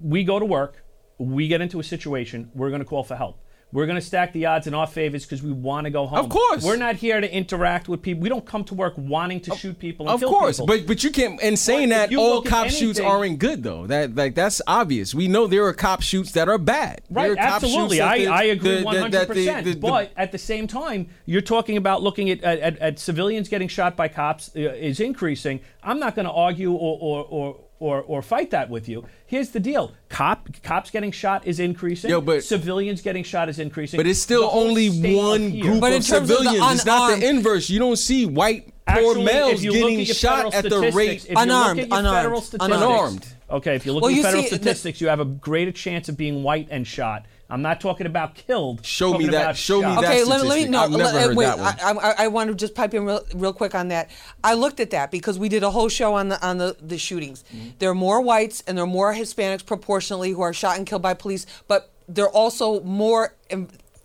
we 0.01 0.23
go 0.25 0.39
to 0.39 0.45
work. 0.45 0.85
We 1.19 1.49
get 1.49 1.61
into 1.61 1.81
a 1.81 1.85
situation. 1.85 2.51
We're 2.55 2.69
going 2.69 2.83
to 2.83 2.87
call 2.87 3.03
for 3.03 3.17
help. 3.17 3.39
We're 3.77 3.85
going 3.85 4.01
to 4.01 4.07
stack 4.07 4.33
the 4.33 4.47
odds 4.47 4.67
in 4.67 4.73
our 4.73 4.87
favors 4.87 5.27
because 5.27 5.43
we 5.43 5.53
want 5.53 5.85
to 5.85 5.91
go 5.91 6.07
home. 6.07 6.19
Of 6.19 6.31
course. 6.31 6.65
we're 6.65 6.79
not 6.79 6.97
here 6.97 7.21
to 7.21 7.31
interact 7.31 7.91
with 7.91 8.01
people. 8.01 8.23
We 8.23 8.31
don't 8.31 8.47
come 8.47 8.65
to 8.65 8.75
work 8.75 8.95
wanting 8.97 9.41
to 9.41 9.55
shoot 9.55 9.79
people. 9.79 10.09
And 10.09 10.15
of 10.15 10.27
course, 10.27 10.57
people. 10.57 10.67
but 10.67 10.87
but 10.87 11.05
you 11.05 11.11
can't. 11.11 11.39
And 11.43 11.59
saying 11.59 11.91
that 11.91 12.15
all 12.17 12.41
cop 12.41 12.71
shoots 12.71 12.99
aren't 12.99 13.39
good 13.39 13.63
though. 13.63 13.87
That 13.87 14.15
like 14.15 14.35
that's 14.35 14.63
obvious. 14.67 15.15
We 15.15 15.29
know 15.29 15.47
there 15.47 15.67
are 15.67 15.75
cop 15.75 16.01
shoots 16.01 16.33
that 16.33 16.49
are 16.49 16.57
bad. 16.57 17.03
Right, 17.11 17.37
absolutely. 17.37 18.01
I, 18.01 18.19
the- 18.21 18.27
I 18.29 18.43
agree 18.45 18.79
the- 18.79 18.89
hundred 18.89 19.13
that 19.13 19.29
the- 19.29 19.35
percent. 19.35 19.65
the- 19.67 19.73
the- 19.75 19.79
But 19.79 20.11
at 20.17 20.33
the 20.33 20.39
same 20.39 20.67
time, 20.67 21.11
you're 21.27 21.43
talking 21.43 21.77
about 21.77 22.03
looking 22.03 22.31
at 22.31 22.43
at, 22.43 22.59
at, 22.61 22.79
at 22.79 22.99
civilians 22.99 23.51
getting 23.51 23.69
shot 23.69 23.95
by 23.95 24.09
cops 24.09 24.53
uh, 24.57 24.61
is 24.61 25.01
increasing. 25.01 25.61
I'm 25.83 26.01
not 26.01 26.15
going 26.15 26.25
to 26.27 26.33
argue 26.33 26.73
or 26.73 26.99
or, 26.99 27.25
or 27.29 27.61
or 27.79 28.03
or 28.03 28.23
fight 28.23 28.51
that 28.53 28.71
with 28.71 28.89
you. 28.89 29.05
Here's 29.27 29.51
the 29.51 29.61
deal: 29.61 29.93
cop 30.17 30.49
cops 30.63 30.91
getting 30.91 31.13
shot 31.13 31.47
is 31.47 31.61
increasing. 31.61 32.09
Yo, 32.11 32.21
but- 32.23 32.43
civilians 32.43 33.03
getting 33.03 33.23
shot 33.23 33.49
is 33.51 33.59
increasing. 33.59 33.99
But 33.99 34.07
it's 34.07 34.19
still 34.19 34.49
only 34.53 34.89
one 34.89 35.61
group 35.61 35.81
But 35.81 35.93
in 35.93 35.99
of 35.99 36.07
terms 36.07 36.13
of 36.13 36.29
the 36.29 36.37
civilians. 36.45 36.75
it's 36.77 36.87
not 36.87 37.21
the 37.21 37.29
inverse. 37.29 37.69
You 37.69 37.79
don't 37.79 37.97
see 37.97 38.25
white 38.25 38.73
poor 38.89 39.17
males 39.17 39.55
if 39.55 39.63
you 39.65 39.73
look 39.73 39.91
getting 39.91 40.05
shot 40.07 40.55
at 40.55 40.65
the 40.69 40.91
rate. 40.93 41.27
if 41.29 41.37
Unarmed, 41.37 41.89
unarmed, 41.91 42.55
unarmed. 42.61 43.27
Okay, 43.51 43.77
if 43.77 43.85
you 43.85 43.93
look 43.93 44.03
Well, 44.03 44.11
at 44.11 44.17
you 44.17 44.23
federal 44.23 44.43
see, 44.45 44.49
the- 44.51 44.57
statistics, 44.57 45.01
you 45.01 45.09
have 45.09 45.21
a 45.21 45.25
greater 45.25 45.71
chance 45.73 46.09
of 46.09 46.17
being 46.17 46.43
white 46.43 46.69
and 46.71 46.87
shot. 46.87 47.27
I'm 47.49 47.63
not 47.63 47.81
talking 47.81 48.07
about 48.07 48.35
killed. 48.35 48.85
Show 48.85 49.17
me 49.17 49.27
that- 49.27 49.43
about 49.43 49.57
show 49.57 49.77
me 49.77 49.83
shot. 49.83 50.01
that 50.03 50.11
Okay, 50.11 50.25
let 50.25 50.43
me, 50.43 50.49
let 50.49 50.57
me 50.57 50.65
statistic. 50.65 50.71
no. 50.71 50.81
I've 50.83 50.91
never 50.91 51.05
let- 51.05 51.15
heard 51.29 51.37
wait, 51.37 51.45
that 51.47 51.59
one. 51.59 51.99
I, 51.99 52.11
I, 52.11 52.15
I 52.25 52.29
want 52.29 52.51
to 52.51 52.57
just 52.57 52.75
pipe 52.75 52.93
in 52.95 53.05
real, 53.05 53.25
real 53.35 53.53
quick 53.53 53.75
on 53.75 53.89
that. 53.89 54.11
I 54.43 54.55
looked 54.55 54.81
at 54.81 54.91
that 54.91 55.11
because 55.11 55.39
we 55.39 55.49
did 55.49 55.63
a 55.63 55.71
whole 55.71 55.89
show 55.89 56.15
on 56.15 56.29
the 56.29 56.45
on 56.45 56.59
the, 56.59 56.77
the 56.81 56.99
shootings. 56.99 57.45
Mm-hmm. 57.55 57.69
There 57.79 57.91
are 57.91 57.95
more 57.95 58.21
whites 58.21 58.63
and 58.67 58.77
there 58.77 58.85
are 58.85 58.89
more 58.89 59.15
Hispanics 59.15 59.65
proportionally 59.65 60.33
who 60.33 60.43
are 60.43 60.53
shot 60.53 60.77
and 60.77 60.87
killed 60.87 61.03
by 61.03 61.15
police, 61.15 61.47
but 61.69 61.91
they're 62.09 62.29
also 62.29 62.83
more. 62.83 63.35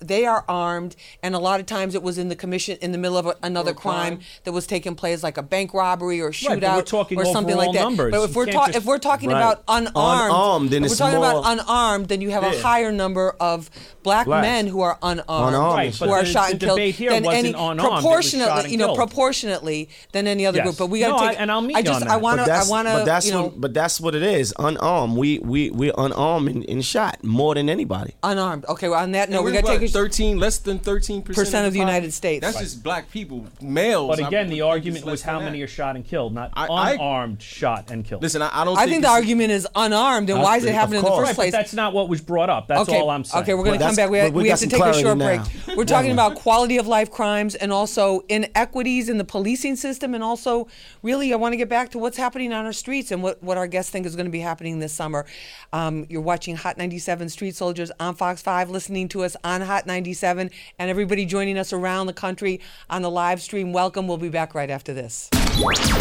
They 0.02 0.26
are 0.26 0.44
armed, 0.48 0.96
and 1.24 1.36
a 1.36 1.40
lot 1.40 1.60
of 1.60 1.66
times 1.66 1.96
it 1.96 2.02
was 2.04 2.18
in 2.18 2.30
the 2.30 2.36
commission 2.36 2.78
in 2.82 2.92
the 2.92 2.98
middle 2.98 3.18
of 3.18 3.26
a, 3.28 3.36
another 3.44 3.74
crime, 3.74 4.18
crime. 4.18 4.20
that 4.44 4.52
was 4.52 4.66
taking 4.68 4.96
place, 4.96 5.22
like 5.24 5.38
a 5.38 5.44
bank 5.44 5.74
robbery 5.74 6.20
or 6.22 6.32
shootout 6.32 6.62
but 6.62 6.76
we're 6.78 6.82
talking 6.82 7.18
or 7.20 7.26
something 7.26 7.56
like 7.56 7.74
that. 7.74 7.82
numbers. 7.84 8.12
But 8.12 8.24
if 8.24 8.32
You 8.32 8.36
we're 8.38 8.46
can't 8.46 8.56
talking 8.58 8.74
just- 8.74 8.84
if 8.84 8.88
we're 8.88 8.98
talking 8.98 9.30
Right. 9.30 9.38
about 9.38 9.64
unarmed, 9.68 9.92
Unarmed, 10.32 10.70
then 10.72 10.84
if 10.84 10.90
we're 10.92 10.96
talking 10.96 11.18
about 11.18 11.44
unarmed, 11.46 12.08
then 12.08 12.22
you 12.22 12.32
have 12.32 12.44
a 12.44 12.60
higher 12.62 12.92
number 12.92 13.36
of 13.40 13.70
black 14.04 14.26
Blacks. 14.26 14.42
men 14.44 14.68
who 14.68 14.82
are 14.82 14.98
unarmed, 15.04 15.26
Unarmed. 15.30 15.76
Right, 15.76 15.96
who 15.96 16.10
are 16.12 16.24
the- 16.24 16.28
shot 16.30 16.46
the 16.48 16.52
and 16.54 16.60
killed 16.62 16.78
debate 16.78 16.96
here 16.96 17.12
than 17.12 17.24
wasn't 17.24 17.46
any 17.46 17.54
unarmed, 17.54 17.80
it 17.80 17.84
proportionately, 18.02 18.72
you 18.72 18.78
know, 18.78 18.86
killed. 18.88 18.98
proportionately 18.98 19.90
than 20.12 20.28
any 20.28 20.46
other 20.46 20.58
Yes. 20.58 20.66
group. 20.66 20.78
But 20.78 20.88
we 20.88 21.00
got 21.02 21.08
to 21.08 21.12
No, 21.24 21.30
take. 21.30 21.38
I- 21.38 21.42
and 21.42 21.52
I'll 21.52 21.62
meet 21.62 21.76
I 21.76 21.80
you 21.80 21.86
just, 21.86 22.02
on 22.02 22.08
I 22.08 22.18
want 22.18 22.40
to, 22.40 22.44
But 22.46 22.52
I 22.52 22.58
that's, 22.58 22.70
want 22.70 22.88
but 22.88 23.00
to, 23.00 23.06
that's 23.06 23.26
you 23.28 23.32
know, 23.34 23.44
what, 23.44 23.62
but 23.62 23.74
that's 23.74 24.00
what 24.02 24.16
it 24.16 24.24
is. 24.24 24.54
Unarmed. 24.58 25.16
We 25.18 25.40
we 25.40 25.70
we're 25.70 25.94
unarmed 25.98 26.50
and, 26.50 26.66
and 26.70 26.84
shot 26.84 27.24
more 27.24 27.54
than 27.56 27.70
anybody. 27.70 28.16
unarmed. 28.24 28.66
Okay, 28.68 28.90
well, 28.90 29.00
on 29.02 29.12
that 29.12 29.30
note, 29.30 29.44
we 29.44 29.52
we're 29.52 29.62
got 29.62 29.68
to 29.72 29.78
take 29.80 29.90
a. 29.90 29.91
thirteen, 29.92 30.38
less 30.40 30.58
than 30.58 30.80
thirteen 30.80 31.22
Percent 31.22 31.68
of 31.68 31.74
the 31.74 31.80
United 31.80 31.92
population? 31.94 32.12
States. 32.12 32.42
That's 32.42 32.56
Right. 32.56 32.64
just 32.64 32.84
black 32.84 33.12
people, 33.12 33.46
males. 33.62 34.10
But 34.10 34.28
again, 34.28 34.48
would 34.48 34.54
the 34.54 34.62
argument 34.62 35.06
was 35.06 35.22
how 35.22 35.40
many 35.40 35.60
that. 35.60 35.66
are 35.66 35.68
shot 35.68 35.96
and 35.96 36.06
killed, 36.06 36.34
not 36.34 36.52
I- 36.54 36.68
I- 36.68 36.92
unarmed 36.94 37.42
shot 37.42 37.92
and 37.92 38.04
killed. 38.06 38.22
Listen, 38.22 38.42
I, 38.42 38.50
I 38.54 38.66
don't. 38.66 38.78
I 38.78 38.86
think 38.86 39.04
the 39.04 39.10
argument 39.10 39.52
is 39.52 39.68
unarmed, 39.76 40.30
and 40.30 40.42
why 40.42 40.58
is 40.58 40.66
it 40.66 40.74
happening 40.74 41.00
in 41.00 41.04
the 41.06 41.10
course. 41.10 41.28
first 41.28 41.38
right, 41.38 41.44
place? 41.44 41.52
that's 41.52 41.74
not 41.74 41.94
what 41.94 42.10
was 42.10 42.22
brought 42.22 42.50
up. 42.50 42.68
That's 42.68 42.90
okay. 42.90 43.00
all 43.00 43.10
I'm 43.10 43.24
saying. 43.24 43.44
Okay, 43.44 43.54
we're 43.54 43.64
going 43.64 43.80
to 43.80 43.86
come 43.86 43.96
back. 43.96 44.10
We, 44.10 44.20
but 44.20 44.34
we 44.34 44.44
we 44.44 44.50
have 44.50 44.60
to 44.60 44.68
take 44.68 44.82
a 44.82 44.94
short 44.94 45.18
now. 45.18 45.44
break. 45.44 45.78
We're 45.78 45.86
talking 45.86 46.12
about 46.12 46.36
quality 46.36 46.78
of 46.78 46.88
life 46.88 47.12
crimes 47.12 47.56
and 47.56 47.72
also 47.72 48.22
inequities 48.30 49.10
in 49.10 49.18
the 49.18 49.24
policing 49.24 49.76
system, 49.76 50.14
and 50.14 50.24
also 50.24 50.68
really, 51.04 51.34
I 51.34 51.36
want 51.36 51.54
to 51.54 51.58
get 51.58 51.70
back 51.70 51.90
to 51.92 52.00
what's 52.00 52.18
happening 52.18 52.54
on 52.54 52.66
our 52.66 52.74
streets 52.74 53.12
and 53.12 53.22
what, 53.24 53.42
what 53.44 53.58
our 53.58 53.68
guests 53.68 53.92
think 53.92 54.06
is 54.06 54.16
going 54.16 54.26
to 54.26 54.32
be 54.32 54.40
happening 54.40 54.80
this 54.80 54.94
summer. 54.94 55.26
Um, 55.74 56.06
you're 56.10 56.22
watching 56.22 56.56
Hot 56.56 56.78
97 56.78 57.30
Street 57.30 57.56
Soldiers 57.56 57.92
on 58.00 58.16
Fox 58.16 58.42
5, 58.42 58.70
listening 58.70 59.08
to 59.10 59.24
us 59.24 59.36
on 59.44 59.62
Hot 59.62 59.81
97, 59.86 60.50
and 60.80 60.90
everybody 60.90 61.26
joining 61.26 61.58
us 61.58 61.74
around 61.74 62.08
the 62.08 62.14
country 62.14 62.60
on 62.90 63.02
the 63.02 63.12
live 63.12 63.42
stream. 63.42 63.74
Welcome. 63.74 64.08
We'll 64.08 64.18
be 64.18 64.30
back 64.30 64.56
right 64.56 64.70
after 64.70 64.94
this. 64.94 65.30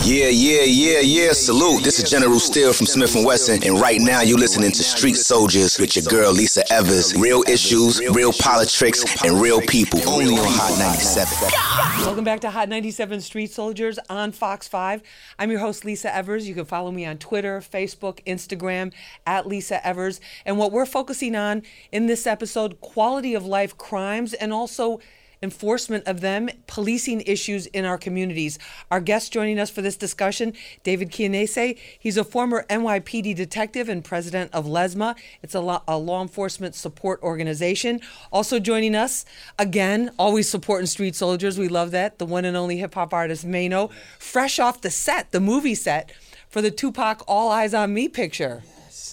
Yeah, 0.04 0.28
yeah, 0.28 0.62
yeah, 0.62 1.00
yeah. 1.00 1.32
Salute. 1.32 1.82
This 1.82 1.98
is 1.98 2.08
General 2.08 2.40
Steele 2.40 2.72
from 2.72 2.86
Smif-N-Wessun, 2.86 3.66
and 3.66 3.78
right 3.78 4.00
now 4.00 4.22
you're 4.22 4.38
listening 4.38 4.70
to 4.70 4.82
Street 4.82 5.16
Soldiers 5.16 5.78
with 5.78 5.94
your 5.96 6.04
girl 6.06 6.32
Lisa 6.32 6.64
Evers. 6.72 7.14
Real 7.14 7.42
issues, 7.46 8.00
real 8.10 8.32
politics, 8.32 9.04
and 9.22 9.38
real 9.40 9.60
people. 9.60 10.00
Only 10.08 10.38
on 10.38 10.46
Hot 10.48 10.78
97. 10.78 12.06
Welcome 12.06 12.24
back 12.24 12.40
to 12.40 12.50
Hot 12.50 12.70
97 12.70 13.20
Street 13.20 13.50
Soldiers 13.50 13.98
on 14.08 14.32
Fox 14.32 14.66
5. 14.66 15.02
I'm 15.38 15.50
your 15.50 15.60
host, 15.60 15.84
Lisa 15.84 16.14
Evers. 16.14 16.48
You 16.48 16.54
can 16.54 16.64
follow 16.64 16.90
me 16.90 17.04
on 17.04 17.18
Twitter, 17.18 17.60
Facebook, 17.60 18.24
Instagram, 18.24 18.94
at 19.26 19.46
Lisa 19.46 19.86
Evers. 19.86 20.20
And 20.46 20.56
what 20.56 20.72
we're 20.72 20.86
focusing 20.86 21.36
on 21.36 21.62
in 21.92 22.06
this 22.06 22.26
episode 22.26 22.80
quality 22.80 23.34
of 23.34 23.44
life 23.44 23.59
crimes 23.66 24.32
and 24.34 24.52
also 24.52 25.00
enforcement 25.42 26.06
of 26.06 26.20
them, 26.20 26.48
policing 26.66 27.22
issues 27.22 27.66
in 27.66 27.84
our 27.84 27.96
communities. 27.96 28.58
Our 28.90 29.00
guest 29.00 29.32
joining 29.32 29.58
us 29.58 29.70
for 29.70 29.82
this 29.82 29.96
discussion, 29.96 30.52
David 30.82 31.10
Chianese. 31.10 31.78
He's 31.98 32.16
a 32.16 32.24
former 32.24 32.66
NYPD 32.68 33.34
detective 33.34 33.88
and 33.88 34.04
president 34.04 34.52
of 34.52 34.66
LESMA. 34.66 35.16
It's 35.42 35.54
a 35.54 35.60
law, 35.60 35.82
a 35.88 35.96
law 35.96 36.22
enforcement 36.22 36.74
support 36.74 37.22
organization. 37.22 38.00
Also 38.32 38.58
joining 38.58 38.94
us, 38.94 39.24
again, 39.58 40.10
always 40.18 40.48
supporting 40.48 40.86
street 40.86 41.14
soldiers. 41.14 41.58
We 41.58 41.68
love 41.68 41.90
that. 41.92 42.18
The 42.18 42.26
one 42.26 42.44
and 42.44 42.56
only 42.56 42.78
hip 42.78 42.94
hop 42.94 43.14
artist 43.14 43.46
Maino, 43.46 43.90
fresh 44.18 44.58
off 44.58 44.82
the 44.82 44.90
set, 44.90 45.32
the 45.32 45.40
movie 45.40 45.74
set, 45.74 46.12
for 46.48 46.60
the 46.60 46.70
Tupac 46.70 47.22
All 47.26 47.50
Eyez 47.50 47.78
on 47.78 47.94
Me 47.94 48.08
picture. 48.08 48.62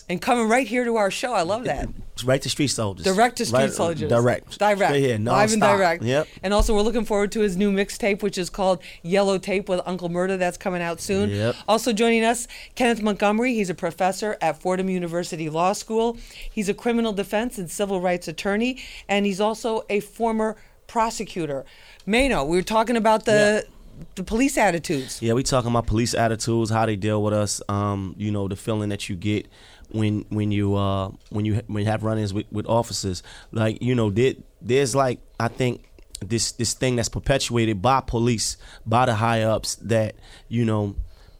And 0.09 0.21
coming 0.21 0.47
right 0.47 0.65
here 0.65 0.85
to 0.85 0.95
our 0.95 1.11
show. 1.11 1.33
I 1.33 1.41
love 1.41 1.65
that. 1.65 1.89
Right 2.23 2.41
to 2.41 2.49
street 2.49 2.69
soldiers. 2.69 3.03
Direct 3.05 3.35
to 3.37 3.45
Street 3.45 3.57
Right- 3.59 3.69
uh, 3.69 3.73
Soldiers. 3.73 4.09
Direct. 4.09 4.57
Direct. 4.57 4.79
Straight 4.79 5.01
here, 5.01 5.17
Live 5.19 5.51
and 5.51 5.61
direct. 5.61 6.01
Yep. 6.03 6.27
And 6.41 6.53
also, 6.53 6.73
we're 6.73 6.81
looking 6.81 7.03
forward 7.05 7.31
to 7.33 7.41
his 7.41 7.57
new 7.57 7.71
mixtape, 7.71 8.23
which 8.23 8.37
is 8.37 8.49
called 8.49 8.81
Yellow 9.03 9.37
Tape 9.37 9.67
with 9.67 9.81
Uncle 9.85 10.09
Murda. 10.09 10.39
That's 10.39 10.57
coming 10.57 10.81
out 10.81 11.01
soon. 11.01 11.29
Yep. 11.29 11.55
Also 11.67 11.91
joining 11.93 12.23
us, 12.23 12.47
Kenneth 12.75 13.01
Montgomery. 13.01 13.53
He's 13.53 13.69
a 13.69 13.75
professor 13.75 14.37
at 14.41 14.61
Fordham 14.61 14.89
University 14.89 15.49
Law 15.49 15.73
School. 15.73 16.17
He's 16.51 16.69
a 16.69 16.73
criminal 16.73 17.11
defense 17.13 17.57
and 17.57 17.69
civil 17.69 17.99
rights 18.01 18.27
attorney, 18.27 18.81
and 19.09 19.25
he's 19.25 19.41
also 19.41 19.83
a 19.89 19.99
former 19.99 20.55
prosecutor. 20.87 21.65
Maino, 22.07 22.47
we 22.47 22.55
were 22.55 22.63
talking 22.63 22.95
about 22.95 23.25
the 23.25 23.67
the 24.15 24.23
police 24.23 24.57
attitudes. 24.57 25.21
Yeah, 25.21 25.33
we 25.33 25.43
talking 25.43 25.69
about 25.69 25.87
police 25.87 26.13
attitudes, 26.13 26.69
how 26.69 26.85
they 26.85 26.95
deal 26.95 27.23
with 27.23 27.33
us. 27.33 27.61
Um, 27.69 28.15
you 28.17 28.31
know, 28.31 28.47
the 28.47 28.55
feeling 28.55 28.89
that 28.89 29.09
you 29.09 29.15
get 29.15 29.47
when 29.89 30.25
when 30.29 30.51
you 30.51 30.75
uh 30.75 31.11
when 31.29 31.45
you 31.45 31.61
when 31.67 31.83
you 31.83 31.89
have 31.89 32.03
run-ins 32.03 32.33
with, 32.33 32.45
with 32.51 32.67
officers. 32.67 33.23
Like 33.51 33.81
you 33.81 33.95
know, 33.95 34.09
there, 34.09 34.33
there's 34.61 34.95
like 34.95 35.19
I 35.39 35.47
think 35.47 35.89
this 36.19 36.51
this 36.53 36.73
thing 36.73 36.95
that's 36.95 37.09
perpetuated 37.09 37.81
by 37.81 38.01
police, 38.01 38.57
by 38.85 39.05
the 39.05 39.15
high 39.15 39.43
ups 39.43 39.75
that 39.75 40.15
you 40.47 40.65
know 40.65 40.95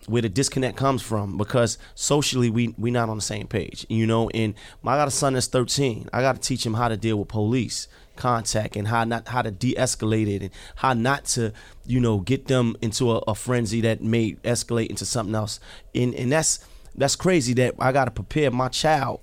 where 0.08 0.22
the 0.22 0.30
disconnect 0.30 0.78
comes 0.78 1.02
from 1.02 1.38
because 1.38 1.78
socially 1.94 2.50
we 2.50 2.74
we 2.78 2.90
not 2.90 3.10
on 3.10 3.18
the 3.18 3.22
same 3.22 3.46
page 3.46 3.86
you 3.90 4.08
know 4.08 4.30
and 4.30 4.54
I 4.86 4.96
got 4.96 5.10
a 5.10 5.12
son 5.12 5.34
that's 5.34 5.48
13 5.48 6.10
I 6.14 6.22
got 6.22 6.36
to 6.36 6.42
teach 6.42 6.66
him 6.66 6.76
how 6.76 6.88
to 6.88 6.96
deal 6.96 7.18
with 7.20 7.28
police 7.28 7.90
contact 8.18 8.76
and 8.76 8.88
how 8.88 9.04
not 9.04 9.28
how 9.28 9.42
to 9.42 9.52
de-escalate 9.52 10.28
it 10.28 10.42
and 10.42 10.52
how 10.76 10.94
not 10.94 11.26
to 11.26 11.54
you 11.86 12.00
know 12.00 12.20
get 12.20 12.48
them 12.48 12.76
into 12.82 13.12
a, 13.12 13.18
a 13.28 13.36
frenzy 13.36 13.82
that 13.82 14.02
may 14.02 14.34
escalate 14.44 14.88
into 14.88 15.06
something 15.06 15.36
else. 15.36 15.60
And 15.96 16.14
and 16.16 16.32
that's 16.32 16.60
that's 16.96 17.16
crazy 17.16 17.54
that 17.54 17.76
I 17.80 17.92
gotta 17.92 18.12
prepare 18.12 18.52
my 18.52 18.70
child 18.70 19.22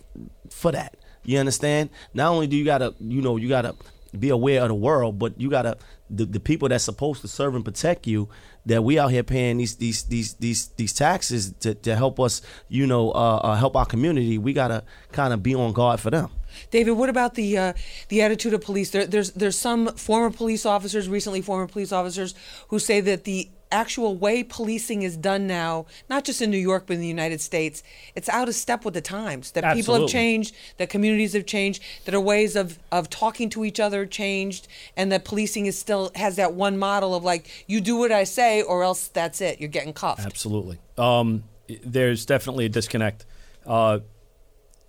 for 0.50 0.72
that. 0.72 0.96
You 1.24 1.38
understand? 1.38 1.90
Not 2.12 2.30
only 2.30 2.46
do 2.46 2.56
you 2.56 2.64
gotta 2.64 2.94
you 3.00 3.20
know 3.20 3.36
you 3.36 3.48
gotta 3.48 3.74
be 4.18 4.28
aware 4.30 4.62
of 4.62 4.68
the 4.68 4.74
world, 4.74 5.18
but 5.18 5.40
you 5.40 5.50
gotta 5.50 5.76
the, 6.10 6.24
the 6.24 6.40
people 6.40 6.68
that's 6.68 6.84
supposed 6.84 7.22
to 7.22 7.28
serve 7.28 7.54
and 7.54 7.64
protect 7.64 8.06
you 8.06 8.28
that 8.66 8.82
we 8.84 8.98
out 8.98 9.08
here 9.10 9.22
paying 9.22 9.58
these 9.58 9.76
these 9.76 10.04
these 10.04 10.34
these 10.34 10.68
these 10.68 10.92
taxes 10.92 11.52
to, 11.60 11.74
to 11.74 11.96
help 11.96 12.20
us 12.20 12.42
you 12.68 12.86
know 12.86 13.10
uh, 13.12 13.36
uh, 13.36 13.54
help 13.56 13.76
our 13.76 13.86
community. 13.86 14.38
We 14.38 14.52
gotta 14.52 14.84
kind 15.12 15.32
of 15.32 15.42
be 15.42 15.54
on 15.54 15.72
guard 15.72 16.00
for 16.00 16.10
them. 16.10 16.30
David, 16.70 16.92
what 16.92 17.08
about 17.08 17.34
the 17.34 17.58
uh, 17.58 17.72
the 18.08 18.22
attitude 18.22 18.54
of 18.54 18.60
police? 18.60 18.90
There, 18.90 19.06
there's 19.06 19.32
there's 19.32 19.58
some 19.58 19.88
former 19.94 20.30
police 20.30 20.66
officers, 20.66 21.08
recently 21.08 21.40
former 21.40 21.66
police 21.66 21.92
officers, 21.92 22.34
who 22.68 22.78
say 22.78 23.00
that 23.00 23.24
the 23.24 23.48
actual 23.74 24.16
way 24.16 24.44
policing 24.44 25.02
is 25.02 25.16
done 25.16 25.46
now, 25.46 25.84
not 26.08 26.24
just 26.24 26.40
in 26.40 26.50
New 26.50 26.58
York 26.58 26.84
but 26.86 26.94
in 26.94 27.00
the 27.00 27.08
United 27.08 27.40
States, 27.40 27.82
it's 28.14 28.28
out 28.28 28.48
of 28.48 28.54
step 28.54 28.84
with 28.84 28.94
the 28.94 29.00
times. 29.00 29.50
That 29.52 29.74
people 29.74 29.98
have 29.98 30.08
changed, 30.08 30.54
that 30.78 30.88
communities 30.88 31.32
have 31.32 31.44
changed, 31.44 31.82
that 32.04 32.14
our 32.14 32.20
ways 32.20 32.56
of 32.56 32.78
of 32.92 33.10
talking 33.10 33.50
to 33.50 33.64
each 33.64 33.80
other 33.80 34.06
changed, 34.06 34.68
and 34.96 35.10
that 35.12 35.24
policing 35.24 35.66
is 35.66 35.78
still 35.78 36.12
has 36.14 36.36
that 36.36 36.54
one 36.54 36.78
model 36.78 37.14
of 37.14 37.24
like 37.24 37.64
you 37.66 37.80
do 37.80 37.96
what 37.96 38.12
I 38.12 38.24
say 38.24 38.62
or 38.62 38.84
else 38.84 39.08
that's 39.08 39.40
it, 39.40 39.60
you're 39.60 39.68
getting 39.68 39.92
cuffed. 39.92 40.24
Absolutely. 40.24 40.78
Um, 40.96 41.44
there's 41.84 42.24
definitely 42.26 42.66
a 42.66 42.68
disconnect. 42.68 43.26
Uh, 43.66 44.00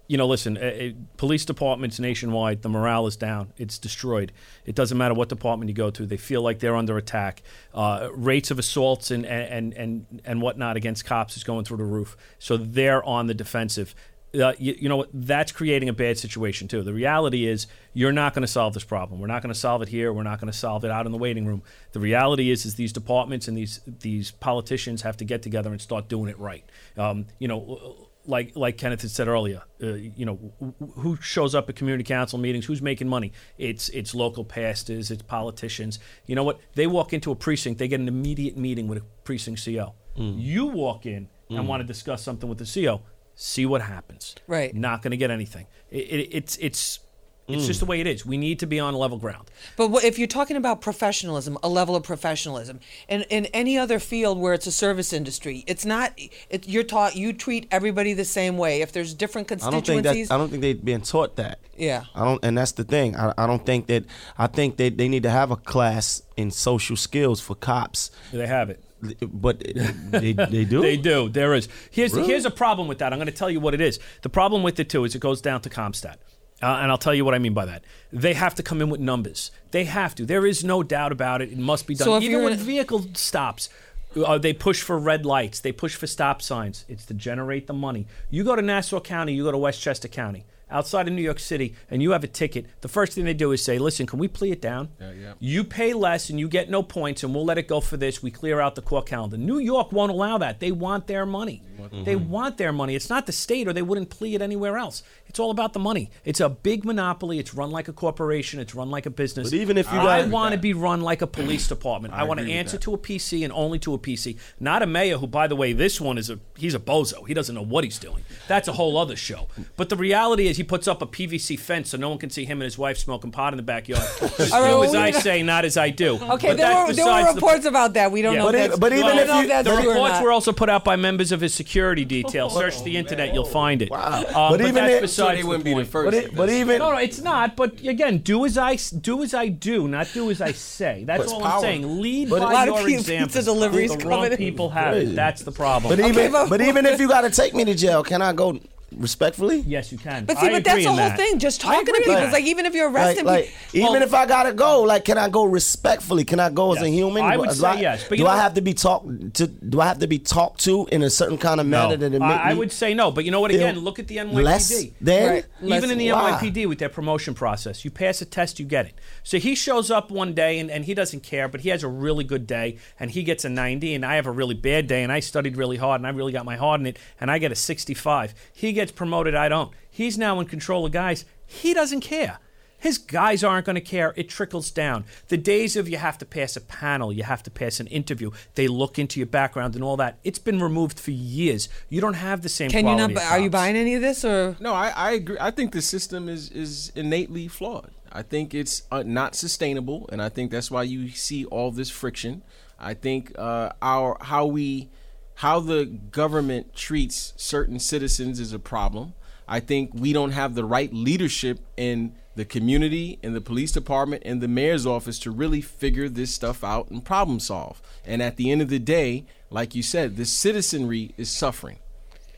you 0.08 0.18
know, 0.18 0.28
listen, 0.28 1.08
police 1.18 1.46
departments 1.46 2.00
nationwide, 2.00 2.62
the 2.62 2.70
morale 2.70 3.08
is 3.08 3.16
down. 3.16 3.54
It's 3.58 3.80
destroyed. 3.80 4.32
It 4.66 4.76
doesn't 4.76 4.98
matter 4.98 5.16
what 5.16 5.30
department 5.30 5.70
you 5.70 5.76
go 5.76 5.90
to; 5.92 6.06
they 6.06 6.18
feel 6.18 6.42
like 6.42 6.60
they're 6.60 6.76
under 6.76 6.98
attack. 6.98 7.42
Uh, 7.74 8.10
rates 8.14 8.52
of 8.52 8.60
assaults 8.60 9.12
and, 9.12 9.26
and 9.26 9.74
and 9.74 10.22
and 10.24 10.42
whatnot 10.42 10.78
against 10.78 11.06
cops 11.06 11.38
is 11.38 11.44
going 11.44 11.66
through 11.66 11.78
the 11.78 11.86
roof. 11.86 12.16
So 12.38 12.58
they're 12.58 13.04
on 13.04 13.28
the 13.28 13.34
defensive. 13.34 13.96
Uh, 14.34 14.54
you, 14.60 14.76
you 14.78 14.90
know 14.90 14.98
what? 14.98 15.10
That's 15.14 15.52
creating 15.52 15.88
a 15.88 15.94
bad 15.94 16.18
situation 16.20 16.68
too. 16.68 16.84
The 16.84 16.94
reality 16.94 17.48
is, 17.48 17.68
you're 17.94 18.12
not 18.12 18.34
going 18.34 18.42
to 18.42 18.48
solve 18.48 18.74
this 18.74 18.84
problem. 18.84 19.22
We're 19.22 19.28
not 19.28 19.42
going 19.42 19.54
to 19.54 19.60
solve 19.60 19.82
it 19.82 19.88
here. 19.88 20.12
We're 20.12 20.24
not 20.24 20.42
going 20.42 20.52
to 20.52 20.58
solve 20.58 20.84
it 20.84 20.92
out 20.92 21.06
in 21.06 21.14
the 21.14 21.18
waiting 21.18 21.46
room. 21.46 21.64
The 21.94 22.02
reality 22.02 22.52
is, 22.52 22.66
is 22.66 22.76
these 22.76 22.92
departments 22.92 23.48
and 23.48 23.58
these 23.58 23.80
these 23.88 24.32
politicians 24.32 25.02
have 25.02 25.18
to 25.18 25.26
get 25.26 25.42
together 25.42 25.72
and 25.72 25.82
start 25.82 26.10
doing 26.10 26.30
it 26.30 26.38
right. 26.38 26.66
Um, 26.98 27.28
you 27.40 27.48
know, 27.48 28.10
like 28.28 28.54
like 28.56 28.78
Kenneth 28.78 29.02
had 29.02 29.12
said 29.12 29.28
earlier, 29.28 29.62
uh, 29.82 29.94
you 29.94 30.26
know, 30.26 30.54
who 30.96 31.18
shows 31.22 31.54
up 31.56 31.70
at 31.70 31.76
community 31.76 32.04
council 32.04 32.40
meetings? 32.40 32.66
Who's 32.66 32.82
making 32.82 33.08
money? 33.08 33.32
It's 33.58 33.90
it's 33.90 34.14
local 34.16 34.44
pastors, 34.46 35.12
it's 35.12 35.22
politicians. 35.22 36.00
You 36.26 36.36
know 36.36 36.44
what? 36.44 36.60
They 36.76 36.88
walk 36.88 37.14
into 37.14 37.32
a 37.32 37.36
precinct, 37.36 37.80
they 37.80 37.88
get 37.88 38.00
an 38.00 38.08
immediate 38.08 38.58
meeting 38.58 38.88
with 38.88 39.00
a 39.00 39.06
precinct 39.24 39.64
CO. 39.66 39.94
You 40.16 40.68
walk 40.68 41.06
in 41.06 41.28
and 41.50 41.68
want 41.68 41.82
to 41.82 41.88
discuss 41.88 42.24
something 42.24 42.48
with 42.50 42.58
the 42.58 42.66
CO. 42.66 43.02
See 43.36 43.66
what 43.66 43.82
happens. 43.82 44.34
Right. 44.48 44.74
Not 44.74 45.02
going 45.02 45.12
to 45.12 45.18
get 45.18 45.30
anything. 45.30 45.68
It, 45.90 45.98
it, 45.98 46.30
it's 46.32 46.58
it's 46.58 47.00
it's 47.48 47.68
just 47.68 47.80
hmm. 47.80 47.86
the 47.86 47.90
way 47.90 48.02
it 48.02 48.08
is. 48.08 48.26
We 48.26 48.38
need 48.38 48.60
to 48.60 48.66
be 48.66 48.80
on 48.80 48.96
level 48.96 49.18
ground. 49.18 49.52
But 49.78 49.90
wh- 49.90 50.04
if 50.04 50.18
you're 50.18 50.28
talking 50.28 50.58
about 50.58 50.82
professionalism, 50.82 51.58
a 51.62 51.70
level 51.70 51.96
of 51.96 52.02
professionalism, 52.02 52.80
in, 53.08 53.22
in 53.24 53.46
any 53.48 53.78
other 53.78 54.00
field 54.00 54.40
where 54.40 54.54
it's 54.54 54.66
a 54.66 54.72
service 54.72 55.14
industry, 55.14 55.64
it's 55.68 55.86
not. 55.86 56.14
It, 56.50 56.68
you're 56.68 56.84
taught 56.84 57.16
you 57.16 57.34
treat 57.34 57.68
everybody 57.72 58.14
the 58.14 58.26
same 58.26 58.58
way. 58.58 58.82
If 58.82 58.92
there's 58.94 59.14
different 59.14 59.52
I 59.52 59.56
don't 59.56 59.86
think 59.86 60.04
that 60.04 60.10
constituencies, 60.10 60.32
I 60.32 60.38
don't 60.38 60.50
think 60.50 60.62
they've 60.62 60.84
been 60.84 61.02
taught 61.02 61.36
that. 61.36 61.60
Yeah. 61.78 62.06
I 62.16 62.26
don't, 62.26 62.44
and 62.44 62.58
that's 62.58 62.72
the 62.72 62.84
thing. 62.84 63.16
I, 63.16 63.34
I 63.38 63.46
don't 63.46 63.66
think 63.66 63.88
that. 63.88 64.06
I 64.38 64.48
think 64.48 64.78
that 64.78 64.98
they 64.98 65.08
need 65.08 65.24
to 65.24 65.30
have 65.30 65.52
a 65.52 65.58
class 65.58 66.24
in 66.36 66.50
social 66.50 66.96
skills 66.96 67.42
for 67.42 67.56
cops. 67.56 68.10
They 68.32 68.48
have 68.48 68.72
it. 68.72 68.84
But 69.22 69.60
they 69.60 70.34
they 70.34 70.66
do. 70.66 70.82
They 70.86 70.98
do. 70.98 71.30
There 71.30 71.54
is. 71.54 71.68
Here's 71.92 72.14
Really? 72.14 72.28
here's 72.28 72.46
a 72.46 72.52
problem 72.52 72.88
with 72.88 73.00
that. 73.00 73.14
I'm 73.14 73.20
going 73.20 73.28
to 73.28 73.34
tell 73.34 73.52
you 73.52 73.60
what 73.60 73.76
it 73.76 73.82
is. 73.82 74.00
The 74.24 74.30
problem 74.30 74.64
with 74.64 74.80
it 74.80 74.90
too 74.90 75.04
is 75.04 75.14
it 75.14 75.20
goes 75.20 75.42
down 75.42 75.62
to 75.62 75.70
CompStat. 75.70 76.16
Uh, 76.62 76.68
and 76.82 76.90
I'll 76.90 76.98
tell 76.98 77.14
you 77.14 77.26
what 77.26 77.34
I 77.34 77.40
mean 77.40 77.54
by 77.54 77.66
that. 77.66 77.84
They 78.14 78.34
have 78.34 78.56
to 78.56 78.64
come 78.64 78.82
in 78.82 78.90
with 78.90 79.02
numbers. 79.02 79.52
They 79.72 79.84
have 79.86 80.16
to. 80.16 80.26
There 80.26 80.46
is 80.46 80.64
no 80.64 80.84
doubt 80.84 81.12
about 81.12 81.42
it. 81.42 81.52
It 81.52 81.58
must 81.58 81.86
be 81.86 81.96
done. 81.96 82.06
So 82.06 82.22
Even 82.22 82.44
when 82.44 82.54
in- 82.54 82.60
vehicle 82.60 83.06
stops, 83.14 83.70
uh, 84.16 84.38
they 84.38 84.54
push 84.54 84.82
for 84.82 84.98
red 84.98 85.26
lights. 85.26 85.60
They 85.60 85.74
push 85.74 85.96
for 85.96 86.08
stop 86.08 86.42
signs. 86.42 86.86
It's 86.88 87.06
to 87.08 87.14
generate 87.14 87.68
the 87.68 87.74
money. 87.74 88.08
You 88.30 88.44
go 88.46 88.56
to 88.56 88.62
Nassau 88.62 89.02
County. 89.02 89.34
You 89.34 89.44
go 89.44 89.52
to 89.52 89.58
Westchester 89.58 90.08
County. 90.08 90.46
Outside 90.72 91.08
of 91.08 91.14
New 91.14 91.22
York 91.22 91.40
City, 91.40 91.76
and 91.92 92.02
you 92.02 92.12
have 92.12 92.24
a 92.24 92.28
ticket, 92.28 92.66
the 92.82 92.88
first 92.88 93.14
thing 93.14 93.24
they 93.26 93.34
do 93.36 93.52
is 93.52 93.62
say, 93.64 93.78
"Listen, 93.78 94.08
can 94.08 94.18
we 94.20 94.28
plea 94.28 94.52
it 94.52 94.62
down? 94.62 94.90
yeah. 95.00 95.34
You 95.40 95.64
pay 95.64 95.94
less, 95.94 96.30
and 96.30 96.40
you 96.40 96.48
get 96.48 96.70
no 96.70 96.82
points, 96.82 97.24
and 97.24 97.36
we'll 97.36 97.46
let 97.46 97.58
it 97.58 97.68
go 97.68 97.82
for 97.82 97.98
this. 97.98 98.24
We 98.24 98.32
clear 98.32 98.60
out 98.60 98.74
the 98.76 98.82
court 98.82 99.06
calendar." 99.06 99.38
New 99.38 99.60
York 99.60 99.92
won't 99.92 100.12
allow 100.12 100.38
that. 100.40 100.60
They 100.60 100.72
want 100.72 101.08
their 101.08 101.26
money. 101.26 101.62
They 102.04 102.16
want 102.16 102.58
their 102.58 102.74
money. 102.74 102.96
It's 102.96 103.10
not 103.12 103.28
the 103.28 103.32
state, 103.32 103.68
or 103.68 103.74
they 103.74 103.84
wouldn't 103.84 104.10
plea 104.10 104.34
it 104.34 104.42
anywhere 104.42 104.76
else. 104.78 105.04
It's 105.28 105.40
all 105.40 105.52
about 105.52 105.74
the 105.74 105.80
money. 105.80 106.10
It's 106.24 106.40
a 106.40 106.50
big 106.50 106.84
monopoly. 106.84 107.38
It's 107.38 107.54
run 107.54 107.70
like 107.70 107.88
a 107.88 107.94
corporation. 107.94 108.60
It's 108.60 108.74
run 108.74 108.90
like 108.90 109.06
a 109.06 109.12
business. 109.12 109.52
But 109.52 109.58
even 109.60 109.78
if 109.78 109.92
you 109.92 110.00
I 110.00 110.22
got- 110.22 110.30
want 110.32 110.54
to 110.54 110.58
be 110.58 110.74
run 110.74 111.02
like 111.02 111.22
a 111.22 111.28
police 111.28 111.68
department. 111.68 112.14
I, 112.14 112.24
want 112.24 112.40
to 112.40 112.50
answer 112.52 112.78
to 112.80 112.94
a 112.94 112.98
PC 112.98 113.44
and 113.44 113.54
only 113.54 113.78
to 113.80 113.94
a 113.94 114.00
PC, 114.00 114.38
not 114.60 114.82
a 114.82 114.88
mayor 114.88 115.18
who, 115.18 115.28
by 115.28 115.46
the 115.48 115.56
way, 115.56 115.74
this 115.74 116.02
one 116.02 116.18
is 116.18 116.30
a 116.32 116.40
he's 116.58 116.74
a 116.74 116.80
bozo. 116.80 117.28
He 117.28 117.34
doesn't 117.36 117.54
know 117.54 117.62
what 117.62 117.84
he's 117.84 118.00
doing. 118.00 118.24
That's 118.48 118.68
a 118.68 118.74
whole 118.74 118.98
other 118.98 119.16
show. 119.16 119.48
But 119.78 119.90
the 119.90 119.96
reality 119.98 120.48
is, 120.48 120.55
he 120.56 120.64
puts 120.64 120.88
up 120.88 121.02
a 121.02 121.06
PVC 121.08 121.58
fence 121.60 121.90
so 121.90 121.98
no 121.98 122.10
one 122.10 122.18
can 122.18 122.30
see 122.30 122.46
him 122.46 122.58
and 122.60 122.64
his 122.64 122.78
wife 122.78 122.98
smoking 122.98 123.32
pot 123.32 123.54
in 123.54 123.58
the 123.58 123.64
backyard. 123.64 124.04
Just 124.20 124.54
All 124.54 124.62
right, 124.62 124.70
do 124.70 124.74
well, 124.80 124.84
as 124.84 124.96
I 124.96 125.06
need 125.08 125.16
to- 125.16 125.22
say, 125.22 125.44
not 125.44 125.66
as 125.66 125.78
I 125.78 125.90
do. 125.90 126.16
okay, 126.16 126.22
But 126.28 126.40
there 126.42 126.56
that's 126.58 126.88
were, 126.90 126.94
there 126.94 127.06
were 127.06 127.12
besides 127.12 127.28
the- 127.30 127.36
reports 127.36 127.66
about 127.66 127.94
that. 127.94 128.12
We 128.12 128.22
don't 128.22 128.34
Yeah. 128.36 128.40
know. 128.40 128.46
But 128.46 128.56
if 128.56 128.68
that's, 128.70 128.80
but 128.80 128.94
even 128.94 129.06
don't 129.06 129.18
if 129.20 129.28
know 129.28 129.42
you- 129.42 129.48
that's 129.48 129.68
the 129.68 129.76
true 129.76 129.86
or 129.90 129.94
reports 129.94 130.14
not. 130.14 130.24
were 130.24 130.32
also 130.32 130.52
put 130.52 130.70
out 130.70 130.84
by 130.84 130.96
members 130.96 131.32
of 131.32 131.42
his 131.42 131.54
security 131.54 132.06
detail. 132.06 132.50
Search 132.50 132.84
the 132.84 132.98
internet, 132.98 133.34
you'll 133.34 133.46
find 133.46 133.82
it. 133.82 133.90
Wow. 133.92 134.18
Um, 134.20 134.24
But 134.24 134.50
but, 134.50 134.62
even 134.62 134.76
that's 134.76 134.94
if- 134.94 135.02
besides 135.02 135.16
So 135.16 135.28
they 135.36 135.42
the 135.42 135.48
wouldn't 135.48 135.64
be 135.66 135.72
the 135.72 135.76
point. 135.76 135.88
first. 135.88 136.06
But, 136.06 136.14
it, 136.14 136.36
but 136.36 136.50
even 136.50 136.80
No, 136.80 136.92
no, 136.92 136.98
it's 136.98 137.22
not. 137.22 137.56
But 137.56 137.80
again, 137.86 138.20
do 138.20 138.46
as 138.46 138.58
I 138.58 138.74
s- 138.74 138.90
do 138.92 139.24
as 139.24 139.34
I 139.34 139.48
do, 139.48 139.88
not 139.88 140.08
do 140.14 140.30
as 140.32 140.42
I 140.42 140.52
say. 140.52 141.04
That's 141.06 141.26
But 141.26 141.34
all 141.34 141.42
power. 141.42 141.54
I'm 141.58 141.62
saying. 141.62 142.02
Lead 142.02 142.30
But 142.30 142.42
by 142.42 142.52
a 142.52 142.54
lot 142.54 142.68
of 142.70 142.76
your 142.76 142.86
pizza 143.00 143.14
example. 143.14 143.42
deliveries 143.54 143.92
the 143.92 143.98
coming 143.98 144.20
wrong 144.30 144.38
people 144.38 144.70
have 144.70 144.96
it. 144.98 145.16
That's 145.16 145.42
the 145.44 145.52
problem. 145.52 145.96
but 145.98 146.06
even 146.06 146.32
but- 146.32 146.50
but 146.50 146.62
even 146.62 146.86
if 146.86 147.00
you 147.02 147.08
got 147.08 147.22
to 147.22 147.30
take 147.30 147.54
me 147.54 147.66
to 147.66 147.74
jail, 147.76 148.04
can 148.04 148.22
I 148.22 148.34
go 148.34 148.60
respectfully? 148.96 149.60
yes, 149.62 149.92
you 149.92 149.98
can. 149.98 150.26
But 150.26 150.38
see, 150.38 150.48
I 150.48 150.52
but 150.52 150.64
that's 150.64 150.84
the 150.84 150.88
whole 150.88 150.96
that. 150.98 151.18
thing. 151.18 151.40
Just 151.40 151.62
talking 151.62 151.86
to 151.86 151.92
people. 151.92 152.14
with 152.14 152.24
It's 152.24 152.32
that. 152.32 152.34
like 152.34 152.46
even 152.46 152.66
if 152.66 152.74
you're 152.74 152.92
Like, 152.92 153.06
arresting 153.06 153.26
like 153.26 153.52
people, 153.72 153.90
even 153.90 154.02
oh. 154.04 154.06
if 154.06 154.14
I 154.14 154.26
gotta 154.26 154.54
go, 154.54 154.82
like, 154.84 155.06
can 155.06 155.18
I 155.18 155.30
go 155.30 155.44
respectfully? 155.46 156.24
Can 156.24 156.40
I 156.40 156.50
go 156.50 156.74
as 156.74 156.82
a 156.82 156.90
human? 156.90 157.24
I 157.24 157.38
would 157.38 157.50
do 157.50 157.56
say 157.56 157.82
yes, 157.82 158.06
but 158.08 158.18
do 158.18 158.24
you 158.24 158.28
I 158.28 158.38
have 158.38 158.54
to 158.56 158.62
be 158.62 158.74
talked 158.74 159.34
to? 159.36 159.48
Do 159.48 159.82
I 159.82 159.88
have 159.88 160.00
to 160.00 160.08
be 160.08 160.20
talked 160.20 160.62
to 160.62 160.88
in 160.92 161.04
a 161.04 161.10
certain 161.10 161.38
kind 161.38 161.60
of 161.60 161.68
manner 161.68 161.98
that 161.98 162.14
it 162.14 162.22
I, 162.22 162.52
I 162.52 162.54
would 162.54 162.72
say 162.72 162.94
no. 162.94 163.12
But 163.12 163.26
you 163.26 163.32
know 163.32 163.42
what? 163.42 163.52
Again, 163.52 163.80
look 163.80 164.00
at 164.00 164.08
the 164.08 164.18
NYPD. 164.18 164.44
less 164.44 164.92
than 165.00 165.26
Right. 165.30 165.46
Even 165.64 165.92
in 165.92 165.98
the 165.98 166.12
Why? 166.12 166.32
NYPD 166.32 166.68
with 166.68 166.80
their 166.80 166.90
promotion 166.90 167.34
process, 167.34 167.84
you 167.86 167.92
pass 167.92 168.22
a 168.22 168.26
test, 168.26 168.60
you 168.60 168.66
get 168.66 168.86
it. 168.86 168.96
So 169.24 169.38
he 169.40 169.56
shows 169.56 169.90
up 169.92 170.12
one 170.12 170.34
day 170.34 170.60
and, 170.60 170.70
and 170.70 170.86
he 170.86 170.94
doesn't 170.94 171.22
care, 171.24 171.48
but 171.48 171.62
he 171.62 171.70
has 171.70 171.84
a 171.84 171.88
really 171.88 172.24
good 172.24 172.46
day 172.48 172.78
and 173.00 173.12
he 173.12 173.24
gets 173.24 173.46
a 173.46 173.50
90, 173.50 173.94
and 173.96 174.06
I 174.06 174.16
have 174.16 174.28
a 174.28 174.32
really 174.32 174.54
bad 174.56 174.88
day 174.88 175.04
and 175.04 175.12
I 175.12 175.20
studied 175.20 175.58
really 175.58 175.78
hard 175.78 176.02
and 176.02 176.08
I 176.08 176.12
really 176.12 176.32
got 176.32 176.46
my 176.46 176.56
heart 176.56 176.80
in 176.80 176.86
it 176.88 176.98
and 177.20 177.30
I 177.32 177.38
get 177.40 177.52
a 177.52 177.56
65. 177.56 178.34
He 178.54 178.74
gets 178.76 178.92
promoted, 178.92 179.34
I 179.34 179.50
don't. 179.50 179.72
He's 179.90 180.18
now 180.18 180.40
in 180.40 180.46
control 180.46 180.86
of 180.86 180.92
guys. 180.92 181.26
He 181.46 181.74
doesn't 181.74 182.02
care. 182.02 182.40
His 182.78 182.98
guys 183.00 183.44
aren't 183.44 183.66
going 183.66 183.76
to 183.76 183.82
care. 183.82 184.14
It 184.16 184.30
trickles 184.30 184.70
down. 184.70 185.06
The 185.30 185.38
days 185.38 185.76
of 185.76 185.90
you 185.90 185.98
have 185.98 186.20
to 186.20 186.26
pass 186.26 186.56
a 186.56 186.62
panel, 186.62 187.12
you 187.12 187.24
have 187.24 187.42
to 187.44 187.50
pass 187.50 187.80
an 187.80 187.88
interview, 187.88 188.30
they 188.54 188.68
look 188.68 189.00
into 189.00 189.20
your 189.20 189.26
background 189.26 189.74
and 189.74 189.84
all 189.84 189.98
that. 189.98 190.20
It's 190.24 190.38
been 190.38 190.62
removed 190.62 191.00
for 191.00 191.10
years. 191.10 191.68
You 191.90 192.00
don't 192.00 192.14
have 192.14 192.44
the 192.44 192.50
same. 192.50 192.70
can 192.70 192.86
you 192.88 192.96
not? 192.96 193.18
Are 193.18 193.40
you 193.40 193.50
buying 193.50 193.76
any 193.76 193.96
of 193.96 194.02
this 194.02 194.24
or? 194.24 194.56
No, 194.60 194.74
I, 194.74 194.90
I 194.90 195.12
agree. 195.14 195.38
I 195.40 195.50
think 195.50 195.72
the 195.72 195.82
system 195.82 196.30
is 196.30 196.52
is 196.52 196.92
innately 196.96 197.48
flawed. 197.48 197.92
I 198.12 198.22
think 198.22 198.54
it's 198.54 198.84
uh, 198.92 199.04
not 199.04 199.36
sustainable, 199.36 200.08
and 200.12 200.22
I 200.22 200.30
think 200.30 200.52
that's 200.52 200.70
why 200.70 200.84
you 200.84 201.10
see 201.10 201.44
all 201.46 201.72
this 201.72 201.90
friction. 201.90 202.44
I 202.80 202.94
think 202.94 203.34
uh, 203.38 203.72
our 203.82 204.18
how 204.22 204.46
we 204.46 204.90
how 205.36 205.60
the 205.60 205.86
government 205.86 206.76
treats 206.76 207.34
certain 207.38 207.80
citizens 207.80 208.40
is 208.40 208.54
a 208.54 208.60
problem. 208.60 209.14
I 209.48 209.60
think 209.60 209.92
we 209.94 210.14
don't 210.14 210.32
have 210.32 210.56
the 210.56 210.66
right 210.66 210.92
leadership 210.94 211.60
in 211.78 212.16
the 212.36 212.46
community, 212.46 213.20
in 213.22 213.34
the 213.34 213.42
police 213.42 213.72
department, 213.72 214.24
in 214.24 214.40
the 214.40 214.48
mayor's 214.48 214.86
office 214.86 215.20
to 215.20 215.32
really 215.32 215.62
figure 215.62 216.10
this 216.10 216.34
stuff 216.34 216.64
out 216.64 216.90
and 216.90 217.06
problem 217.06 217.40
solve. 217.40 217.82
And 218.06 218.22
at 218.22 218.38
the 218.38 218.52
end 218.52 218.62
of 218.62 218.70
the 218.70 218.80
day, 218.80 219.26
like 219.50 219.76
you 219.76 219.84
said, 219.84 220.18
the 220.18 220.26
citizenry 220.26 221.14
is 221.18 221.30
suffering 221.30 221.80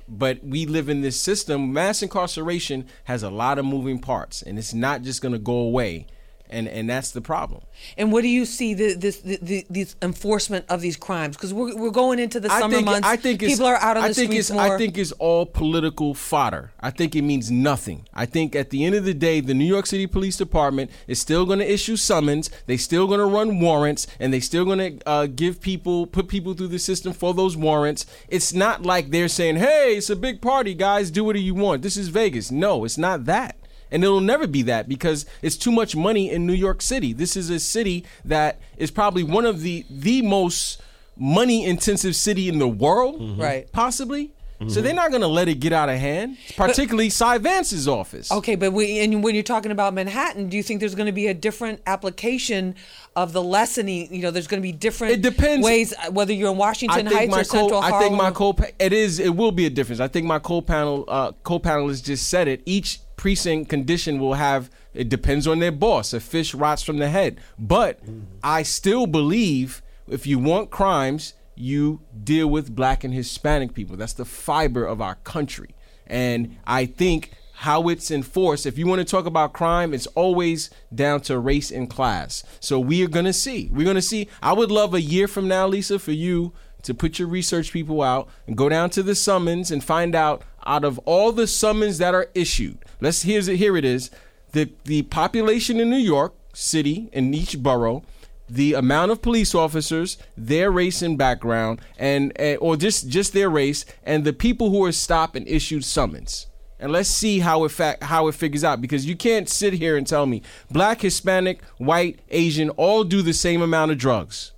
but 0.07 0.43
we 0.43 0.65
live 0.65 0.87
in 0.87 1.01
this 1.01 1.19
system. 1.19 1.73
Mass 1.73 2.01
incarceration 2.01 2.87
has 3.05 3.23
a 3.23 3.29
lot 3.29 3.59
of 3.59 3.65
moving 3.65 3.99
parts, 3.99 4.41
and 4.41 4.57
it's 4.57 4.73
not 4.73 5.01
just 5.01 5.21
going 5.21 5.33
to 5.33 5.39
go 5.39 5.55
away 5.55 6.07
and 6.49 6.67
and 6.67 6.89
that's 6.89 7.11
the 7.11 7.21
problem. 7.21 7.61
And 7.97 8.11
what 8.11 8.21
do 8.21 8.27
you 8.27 8.45
see 8.45 8.73
the, 8.73 8.95
this 8.95 9.19
the, 9.19 9.39
the, 9.41 9.65
this 9.69 9.95
enforcement 10.01 10.65
of 10.69 10.81
these 10.81 10.97
crimes? 10.97 11.35
Because 11.35 11.53
we're, 11.53 11.75
we're 11.75 11.91
going 11.91 12.19
into 12.19 12.39
the 12.39 12.51
I 12.51 12.59
summer 12.59 12.75
think, 12.75 12.85
months. 12.85 13.07
I 13.07 13.15
think 13.15 13.39
people 13.39 13.65
are 13.65 13.75
out 13.75 13.97
on 13.97 14.03
I 14.03 14.07
the 14.09 14.13
think 14.13 14.31
streets 14.31 14.49
it's, 14.49 14.55
more. 14.55 14.61
I 14.61 14.77
think 14.77 14.97
it's 14.97 15.11
all 15.13 15.45
political 15.45 16.13
fodder. 16.13 16.71
I 16.79 16.89
think 16.89 17.15
it 17.15 17.21
means 17.21 17.51
nothing. 17.51 18.07
I 18.13 18.25
think 18.25 18.55
at 18.55 18.69
the 18.69 18.85
end 18.85 18.95
of 18.95 19.05
the 19.05 19.13
day, 19.13 19.39
the 19.39 19.53
New 19.53 19.65
York 19.65 19.85
City 19.85 20.07
Police 20.07 20.37
Department 20.37 20.91
is 21.07 21.19
still 21.19 21.45
going 21.45 21.59
to 21.59 21.71
issue 21.71 21.95
summons. 21.95 22.49
They 22.65 22.77
still 22.77 23.07
going 23.07 23.19
to 23.19 23.25
run 23.25 23.59
warrants, 23.59 24.07
and 24.19 24.33
they 24.33 24.39
still 24.39 24.65
going 24.65 24.99
to 24.99 25.07
uh, 25.07 25.27
give 25.27 25.61
people, 25.61 26.07
put 26.07 26.27
people 26.27 26.53
through 26.53 26.69
the 26.69 26.79
system 26.79 27.13
for 27.13 27.33
those 27.33 27.55
warrants. 27.55 28.05
It's 28.27 28.53
not 28.53 28.83
like 28.83 29.11
they're 29.11 29.27
saying, 29.27 29.57
"Hey, 29.57 29.97
it's 29.97 30.09
a 30.09 30.15
big 30.15 30.41
party, 30.41 30.73
guys. 30.73 31.11
Do 31.11 31.23
whatever 31.23 31.43
you 31.43 31.55
want. 31.55 31.81
This 31.81 31.97
is 31.97 32.07
Vegas." 32.09 32.51
No, 32.51 32.85
it's 32.85 32.97
not 32.97 33.25
that. 33.25 33.55
And 33.91 34.03
it'll 34.03 34.21
never 34.21 34.47
be 34.47 34.61
that 34.63 34.87
because 34.89 35.25
it's 35.41 35.55
too 35.57 35.71
much 35.71 35.95
money 35.95 36.29
in 36.31 36.45
New 36.45 36.53
York 36.53 36.81
City. 36.81 37.13
This 37.13 37.37
is 37.37 37.49
a 37.49 37.59
city 37.59 38.03
that 38.25 38.59
is 38.77 38.91
probably 38.91 39.23
one 39.23 39.45
of 39.45 39.61
the 39.61 39.85
the 39.89 40.21
most 40.21 40.81
money 41.15 41.65
intensive 41.65 42.15
city 42.15 42.47
in 42.47 42.59
the 42.59 42.67
world, 42.67 43.39
Right. 43.39 43.71
Possibly. 43.71 44.31
So 44.69 44.81
they're 44.81 44.91
not 44.95 45.11
going 45.11 45.21
to 45.21 45.27
let 45.27 45.47
it 45.47 45.59
get 45.59 45.71
out 45.71 45.87
of 45.87 45.99
hand, 45.99 46.37
particularly 46.55 47.11
Cy 47.11 47.37
Vance's 47.37 47.87
office. 47.87 48.31
Okay, 48.31 48.55
but 48.55 48.73
we, 48.73 48.97
and 48.99 49.23
when 49.23 49.35
you're 49.35 49.43
talking 49.43 49.71
about 49.71 49.93
Manhattan, 49.93 50.49
do 50.49 50.57
you 50.57 50.63
think 50.63 50.79
there's 50.79 50.95
going 50.95 51.05
to 51.05 51.11
be 51.11 51.27
a 51.27 51.33
different 51.35 51.79
application 51.85 52.73
of 53.15 53.33
the 53.33 53.43
lessening? 53.43 54.11
You 54.11 54.23
know, 54.23 54.31
there's 54.31 54.47
going 54.47 54.59
to 54.59 54.67
be 54.67 54.71
different 54.71 55.13
It 55.13 55.21
depends. 55.21 55.63
ways, 55.63 55.93
uh, 55.93 56.09
whether 56.11 56.33
you're 56.33 56.51
in 56.51 56.57
Washington 56.57 57.05
Heights 57.05 57.37
or 57.37 57.43
Central 57.43 57.79
I 57.81 57.89
Harlem. 57.91 58.09
think 58.09 58.17
my 58.17 58.31
co 58.31 58.55
it 58.79 58.93
is 58.93 59.19
it 59.19 59.35
will 59.35 59.51
be 59.51 59.67
a 59.67 59.69
difference. 59.69 59.99
I 59.99 60.07
think 60.07 60.25
my 60.25 60.39
co-panel 60.39 61.05
uh, 61.07 61.33
co-panelists 61.43 62.03
just 62.03 62.27
said 62.27 62.47
it. 62.47 62.63
Each 62.65 62.99
precinct 63.17 63.69
condition 63.69 64.19
will 64.19 64.35
have 64.35 64.69
it 64.93 65.09
depends 65.09 65.45
on 65.45 65.59
their 65.59 65.71
boss. 65.71 66.13
A 66.13 66.19
fish 66.19 66.53
rots 66.53 66.81
from 66.81 66.97
the 66.97 67.09
head. 67.09 67.39
But 67.59 67.99
I 68.43 68.63
still 68.63 69.05
believe 69.05 69.81
if 70.07 70.25
you 70.25 70.39
want 70.39 70.71
crimes, 70.71 71.33
you 71.55 72.01
deal 72.23 72.47
with 72.47 72.75
black 72.75 73.03
and 73.03 73.13
Hispanic 73.13 73.73
people. 73.73 73.97
That's 73.97 74.13
the 74.13 74.25
fiber 74.25 74.85
of 74.85 75.01
our 75.01 75.15
country. 75.15 75.75
And 76.05 76.57
I 76.65 76.85
think 76.85 77.31
how 77.53 77.89
it's 77.89 78.11
enforced, 78.11 78.65
if 78.65 78.77
you 78.77 78.85
want 78.85 78.99
to 78.99 79.05
talk 79.05 79.25
about 79.25 79.53
crime, 79.53 79.93
it's 79.93 80.07
always 80.07 80.69
down 80.93 81.21
to 81.21 81.39
race 81.39 81.71
and 81.71 81.89
class. 81.89 82.43
So 82.59 82.79
we 82.79 83.03
are 83.03 83.07
going 83.07 83.25
to 83.25 83.33
see. 83.33 83.69
We're 83.71 83.83
going 83.83 83.95
to 83.95 84.01
see. 84.01 84.27
I 84.41 84.53
would 84.53 84.71
love 84.71 84.93
a 84.93 85.01
year 85.01 85.27
from 85.27 85.47
now, 85.47 85.67
Lisa, 85.67 85.99
for 85.99 86.11
you 86.11 86.53
to 86.83 86.93
put 86.93 87.19
your 87.19 87.27
research 87.27 87.73
people 87.73 88.01
out 88.01 88.29
and 88.45 88.55
go 88.55 88.69
down 88.69 88.91
to 88.91 89.03
the 89.03 89.15
summons 89.15 89.71
and 89.71 89.83
find 89.83 90.15
out 90.15 90.43
out 90.67 90.83
of 90.83 90.99
all 90.99 91.31
the 91.31 91.47
summons 91.47 91.97
that 91.97 92.13
are 92.13 92.29
issued. 92.35 92.77
Let's 93.01 93.23
here's 93.23 93.47
it. 93.47 93.55
Here 93.55 93.75
it 93.77 93.85
is. 93.85 94.11
The 94.51 94.71
the 94.83 95.03
population 95.03 95.79
in 95.79 95.89
New 95.89 95.97
York 95.97 96.35
City 96.53 97.09
in 97.13 97.33
each 97.33 97.57
borough 97.57 98.03
the 98.49 98.73
amount 98.73 99.11
of 99.11 99.21
police 99.21 99.53
officers, 99.53 100.17
their 100.37 100.71
race 100.71 101.01
and 101.01 101.17
background, 101.17 101.81
and 101.97 102.31
uh, 102.39 102.55
or 102.55 102.77
just 102.77 103.09
just 103.09 103.33
their 103.33 103.49
race, 103.49 103.85
and 104.03 104.23
the 104.23 104.33
people 104.33 104.69
who 104.69 104.83
are 104.85 104.91
stopped 104.91 105.35
and 105.35 105.47
issued 105.47 105.83
summons. 105.83 106.47
And 106.79 106.91
let's 106.91 107.09
see 107.09 107.39
how 107.39 107.63
it 107.65 107.69
fa- 107.69 107.97
how 108.01 108.27
it 108.27 108.35
figures 108.35 108.63
out 108.63 108.81
because 108.81 109.05
you 109.05 109.15
can't 109.15 109.49
sit 109.49 109.73
here 109.73 109.97
and 109.97 110.05
tell 110.05 110.25
me 110.25 110.43
black, 110.69 111.01
Hispanic, 111.01 111.63
white, 111.77 112.19
Asian 112.29 112.69
all 112.71 113.03
do 113.03 113.21
the 113.21 113.33
same 113.33 113.61
amount 113.61 113.91
of 113.91 113.97
drugs. 113.97 114.53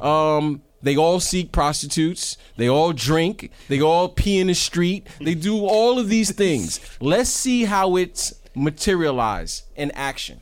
Um, 0.00 0.62
they 0.82 0.96
all 0.96 1.20
seek 1.20 1.50
prostitutes. 1.52 2.36
They 2.56 2.68
all 2.68 2.92
drink. 2.92 3.50
They 3.68 3.80
all 3.80 4.08
pee 4.08 4.38
in 4.38 4.46
the 4.48 4.54
street. 4.54 5.06
They 5.20 5.34
do 5.34 5.64
all 5.66 5.98
of 5.98 6.08
these 6.08 6.30
things. 6.32 6.80
Let's 7.00 7.30
see 7.30 7.64
how 7.64 7.96
it's 7.96 8.34
materialized 8.54 9.64
in 9.76 9.90
action. 9.92 10.40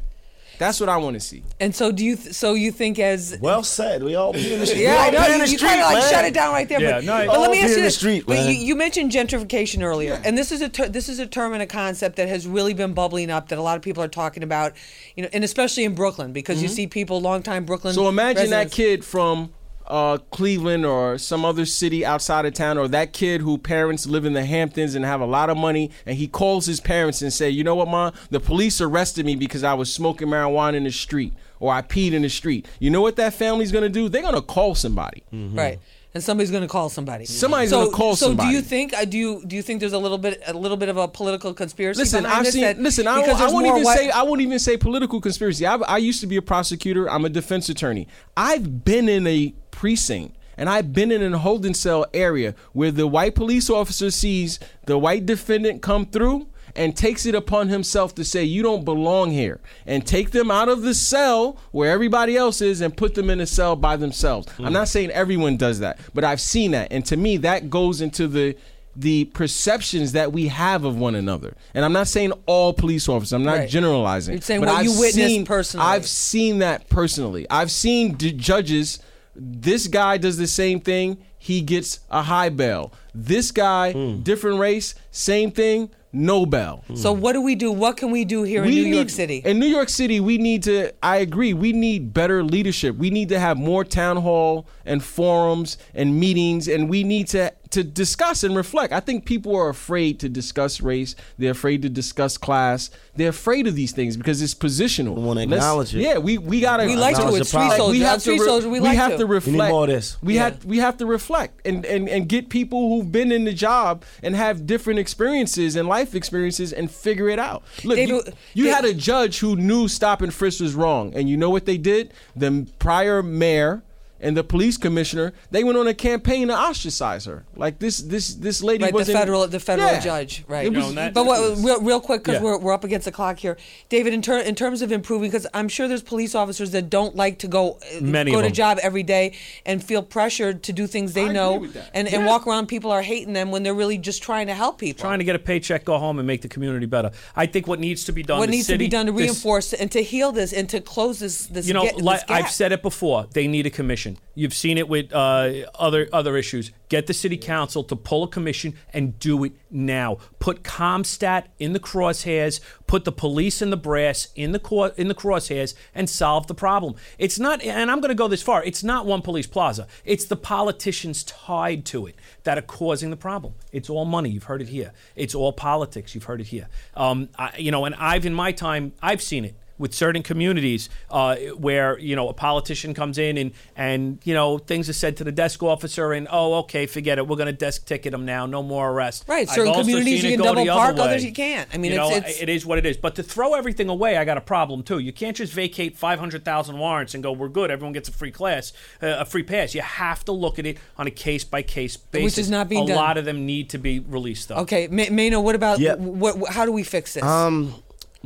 That's 0.59 0.81
what 0.81 0.89
I 0.89 0.97
want 0.97 1.13
to 1.15 1.21
see. 1.21 1.43
and 1.61 1.75
so 1.77 1.93
do 1.93 2.03
you? 2.03 2.17
Th- 2.17 2.35
so 2.35 2.55
you 2.55 2.73
think 2.73 2.99
as 2.99 3.37
Well 3.43 3.63
said. 3.63 4.03
We 4.03 4.15
all 4.15 4.33
be 4.33 4.55
in 4.55 4.61
the 4.61 4.67
street. 4.67 4.85
Yeah, 4.85 4.97
I 5.01 5.11
know. 5.11 5.19
be 5.27 5.33
in 5.35 5.41
You, 5.41 5.45
the 5.45 5.53
you 5.53 5.59
kind 5.59 5.81
of 5.83 5.87
like 5.87 5.99
man. 5.99 6.11
shut 6.11 6.25
it 6.25 6.33
down 6.33 6.55
right 6.55 6.67
there. 6.67 6.81
Yeah, 6.81 6.93
but, 6.93 7.05
no, 7.05 7.13
I- 7.13 7.27
but 7.27 7.41
let 7.41 7.51
me 7.51 7.59
ask 7.61 7.69
you 7.69 7.75
in 7.75 7.81
the 7.81 7.87
this. 7.89 7.97
street, 7.99 8.25
but 8.27 8.39
you, 8.39 8.55
you 8.55 8.75
mentioned 8.75 9.13
gentrification 9.13 9.83
earlier, 9.83 10.19
and 10.25 10.37
this 10.39 10.53
is 10.53 10.63
a 10.63 10.71
ter- 10.71 10.89
this 10.89 11.11
is 11.11 11.19
a 11.19 11.27
term 11.27 11.53
and 11.53 11.61
a 11.61 11.67
concept 11.67 12.17
that 12.17 12.29
has 12.29 12.47
really 12.47 12.73
been 12.73 12.95
bubbling 12.95 13.31
up 13.31 13.49
that 13.51 13.59
a 13.59 13.63
lot 13.63 13.77
of 13.77 13.83
people 13.83 14.03
are 14.03 14.09
talking 14.09 14.43
about. 14.43 14.73
You 15.15 15.25
know, 15.25 15.29
and 15.35 15.45
especially 15.45 15.85
in 15.85 15.95
Brooklyn 15.95 16.33
because 16.33 16.63
you 16.63 16.69
see 16.69 16.87
people, 16.87 17.21
longtime 17.21 17.67
Brooklyn. 17.67 17.93
Mm-hmm. 17.93 18.03
So 18.03 18.09
imagine 18.09 18.49
that 18.49 18.71
kid 18.73 19.05
from 19.05 19.53
uh, 19.89 20.19
Cleveland 20.31 20.85
or 20.87 21.19
some 21.19 21.45
other 21.45 21.65
city 21.67 22.05
outside 22.05 22.45
of 22.47 22.55
town, 22.55 22.79
or 22.79 22.89
that 22.89 23.13
kid 23.13 23.41
who 23.41 23.59
parents 23.59 24.07
live 24.07 24.25
in 24.25 24.33
the 24.33 24.45
Hamptons 24.45 24.95
and 24.95 25.05
have 25.05 25.21
a 25.21 25.27
lot 25.27 25.51
of 25.51 25.57
money, 25.57 25.91
and 26.05 26.17
he 26.17 26.27
calls 26.29 26.67
his 26.67 26.81
parents 26.81 27.23
and 27.23 27.33
say, 27.33 27.49
"You 27.51 27.65
know 27.65 27.75
what, 27.75 27.89
mom? 27.89 28.13
The 28.31 28.41
police 28.41 28.81
arrested 28.81 29.27
me 29.27 29.37
because 29.37 29.63
I 29.65 29.75
was 29.75 29.93
smoking 29.93 30.29
marijuana 30.29 30.75
in 30.75 30.85
the 30.85 30.91
street, 30.93 31.33
or 31.61 31.73
I 31.73 31.83
peed 31.83 32.13
in 32.13 32.23
the 32.23 32.29
street." 32.29 32.67
You 32.79 32.91
know 32.91 33.01
what 33.01 33.17
that 33.17 33.35
family's 33.35 33.73
gonna 33.73 33.89
do? 33.89 34.09
They're 34.09 34.23
gonna 34.23 34.43
call 34.43 34.75
somebody. 34.75 35.23
right? 35.33 35.79
And 36.17 36.25
somebody's 36.25 36.51
going 36.51 36.63
to 36.63 36.69
call 36.69 36.89
somebody. 36.89 37.27
Somebody's 37.27 37.69
so, 37.69 37.85
gonna 37.85 37.95
call 37.95 38.17
so 38.17 38.29
somebody. 38.29 38.49
So 38.49 38.51
do 38.53 38.57
you 38.57 38.63
think? 38.63 38.95
Uh, 38.95 39.05
do 39.05 39.19
you 39.19 39.45
do 39.47 39.55
you 39.55 39.61
think 39.61 39.81
there's 39.81 39.93
a 39.93 39.99
little 39.99 40.17
bit 40.17 40.43
a 40.47 40.55
little 40.55 40.79
bit 40.79 40.89
of 40.89 40.97
a 40.97 41.07
political 41.07 41.53
conspiracy? 41.53 42.01
Listen, 42.01 42.25
I've 42.25 42.47
seen. 42.47 42.63
that- 42.63 42.79
listen, 42.79 43.07
I, 43.07 43.21
I 43.21 43.51
won't 43.51 43.67
even 43.67 43.83
white- 43.83 43.99
say. 43.99 44.09
I 44.09 44.23
won't 44.23 44.41
even 44.41 44.59
say 44.59 44.79
political 44.79 45.21
conspiracy. 45.21 45.67
I, 45.67 45.75
I 45.75 45.99
used 45.99 46.23
to 46.23 46.27
be 46.27 46.37
a 46.37 46.41
prosecutor. 46.43 47.11
I'm 47.11 47.27
a 47.27 47.29
defense 47.29 47.69
attorney. 47.69 48.09
I've 48.35 48.83
been 48.83 49.11
in 49.11 49.27
a 49.27 49.53
precinct. 49.71 50.35
And 50.59 50.71
I've 50.71 50.95
been 50.95 51.13
in 51.13 51.35
a 51.35 51.37
holding 51.37 51.75
cell 51.75 52.07
area 52.15 52.55
where 52.73 52.91
the 52.91 53.07
white 53.07 53.35
police 53.35 53.69
officer 53.69 54.11
sees 54.11 54.59
the 54.87 54.97
white 54.97 55.27
defendant 55.27 55.83
come 55.83 56.07
through 56.07 56.47
and 56.77 56.97
takes 56.97 57.27
it 57.27 57.35
upon 57.35 57.69
himself 57.69 58.15
to 58.17 58.25
say, 58.25 58.45
You 58.45 58.63
don't 58.63 58.85
belong 58.85 59.31
here. 59.31 59.61
And 59.87 60.07
take 60.07 60.31
them 60.31 60.51
out 60.51 60.69
of 60.69 60.83
the 60.83 60.95
cell 60.95 61.59
where 61.73 61.91
everybody 61.91 62.37
else 62.37 62.61
is 62.61 62.81
and 62.81 62.97
put 62.97 63.15
them 63.15 63.31
in 63.31 63.41
a 63.41 63.47
cell 63.47 63.77
by 63.77 63.97
themselves. 63.97 64.49
I'm 64.59 64.73
not 64.73 64.89
saying 64.89 65.11
everyone 65.11 65.57
does 65.57 65.81
that, 65.81 65.99
but 66.15 66.25
I've 66.25 66.41
seen 66.41 66.73
that. 66.73 66.89
And 66.93 67.05
to 67.07 67.17
me, 67.17 67.37
that 67.39 67.71
goes 67.71 68.01
into 68.01 68.27
the 68.29 68.57
the 68.99 69.27
perceptions 69.27 70.13
that 70.13 70.33
we 70.33 70.49
have 70.49 70.85
of 70.85 70.97
one 70.97 71.15
another. 71.15 71.55
And 71.75 71.85
I'm 71.85 71.93
not 71.93 72.09
saying 72.09 72.33
all 72.47 72.73
police 72.73 73.11
officers. 73.11 73.35
I'm 73.35 73.43
not 73.45 73.59
Right. 73.59 73.69
generalizing. 73.69 74.33
You're 74.37 74.41
saying 74.41 74.61
but 74.63 74.71
what 74.71 74.79
I've 74.79 74.85
you 74.87 74.93
witnessed 74.99 75.17
seen, 75.29 75.45
personally. 75.45 75.87
I've 75.87 76.07
seen 76.07 76.59
that 76.61 76.89
personally. 76.89 77.47
I've 77.51 77.71
seen 77.71 78.15
d- 78.15 78.33
judges. 78.33 78.99
This 79.35 79.87
guy 79.87 80.17
does 80.17 80.39
the 80.39 80.47
same 80.47 80.81
thing. 80.81 81.19
He 81.39 81.61
gets 81.61 82.01
a 82.11 82.23
high 82.23 82.49
bail. 82.49 82.91
This 83.15 83.51
guy, 83.51 83.93
Hmm. 83.93 84.23
different 84.23 84.59
race, 84.61 84.95
same 85.11 85.51
thing, 85.51 85.91
no 86.17 86.47
bail. 86.47 86.85
So 86.95 87.13
what 87.13 87.33
do 87.33 87.41
we 87.41 87.55
do? 87.55 87.71
What 87.71 87.97
can 87.97 88.11
we 88.11 88.25
do 88.25 88.43
here 88.43 88.65
in 88.65 88.71
New 88.71 88.83
York 88.83 89.11
City? 89.11 89.43
In 89.45 89.59
New 89.59 89.67
York 89.67 89.89
City, 89.89 90.21
we 90.21 90.39
need 90.39 90.63
to. 90.65 90.93
I 91.03 91.19
agree. 91.19 91.53
We 91.53 91.73
need 91.73 92.15
better 92.15 92.43
leadership. 92.43 92.97
We 92.97 93.11
need 93.11 93.29
to 93.29 93.39
have 93.39 93.57
more 93.57 93.85
town 93.85 94.17
hall 94.17 94.67
and 94.85 95.05
forums 95.05 95.79
and 95.95 96.19
meetings, 96.19 96.69
and 96.69 96.89
we 96.89 97.05
need 97.05 97.29
to 97.29 97.53
to 97.71 97.83
discuss 97.83 98.45
and 98.45 98.57
reflect. 98.57 98.93
I 98.93 99.01
think 99.01 99.25
people 99.25 99.55
are 99.57 99.69
afraid 99.69 100.21
to 100.21 100.29
discuss 100.29 100.81
race. 100.81 101.15
They're 101.39 101.51
afraid 101.53 101.83
to 101.83 101.89
discuss 101.89 102.39
class. 102.39 102.91
They're 103.17 103.31
afraid 103.31 103.67
of 103.67 103.75
these 103.75 103.93
things 103.93 104.17
because 104.17 104.41
it's 104.43 104.55
positional. 104.55 105.15
Don't 105.17 105.25
wanna 105.25 105.41
Let's- 105.41 105.53
acknowledge 105.53 105.95
it. 105.95 106.01
Yeah, 106.03 106.19
we 106.19 106.39
we 106.39 106.61
gotta. 106.61 106.85
We 106.87 106.97
like 106.97 107.15
to. 107.17 107.23
Acknowledge 107.23 107.41
It's 107.43 107.51
the 107.51 107.57
problem. 107.59 107.73
street 107.73 107.79
soldiers. 107.79 107.99
we 107.99 108.05
have 108.05 108.23
to 108.23 108.31
re- 108.33 108.39
soldiers. 108.39 108.67
We, 108.71 108.81
like 108.81 108.97
have 108.97 109.13
to. 109.13 109.19
to 109.19 109.27
reflect. 109.27 109.71
more 109.73 109.85
of 109.85 109.89
this. 109.91 110.17
We 110.23 110.35
Yeah. 110.35 110.45
have 110.45 110.65
we 110.65 110.79
have 110.79 110.97
to 110.99 111.07
reflect 111.07 111.67
and, 111.67 111.85
and 111.87 112.09
and 112.09 112.29
get 112.29 112.49
people 112.49 112.89
who've 112.89 113.11
been 113.11 113.33
in 113.33 113.45
the 113.45 113.53
job 113.53 114.05
and 114.23 114.37
have 114.37 114.67
different 114.67 114.99
experiences 114.99 115.77
and 115.77 115.89
life 115.89 116.15
experiences 116.15 116.73
and 116.73 116.91
figure 116.91 117.29
it 117.29 117.39
out. 117.39 117.63
Look, 117.85 117.99
you, 117.99 118.07
David- 118.07 118.35
you 118.55 118.65
Dave- 118.65 118.75
had 118.75 118.85
a 118.85 118.95
judge 118.95 119.39
who 119.41 119.57
knew 119.57 119.89
stop 119.89 120.23
and 120.23 120.33
frisk 120.33 120.61
was 120.61 120.75
wrong, 120.75 121.13
and 121.15 121.29
you 121.29 121.37
know 121.37 121.51
what 121.51 121.65
they 121.67 121.79
did? 121.79 122.13
The 122.37 122.67
prior 122.79 123.23
mayor 123.23 123.83
and 124.21 124.37
the 124.37 124.45
police 124.45 124.77
commissioner 124.77 125.33
they 125.51 125.63
went 125.65 125.77
on 125.79 125.87
a 125.87 125.95
campaign 125.95 126.49
to 126.49 126.55
ostracize 126.55 127.25
her. 127.27 127.45
Like 127.57 127.79
this 127.79 127.99
this 127.99 128.35
this 128.35 128.63
lady 128.63 128.85
Right, 128.85 128.91
the 128.93 128.95
wasn't 128.99 129.19
federal, 129.19 129.47
the 129.49 129.61
federal 129.61 129.89
Yeah. 129.89 130.01
judge, 130.01 130.45
right? 130.49 130.73
Was- 130.73 130.95
No, 130.95 131.11
but 131.11 131.27
what, 131.27 131.59
real, 131.59 131.81
real 131.83 132.01
quick, 132.01 132.23
because 132.25 132.41
Yeah. 132.41 132.45
we're, 132.45 132.59
we're 132.59 132.73
up 132.73 132.85
against 132.85 133.05
the 133.05 133.13
clock 133.13 133.39
here, 133.39 133.57
David. 133.89 134.15
In, 134.15 134.23
ter- 134.23 134.39
in 134.39 134.55
terms 134.55 134.83
of 134.83 134.93
improving, 134.93 135.31
because 135.31 135.47
I'm 135.55 135.69
sure 135.69 135.89
there's 135.89 136.03
police 136.03 136.35
officers 136.35 136.71
that 136.73 136.89
don't 136.91 137.15
like 137.17 137.39
to 137.41 137.49
go 137.49 137.79
uh, 137.97 138.01
Many 138.01 138.31
go 138.33 138.39
to 138.39 138.45
them. 138.45 138.53
job 138.53 138.79
every 138.83 139.03
day 139.03 139.35
and 139.65 139.83
feel 139.83 140.03
pressured 140.03 140.63
to 140.65 140.73
do 140.73 140.87
things 140.87 141.13
they 141.13 141.27
I 141.27 141.33
know, 141.33 141.59
with 141.59 141.75
that. 141.75 141.91
and, 141.95 142.09
and 142.09 142.25
walk 142.27 142.47
around. 142.47 142.67
People 142.69 142.91
are 142.91 143.03
hating 143.03 143.33
them 143.33 143.51
when 143.51 143.63
they're 143.63 143.75
really 143.75 143.99
just 143.99 144.23
trying 144.23 144.47
to 144.47 144.55
help 144.55 144.79
people. 144.79 145.01
Trying 145.03 145.19
to 145.19 145.25
get 145.25 145.37
a 145.37 145.39
paycheck, 145.41 145.85
go 145.85 145.99
home, 145.99 146.19
and 146.19 146.27
make 146.27 146.43
the 146.43 146.49
community 146.49 146.87
better. 146.87 147.11
I 147.35 147.47
think 147.47 147.67
what 147.67 147.81
needs 147.81 148.05
to 148.05 148.13
be 148.13 148.23
done. 148.23 148.39
what 148.39 148.47
the 148.47 148.53
needs 148.53 148.67
to 148.69 148.79
be 148.79 148.89
done 148.89 149.07
to 149.07 149.13
this- 149.13 149.21
reinforce 149.21 149.73
and 149.73 149.91
to 149.93 150.03
heal 150.03 150.33
this 150.33 150.53
and 150.53 150.69
to 150.71 150.81
close 150.81 151.19
this 151.19 151.47
this, 151.47 151.67
you 151.69 151.75
know, 151.75 151.85
ga- 151.85 151.93
this 151.97 152.03
like 152.03 152.27
gap. 152.27 152.45
I've 152.45 152.51
said 152.51 152.73
it 152.73 152.83
before, 152.83 153.27
they 153.33 153.47
need 153.47 153.67
a 153.67 153.71
commission. 153.71 154.06
You've 154.35 154.55
seen 154.55 154.79
it 154.79 154.89
with 154.89 155.13
uh, 155.13 155.65
other 155.75 156.09
other 156.13 156.37
issues. 156.37 156.71
Get 156.89 157.07
the 157.07 157.15
city 157.15 157.37
council 157.37 157.83
to 157.85 157.97
pull 157.97 158.23
a 158.23 158.29
commission 158.29 158.75
and 158.93 159.19
do 159.19 159.43
it 159.45 159.53
now. 159.71 160.19
Put 160.39 160.63
CompStat 160.63 161.47
in 161.59 161.73
the 161.73 161.81
crosshairs. 161.81 162.61
Put 162.87 163.05
the 163.05 163.13
police 163.13 163.63
and 163.63 163.73
the 163.73 163.77
brass 163.77 164.29
in 164.37 164.53
the 164.53 164.95
in 164.97 165.09
the 165.09 165.15
crosshairs 165.15 165.75
and 165.95 166.09
solve 166.09 166.47
the 166.47 166.55
problem. 166.55 166.95
It's 167.19 167.39
not, 167.39 167.63
and 167.63 167.91
I'm 167.91 168.01
going 168.01 168.11
to 168.11 168.15
go 168.15 168.29
this 168.29 168.43
far. 168.43 168.63
It's 168.63 168.85
not 168.85 169.07
one 169.07 169.23
police 169.23 169.47
plaza. 169.47 169.87
It's 170.05 170.27
the 170.27 170.37
politicians 170.37 171.25
tied 171.25 171.85
to 171.87 172.07
it 172.07 172.17
that 172.45 172.59
are 172.59 172.63
causing 172.63 173.11
the 173.11 173.17
problem. 173.17 173.55
It's 173.73 173.91
all 173.91 174.05
money. 174.05 174.31
You've 174.31 174.45
heard 174.45 174.63
it 174.63 174.69
here. 174.69 174.93
It's 175.17 175.35
all 175.35 175.53
politics. 175.53 176.15
You've 176.15 176.25
heard 176.25 176.41
it 176.41 176.49
here. 176.49 176.69
Um, 176.95 177.31
I, 177.39 177.57
you 177.57 177.71
know, 177.71 177.85
and 177.85 177.95
I've 177.97 178.27
in 178.27 178.35
my 178.35 178.53
time, 178.53 178.93
I've 179.03 179.23
seen 179.23 179.45
it 179.45 179.57
with 179.79 179.95
certain 179.95 180.23
communities 180.23 180.89
uh, 181.11 181.37
where 181.57 181.99
you 181.99 182.17
know 182.17 182.29
a 182.29 182.33
politician 182.33 182.95
comes 182.95 183.19
in 183.19 183.37
and 183.39 183.53
and 183.77 184.19
you 184.25 184.35
know 184.35 184.59
things 184.59 184.89
are 184.89 184.93
said 184.95 185.17
to 185.17 185.25
the 185.25 185.33
desk 185.33 185.63
officer 185.63 186.13
and 186.13 186.27
oh 186.31 186.55
okay 186.55 186.87
forget 186.87 187.19
it 187.19 187.27
we're 187.27 187.37
going 187.37 187.47
to 187.47 187.53
desk 187.53 187.87
ticket 187.87 188.13
them 188.13 188.25
now 188.25 188.47
no 188.47 188.63
more 188.63 188.91
arrest. 188.91 189.25
Right, 189.29 189.49
certain 189.49 189.75
communities 189.75 190.25
you 190.25 190.31
can 190.37 190.41
double 190.45 190.63
the 190.65 190.71
other 190.71 190.95
park, 190.95 190.99
others 190.99 191.25
you 191.25 191.33
can't. 191.33 191.69
I 191.73 191.79
mean, 191.79 191.93
You 191.93 191.99
it's- 191.99 192.11
know, 192.11 192.17
it's- 192.17 192.43
it 192.43 192.49
is 192.49 192.65
what 192.67 192.79
it 192.79 192.87
is. 192.87 192.97
But 192.97 193.15
to 193.17 193.23
throw 193.23 193.55
everything 193.55 193.89
away, 193.89 194.17
I 194.17 194.25
got 194.25 194.37
a 194.37 194.41
problem 194.41 194.83
too. 194.83 194.99
You 194.99 195.13
can't 195.13 195.37
just 195.37 195.53
vacate 195.53 195.97
five 195.97 196.19
hundred 196.19 196.45
thousand 196.45 196.79
warrants 196.79 197.15
and 197.15 197.23
go 197.23 197.33
we're 197.33 197.49
good. 197.49 197.71
Everyone 197.71 197.93
gets 197.93 198.09
a 198.09 198.13
free 198.13 198.31
class, 198.31 198.73
uh, 199.03 199.17
a 199.19 199.25
free 199.25 199.43
pass. 199.43 199.75
You 199.75 199.83
have 199.83 200.25
to 200.27 200.33
look 200.33 200.59
at 200.59 200.67
it 200.67 200.79
on 200.97 201.07
a 201.07 201.11
case 201.11 201.45
by 201.45 201.63
case 201.63 201.97
basis. 201.97 202.25
which 202.25 202.39
is 202.39 202.51
not 202.51 202.69
being 202.69 202.85
a 202.85 202.87
done. 202.89 202.97
lot 202.97 203.19
of 203.19 203.25
them 203.25 203.45
need 203.47 203.71
to 203.71 203.79
be 203.79 203.99
released 204.01 204.49
though. 204.49 204.57
Okay, 204.57 204.89
Ma- 204.89 205.05
Maino, 205.05 205.43
what 205.43 205.55
about 205.55 205.79
Yep. 205.79 205.99
what, 205.99 206.39
what? 206.39 206.53
How 206.53 206.65
do 206.65 206.73
we 206.73 206.83
fix 206.83 207.15
this? 207.15 207.23
Um, 207.23 207.75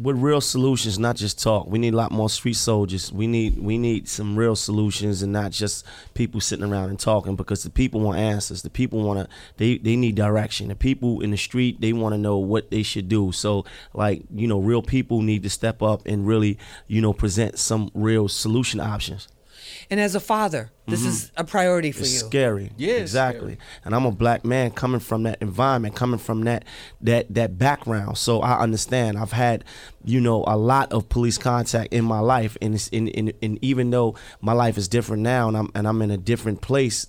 with 0.00 0.16
real 0.16 0.40
solutions, 0.40 0.98
not 0.98 1.16
just 1.16 1.42
talk. 1.42 1.66
We 1.66 1.78
need 1.78 1.94
a 1.94 1.96
lot 1.96 2.12
more 2.12 2.30
street 2.30 2.54
soldiers. 2.54 3.12
We 3.12 3.26
need 3.26 3.58
we 3.58 3.78
need 3.78 4.08
some 4.08 4.36
real 4.36 4.56
solutions 4.56 5.22
and 5.22 5.32
not 5.32 5.52
just 5.52 5.84
people 6.14 6.40
sitting 6.40 6.64
around 6.64 6.90
and 6.90 6.98
talking 6.98 7.36
because 7.36 7.62
the 7.62 7.70
people 7.70 8.00
want 8.00 8.18
answers. 8.18 8.62
The 8.62 8.70
people 8.70 9.02
want 9.02 9.20
to 9.20 9.28
they 9.56 9.78
they 9.78 9.96
need 9.96 10.14
direction. 10.14 10.68
The 10.68 10.74
people 10.74 11.20
in 11.20 11.30
the 11.30 11.36
street 11.36 11.80
they 11.80 11.92
want 11.92 12.14
to 12.14 12.18
know 12.18 12.38
what 12.38 12.70
they 12.70 12.82
should 12.82 13.08
do. 13.08 13.32
So 13.32 13.64
like 13.92 14.22
you 14.34 14.46
know, 14.46 14.58
real 14.58 14.82
people 14.82 15.22
need 15.22 15.42
to 15.42 15.50
step 15.50 15.82
up 15.82 16.06
and 16.06 16.26
really 16.26 16.58
you 16.86 17.00
know 17.00 17.12
present 17.12 17.58
some 17.58 17.90
real 17.94 18.28
solution 18.28 18.80
options. 18.80 19.28
And 19.90 19.98
as 19.98 20.14
a 20.14 20.20
father, 20.20 20.70
this 20.86 21.04
is 21.04 21.32
a 21.36 21.42
priority 21.42 21.90
for 21.90 21.98
you. 22.00 22.04
It's 22.04 22.22
you. 22.22 22.28
scary. 22.28 22.70
Yeah, 22.76 22.94
exactly. 22.94 23.54
scary. 23.54 23.58
And 23.84 23.94
I'm 23.94 24.06
a 24.06 24.12
black 24.12 24.44
man 24.44 24.70
coming 24.70 25.00
from 25.00 25.24
that 25.24 25.42
environment, 25.42 25.96
coming 25.96 26.18
from 26.18 26.42
that 26.44 26.64
that 27.00 27.32
that 27.34 27.58
background. 27.58 28.16
So 28.16 28.40
I 28.40 28.60
understand. 28.60 29.18
I've 29.18 29.32
had, 29.32 29.64
you 30.04 30.20
know, 30.20 30.44
a 30.46 30.56
lot 30.56 30.92
of 30.92 31.08
police 31.08 31.38
contact 31.38 31.92
in 31.92 32.04
my 32.04 32.20
life, 32.20 32.56
and 32.62 32.74
it's 32.74 32.88
in, 32.88 33.08
in, 33.08 33.32
and 33.42 33.58
even 33.62 33.90
though 33.90 34.14
my 34.40 34.52
life 34.52 34.78
is 34.78 34.86
different 34.86 35.22
now, 35.22 35.48
and 35.48 35.56
I'm 35.56 35.70
and 35.74 35.88
I'm 35.88 36.00
in 36.02 36.12
a 36.12 36.18
different 36.18 36.60
place, 36.60 37.06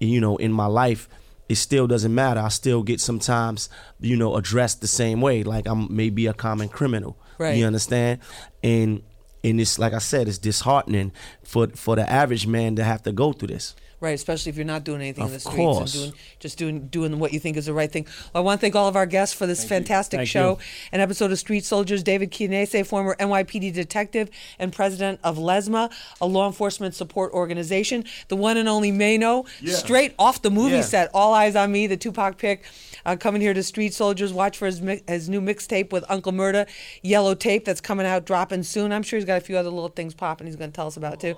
you 0.00 0.20
know, 0.20 0.36
in 0.36 0.52
my 0.52 0.66
life. 0.66 1.08
It 1.46 1.56
still 1.56 1.86
doesn't 1.86 2.14
matter. 2.14 2.40
I 2.40 2.48
still 2.48 2.82
get 2.82 3.00
sometimes, 3.02 3.68
you 4.00 4.16
know, 4.16 4.34
addressed 4.36 4.80
the 4.80 4.86
same 4.86 5.20
way, 5.20 5.42
like 5.42 5.66
I'm 5.66 5.94
maybe 5.94 6.26
a 6.26 6.32
common 6.32 6.70
criminal. 6.70 7.18
Right. 7.36 7.58
You 7.58 7.66
understand? 7.66 8.20
And 8.62 9.02
and 9.44 9.60
it's 9.60 9.78
like 9.78 9.92
I 9.92 9.98
said, 9.98 10.26
it's 10.26 10.38
disheartening 10.38 11.12
for 11.42 11.68
for 11.68 11.94
the 11.96 12.10
average 12.10 12.46
man 12.46 12.76
to 12.76 12.84
have 12.84 13.02
to 13.04 13.12
go 13.12 13.32
through 13.32 13.48
this. 13.48 13.76
Right, 14.04 14.14
especially 14.14 14.50
if 14.50 14.56
you're 14.56 14.66
not 14.66 14.84
doing 14.84 15.00
anything 15.00 15.24
in 15.24 15.32
the 15.32 15.40
streets 15.40 15.56
course. 15.56 15.94
and 15.94 16.02
doing 16.12 16.20
just 16.40 16.58
doing 16.58 16.88
doing 16.88 17.18
what 17.18 17.32
you 17.32 17.40
think 17.40 17.56
is 17.56 17.64
the 17.66 17.72
right 17.72 17.90
thing. 17.90 18.06
Well, 18.34 18.42
I 18.42 18.44
want 18.44 18.60
to 18.60 18.64
thank 18.64 18.76
all 18.76 18.86
of 18.86 18.96
our 18.96 19.06
guests 19.06 19.34
for 19.34 19.46
this 19.46 19.64
fantastic 19.64 20.26
show. 20.26 20.50
you. 20.50 20.58
An 20.92 21.00
episode 21.00 21.32
of 21.32 21.38
Street 21.38 21.64
Soldiers, 21.64 22.02
David 22.02 22.30
Chianese, 22.30 22.86
former 22.86 23.16
NYPD 23.18 23.72
detective 23.72 24.28
and 24.58 24.72
president 24.74 25.20
of 25.24 25.38
LESMA, 25.38 25.90
a 26.20 26.26
law 26.26 26.46
enforcement 26.46 26.94
support 26.94 27.32
organization. 27.32 28.04
The 28.28 28.36
one 28.36 28.58
and 28.58 28.68
only 28.68 28.92
Maino, 28.92 29.46
straight 29.66 30.14
off 30.18 30.42
the 30.42 30.50
movie 30.50 30.76
Yeah. 30.76 30.80
set. 30.82 31.10
All 31.14 31.32
Eyez 31.32 31.58
on 31.58 31.72
Me, 31.72 31.86
the 31.86 31.96
Tupac 31.96 32.36
pick. 32.36 32.64
Uh, 33.06 33.16
coming 33.16 33.40
here 33.42 33.52
to 33.52 33.62
Street 33.62 33.92
Soldiers, 33.92 34.32
watch 34.32 34.56
for 34.56 34.64
his 34.66 34.80
mi- 34.80 35.02
his 35.06 35.28
new 35.28 35.40
mixtape 35.40 35.92
with 35.92 36.04
Uncle 36.08 36.32
Murda, 36.32 36.66
Yellow 37.02 37.34
Tape, 37.34 37.64
that's 37.66 37.80
coming 37.82 38.06
out, 38.06 38.24
dropping 38.24 38.62
soon. 38.62 38.92
I'm 38.92 39.02
sure 39.02 39.18
he's 39.18 39.26
got 39.26 39.36
a 39.36 39.44
few 39.44 39.56
other 39.58 39.68
little 39.68 39.90
things 39.90 40.14
popping. 40.14 40.46
He's 40.46 40.56
going 40.56 40.70
to 40.70 40.74
tell 40.74 40.86
us 40.86 40.96
about 40.96 41.20
too. 41.20 41.36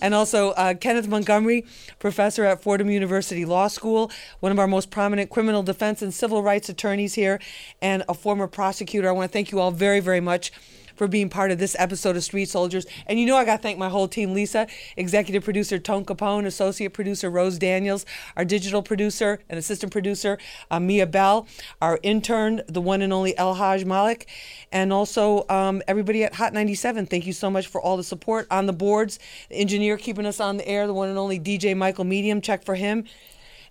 And 0.00 0.14
also 0.14 0.50
uh, 0.50 0.74
Kenneth 0.74 1.08
Montgomery, 1.08 1.64
professor 2.08 2.46
at 2.46 2.62
Fordham 2.62 2.88
University 2.88 3.44
Law 3.44 3.68
School, 3.68 4.10
one 4.40 4.50
of 4.50 4.58
our 4.58 4.66
most 4.66 4.90
prominent 4.90 5.28
criminal 5.28 5.62
defense 5.62 6.00
and 6.00 6.14
civil 6.14 6.42
rights 6.42 6.70
attorneys 6.70 7.12
here, 7.12 7.38
and 7.82 8.02
a 8.08 8.14
former 8.14 8.46
prosecutor. 8.46 9.10
I 9.10 9.12
want 9.12 9.30
to 9.30 9.32
thank 9.32 9.52
you 9.52 9.60
all 9.60 9.70
very, 9.72 10.00
very 10.00 10.20
much 10.20 10.50
for 10.98 11.08
being 11.08 11.30
part 11.30 11.50
of 11.50 11.58
this 11.58 11.76
episode 11.78 12.16
of 12.16 12.24
Street 12.24 12.48
Soldiers. 12.48 12.84
And 13.06 13.18
you 13.18 13.24
know 13.24 13.36
I 13.36 13.44
got 13.44 13.56
to 13.56 13.62
thank 13.62 13.78
my 13.78 13.88
whole 13.88 14.08
team, 14.08 14.34
Lisa, 14.34 14.66
executive 14.96 15.44
producer 15.44 15.78
Tone 15.78 16.04
Capone, 16.04 16.44
associate 16.44 16.92
producer 16.92 17.30
Rose 17.30 17.58
Daniels, 17.58 18.04
our 18.36 18.44
digital 18.44 18.82
producer 18.82 19.38
and 19.48 19.58
assistant 19.58 19.92
producer 19.92 20.38
uh, 20.70 20.80
Mia 20.80 21.06
Bell, 21.06 21.46
our 21.80 21.98
intern, 22.02 22.62
the 22.66 22.80
one 22.80 23.00
and 23.00 23.12
only 23.12 23.38
El 23.38 23.54
Haj 23.54 23.84
Malik, 23.84 24.28
and 24.72 24.92
also 24.92 25.46
um, 25.48 25.80
everybody 25.86 26.24
at 26.24 26.34
Hot 26.34 26.52
97. 26.52 27.06
Thank 27.06 27.26
you 27.26 27.32
so 27.32 27.48
much 27.48 27.68
for 27.68 27.80
all 27.80 27.96
the 27.96 28.04
support 28.04 28.46
on 28.50 28.66
the 28.66 28.72
boards. 28.72 29.18
The 29.48 29.56
engineer 29.56 29.96
keeping 29.96 30.26
us 30.26 30.40
on 30.40 30.56
the 30.56 30.68
air, 30.68 30.86
the 30.86 30.94
one 30.94 31.08
and 31.08 31.18
only 31.18 31.38
DJ 31.38 31.76
Michael 31.76 32.04
Medium. 32.04 32.40
Check 32.40 32.64
for 32.64 32.74
him 32.74 33.04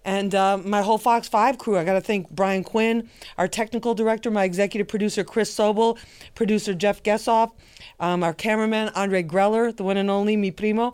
and 0.08 0.34
uh, 0.34 0.58
my 0.58 0.82
whole 0.82 0.98
Fox 0.98 1.28
5 1.28 1.58
crew. 1.58 1.78
I 1.78 1.84
got 1.84 1.94
to 1.94 2.02
thank 2.02 2.30
Brian 2.30 2.64
Quinn, 2.64 3.10
our 3.38 3.48
technical 3.48 3.94
director, 3.94 4.32
my 4.32 4.46
executive 4.46 4.88
producer, 4.88 5.24
Chris 5.26 5.54
Sobel, 5.54 6.00
producer, 6.34 6.74
Jeff 6.74 7.04
Gessoff, 7.04 7.52
um, 8.00 8.24
our 8.24 8.34
cameraman, 8.34 8.90
Andre 8.96 9.22
Greller, 9.22 9.76
the 9.76 9.84
one 9.84 9.98
and 9.98 10.10
only, 10.10 10.38
mi 10.38 10.50
primo, 10.50 10.94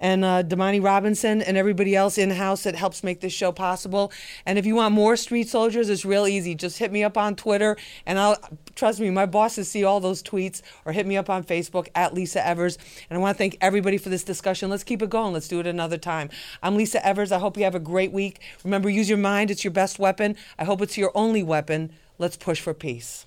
and 0.00 0.24
uh, 0.24 0.42
Damani 0.42 0.82
Robinson, 0.82 1.42
and 1.42 1.56
everybody 1.56 1.94
else 1.94 2.18
in 2.18 2.30
house 2.30 2.64
that 2.64 2.74
helps 2.74 3.04
make 3.04 3.20
this 3.20 3.32
show 3.32 3.52
possible. 3.52 4.10
And 4.46 4.58
if 4.58 4.66
you 4.66 4.74
want 4.74 4.94
more 4.94 5.16
Street 5.16 5.48
Soldiers, 5.48 5.88
it's 5.88 6.04
real 6.04 6.26
easy. 6.26 6.54
Just 6.54 6.78
hit 6.78 6.90
me 6.90 7.04
up 7.04 7.16
on 7.16 7.36
Twitter, 7.36 7.76
and 8.06 8.18
I'll 8.18 8.36
trust 8.74 8.98
me, 8.98 9.10
my 9.10 9.26
bosses 9.26 9.70
see 9.70 9.84
all 9.84 10.00
those 10.00 10.22
tweets, 10.22 10.62
or 10.84 10.92
hit 10.92 11.06
me 11.06 11.16
up 11.16 11.30
on 11.30 11.44
Facebook 11.44 11.88
at 11.94 12.14
Lisa 12.14 12.44
Evers. 12.44 12.78
And 13.08 13.16
I 13.16 13.20
want 13.20 13.36
to 13.36 13.38
thank 13.38 13.58
everybody 13.60 13.98
for 13.98 14.08
this 14.08 14.24
discussion. 14.24 14.70
Let's 14.70 14.84
keep 14.84 15.02
it 15.02 15.10
going. 15.10 15.34
Let's 15.34 15.48
do 15.48 15.60
it 15.60 15.66
another 15.66 15.98
time. 15.98 16.30
I'm 16.62 16.76
Lisa 16.76 17.06
Evers. 17.06 17.30
I 17.30 17.38
hope 17.38 17.56
you 17.56 17.64
have 17.64 17.74
a 17.74 17.80
great 17.80 18.12
week. 18.12 18.40
Remember, 18.64 18.88
use 18.88 19.08
your 19.08 19.18
mind, 19.18 19.50
it's 19.50 19.64
your 19.64 19.70
best 19.72 19.98
weapon. 19.98 20.36
I 20.58 20.64
hope 20.64 20.80
it's 20.80 20.96
your 20.96 21.12
only 21.14 21.42
weapon. 21.42 21.92
Let's 22.18 22.36
push 22.36 22.60
for 22.60 22.74
peace. 22.74 23.26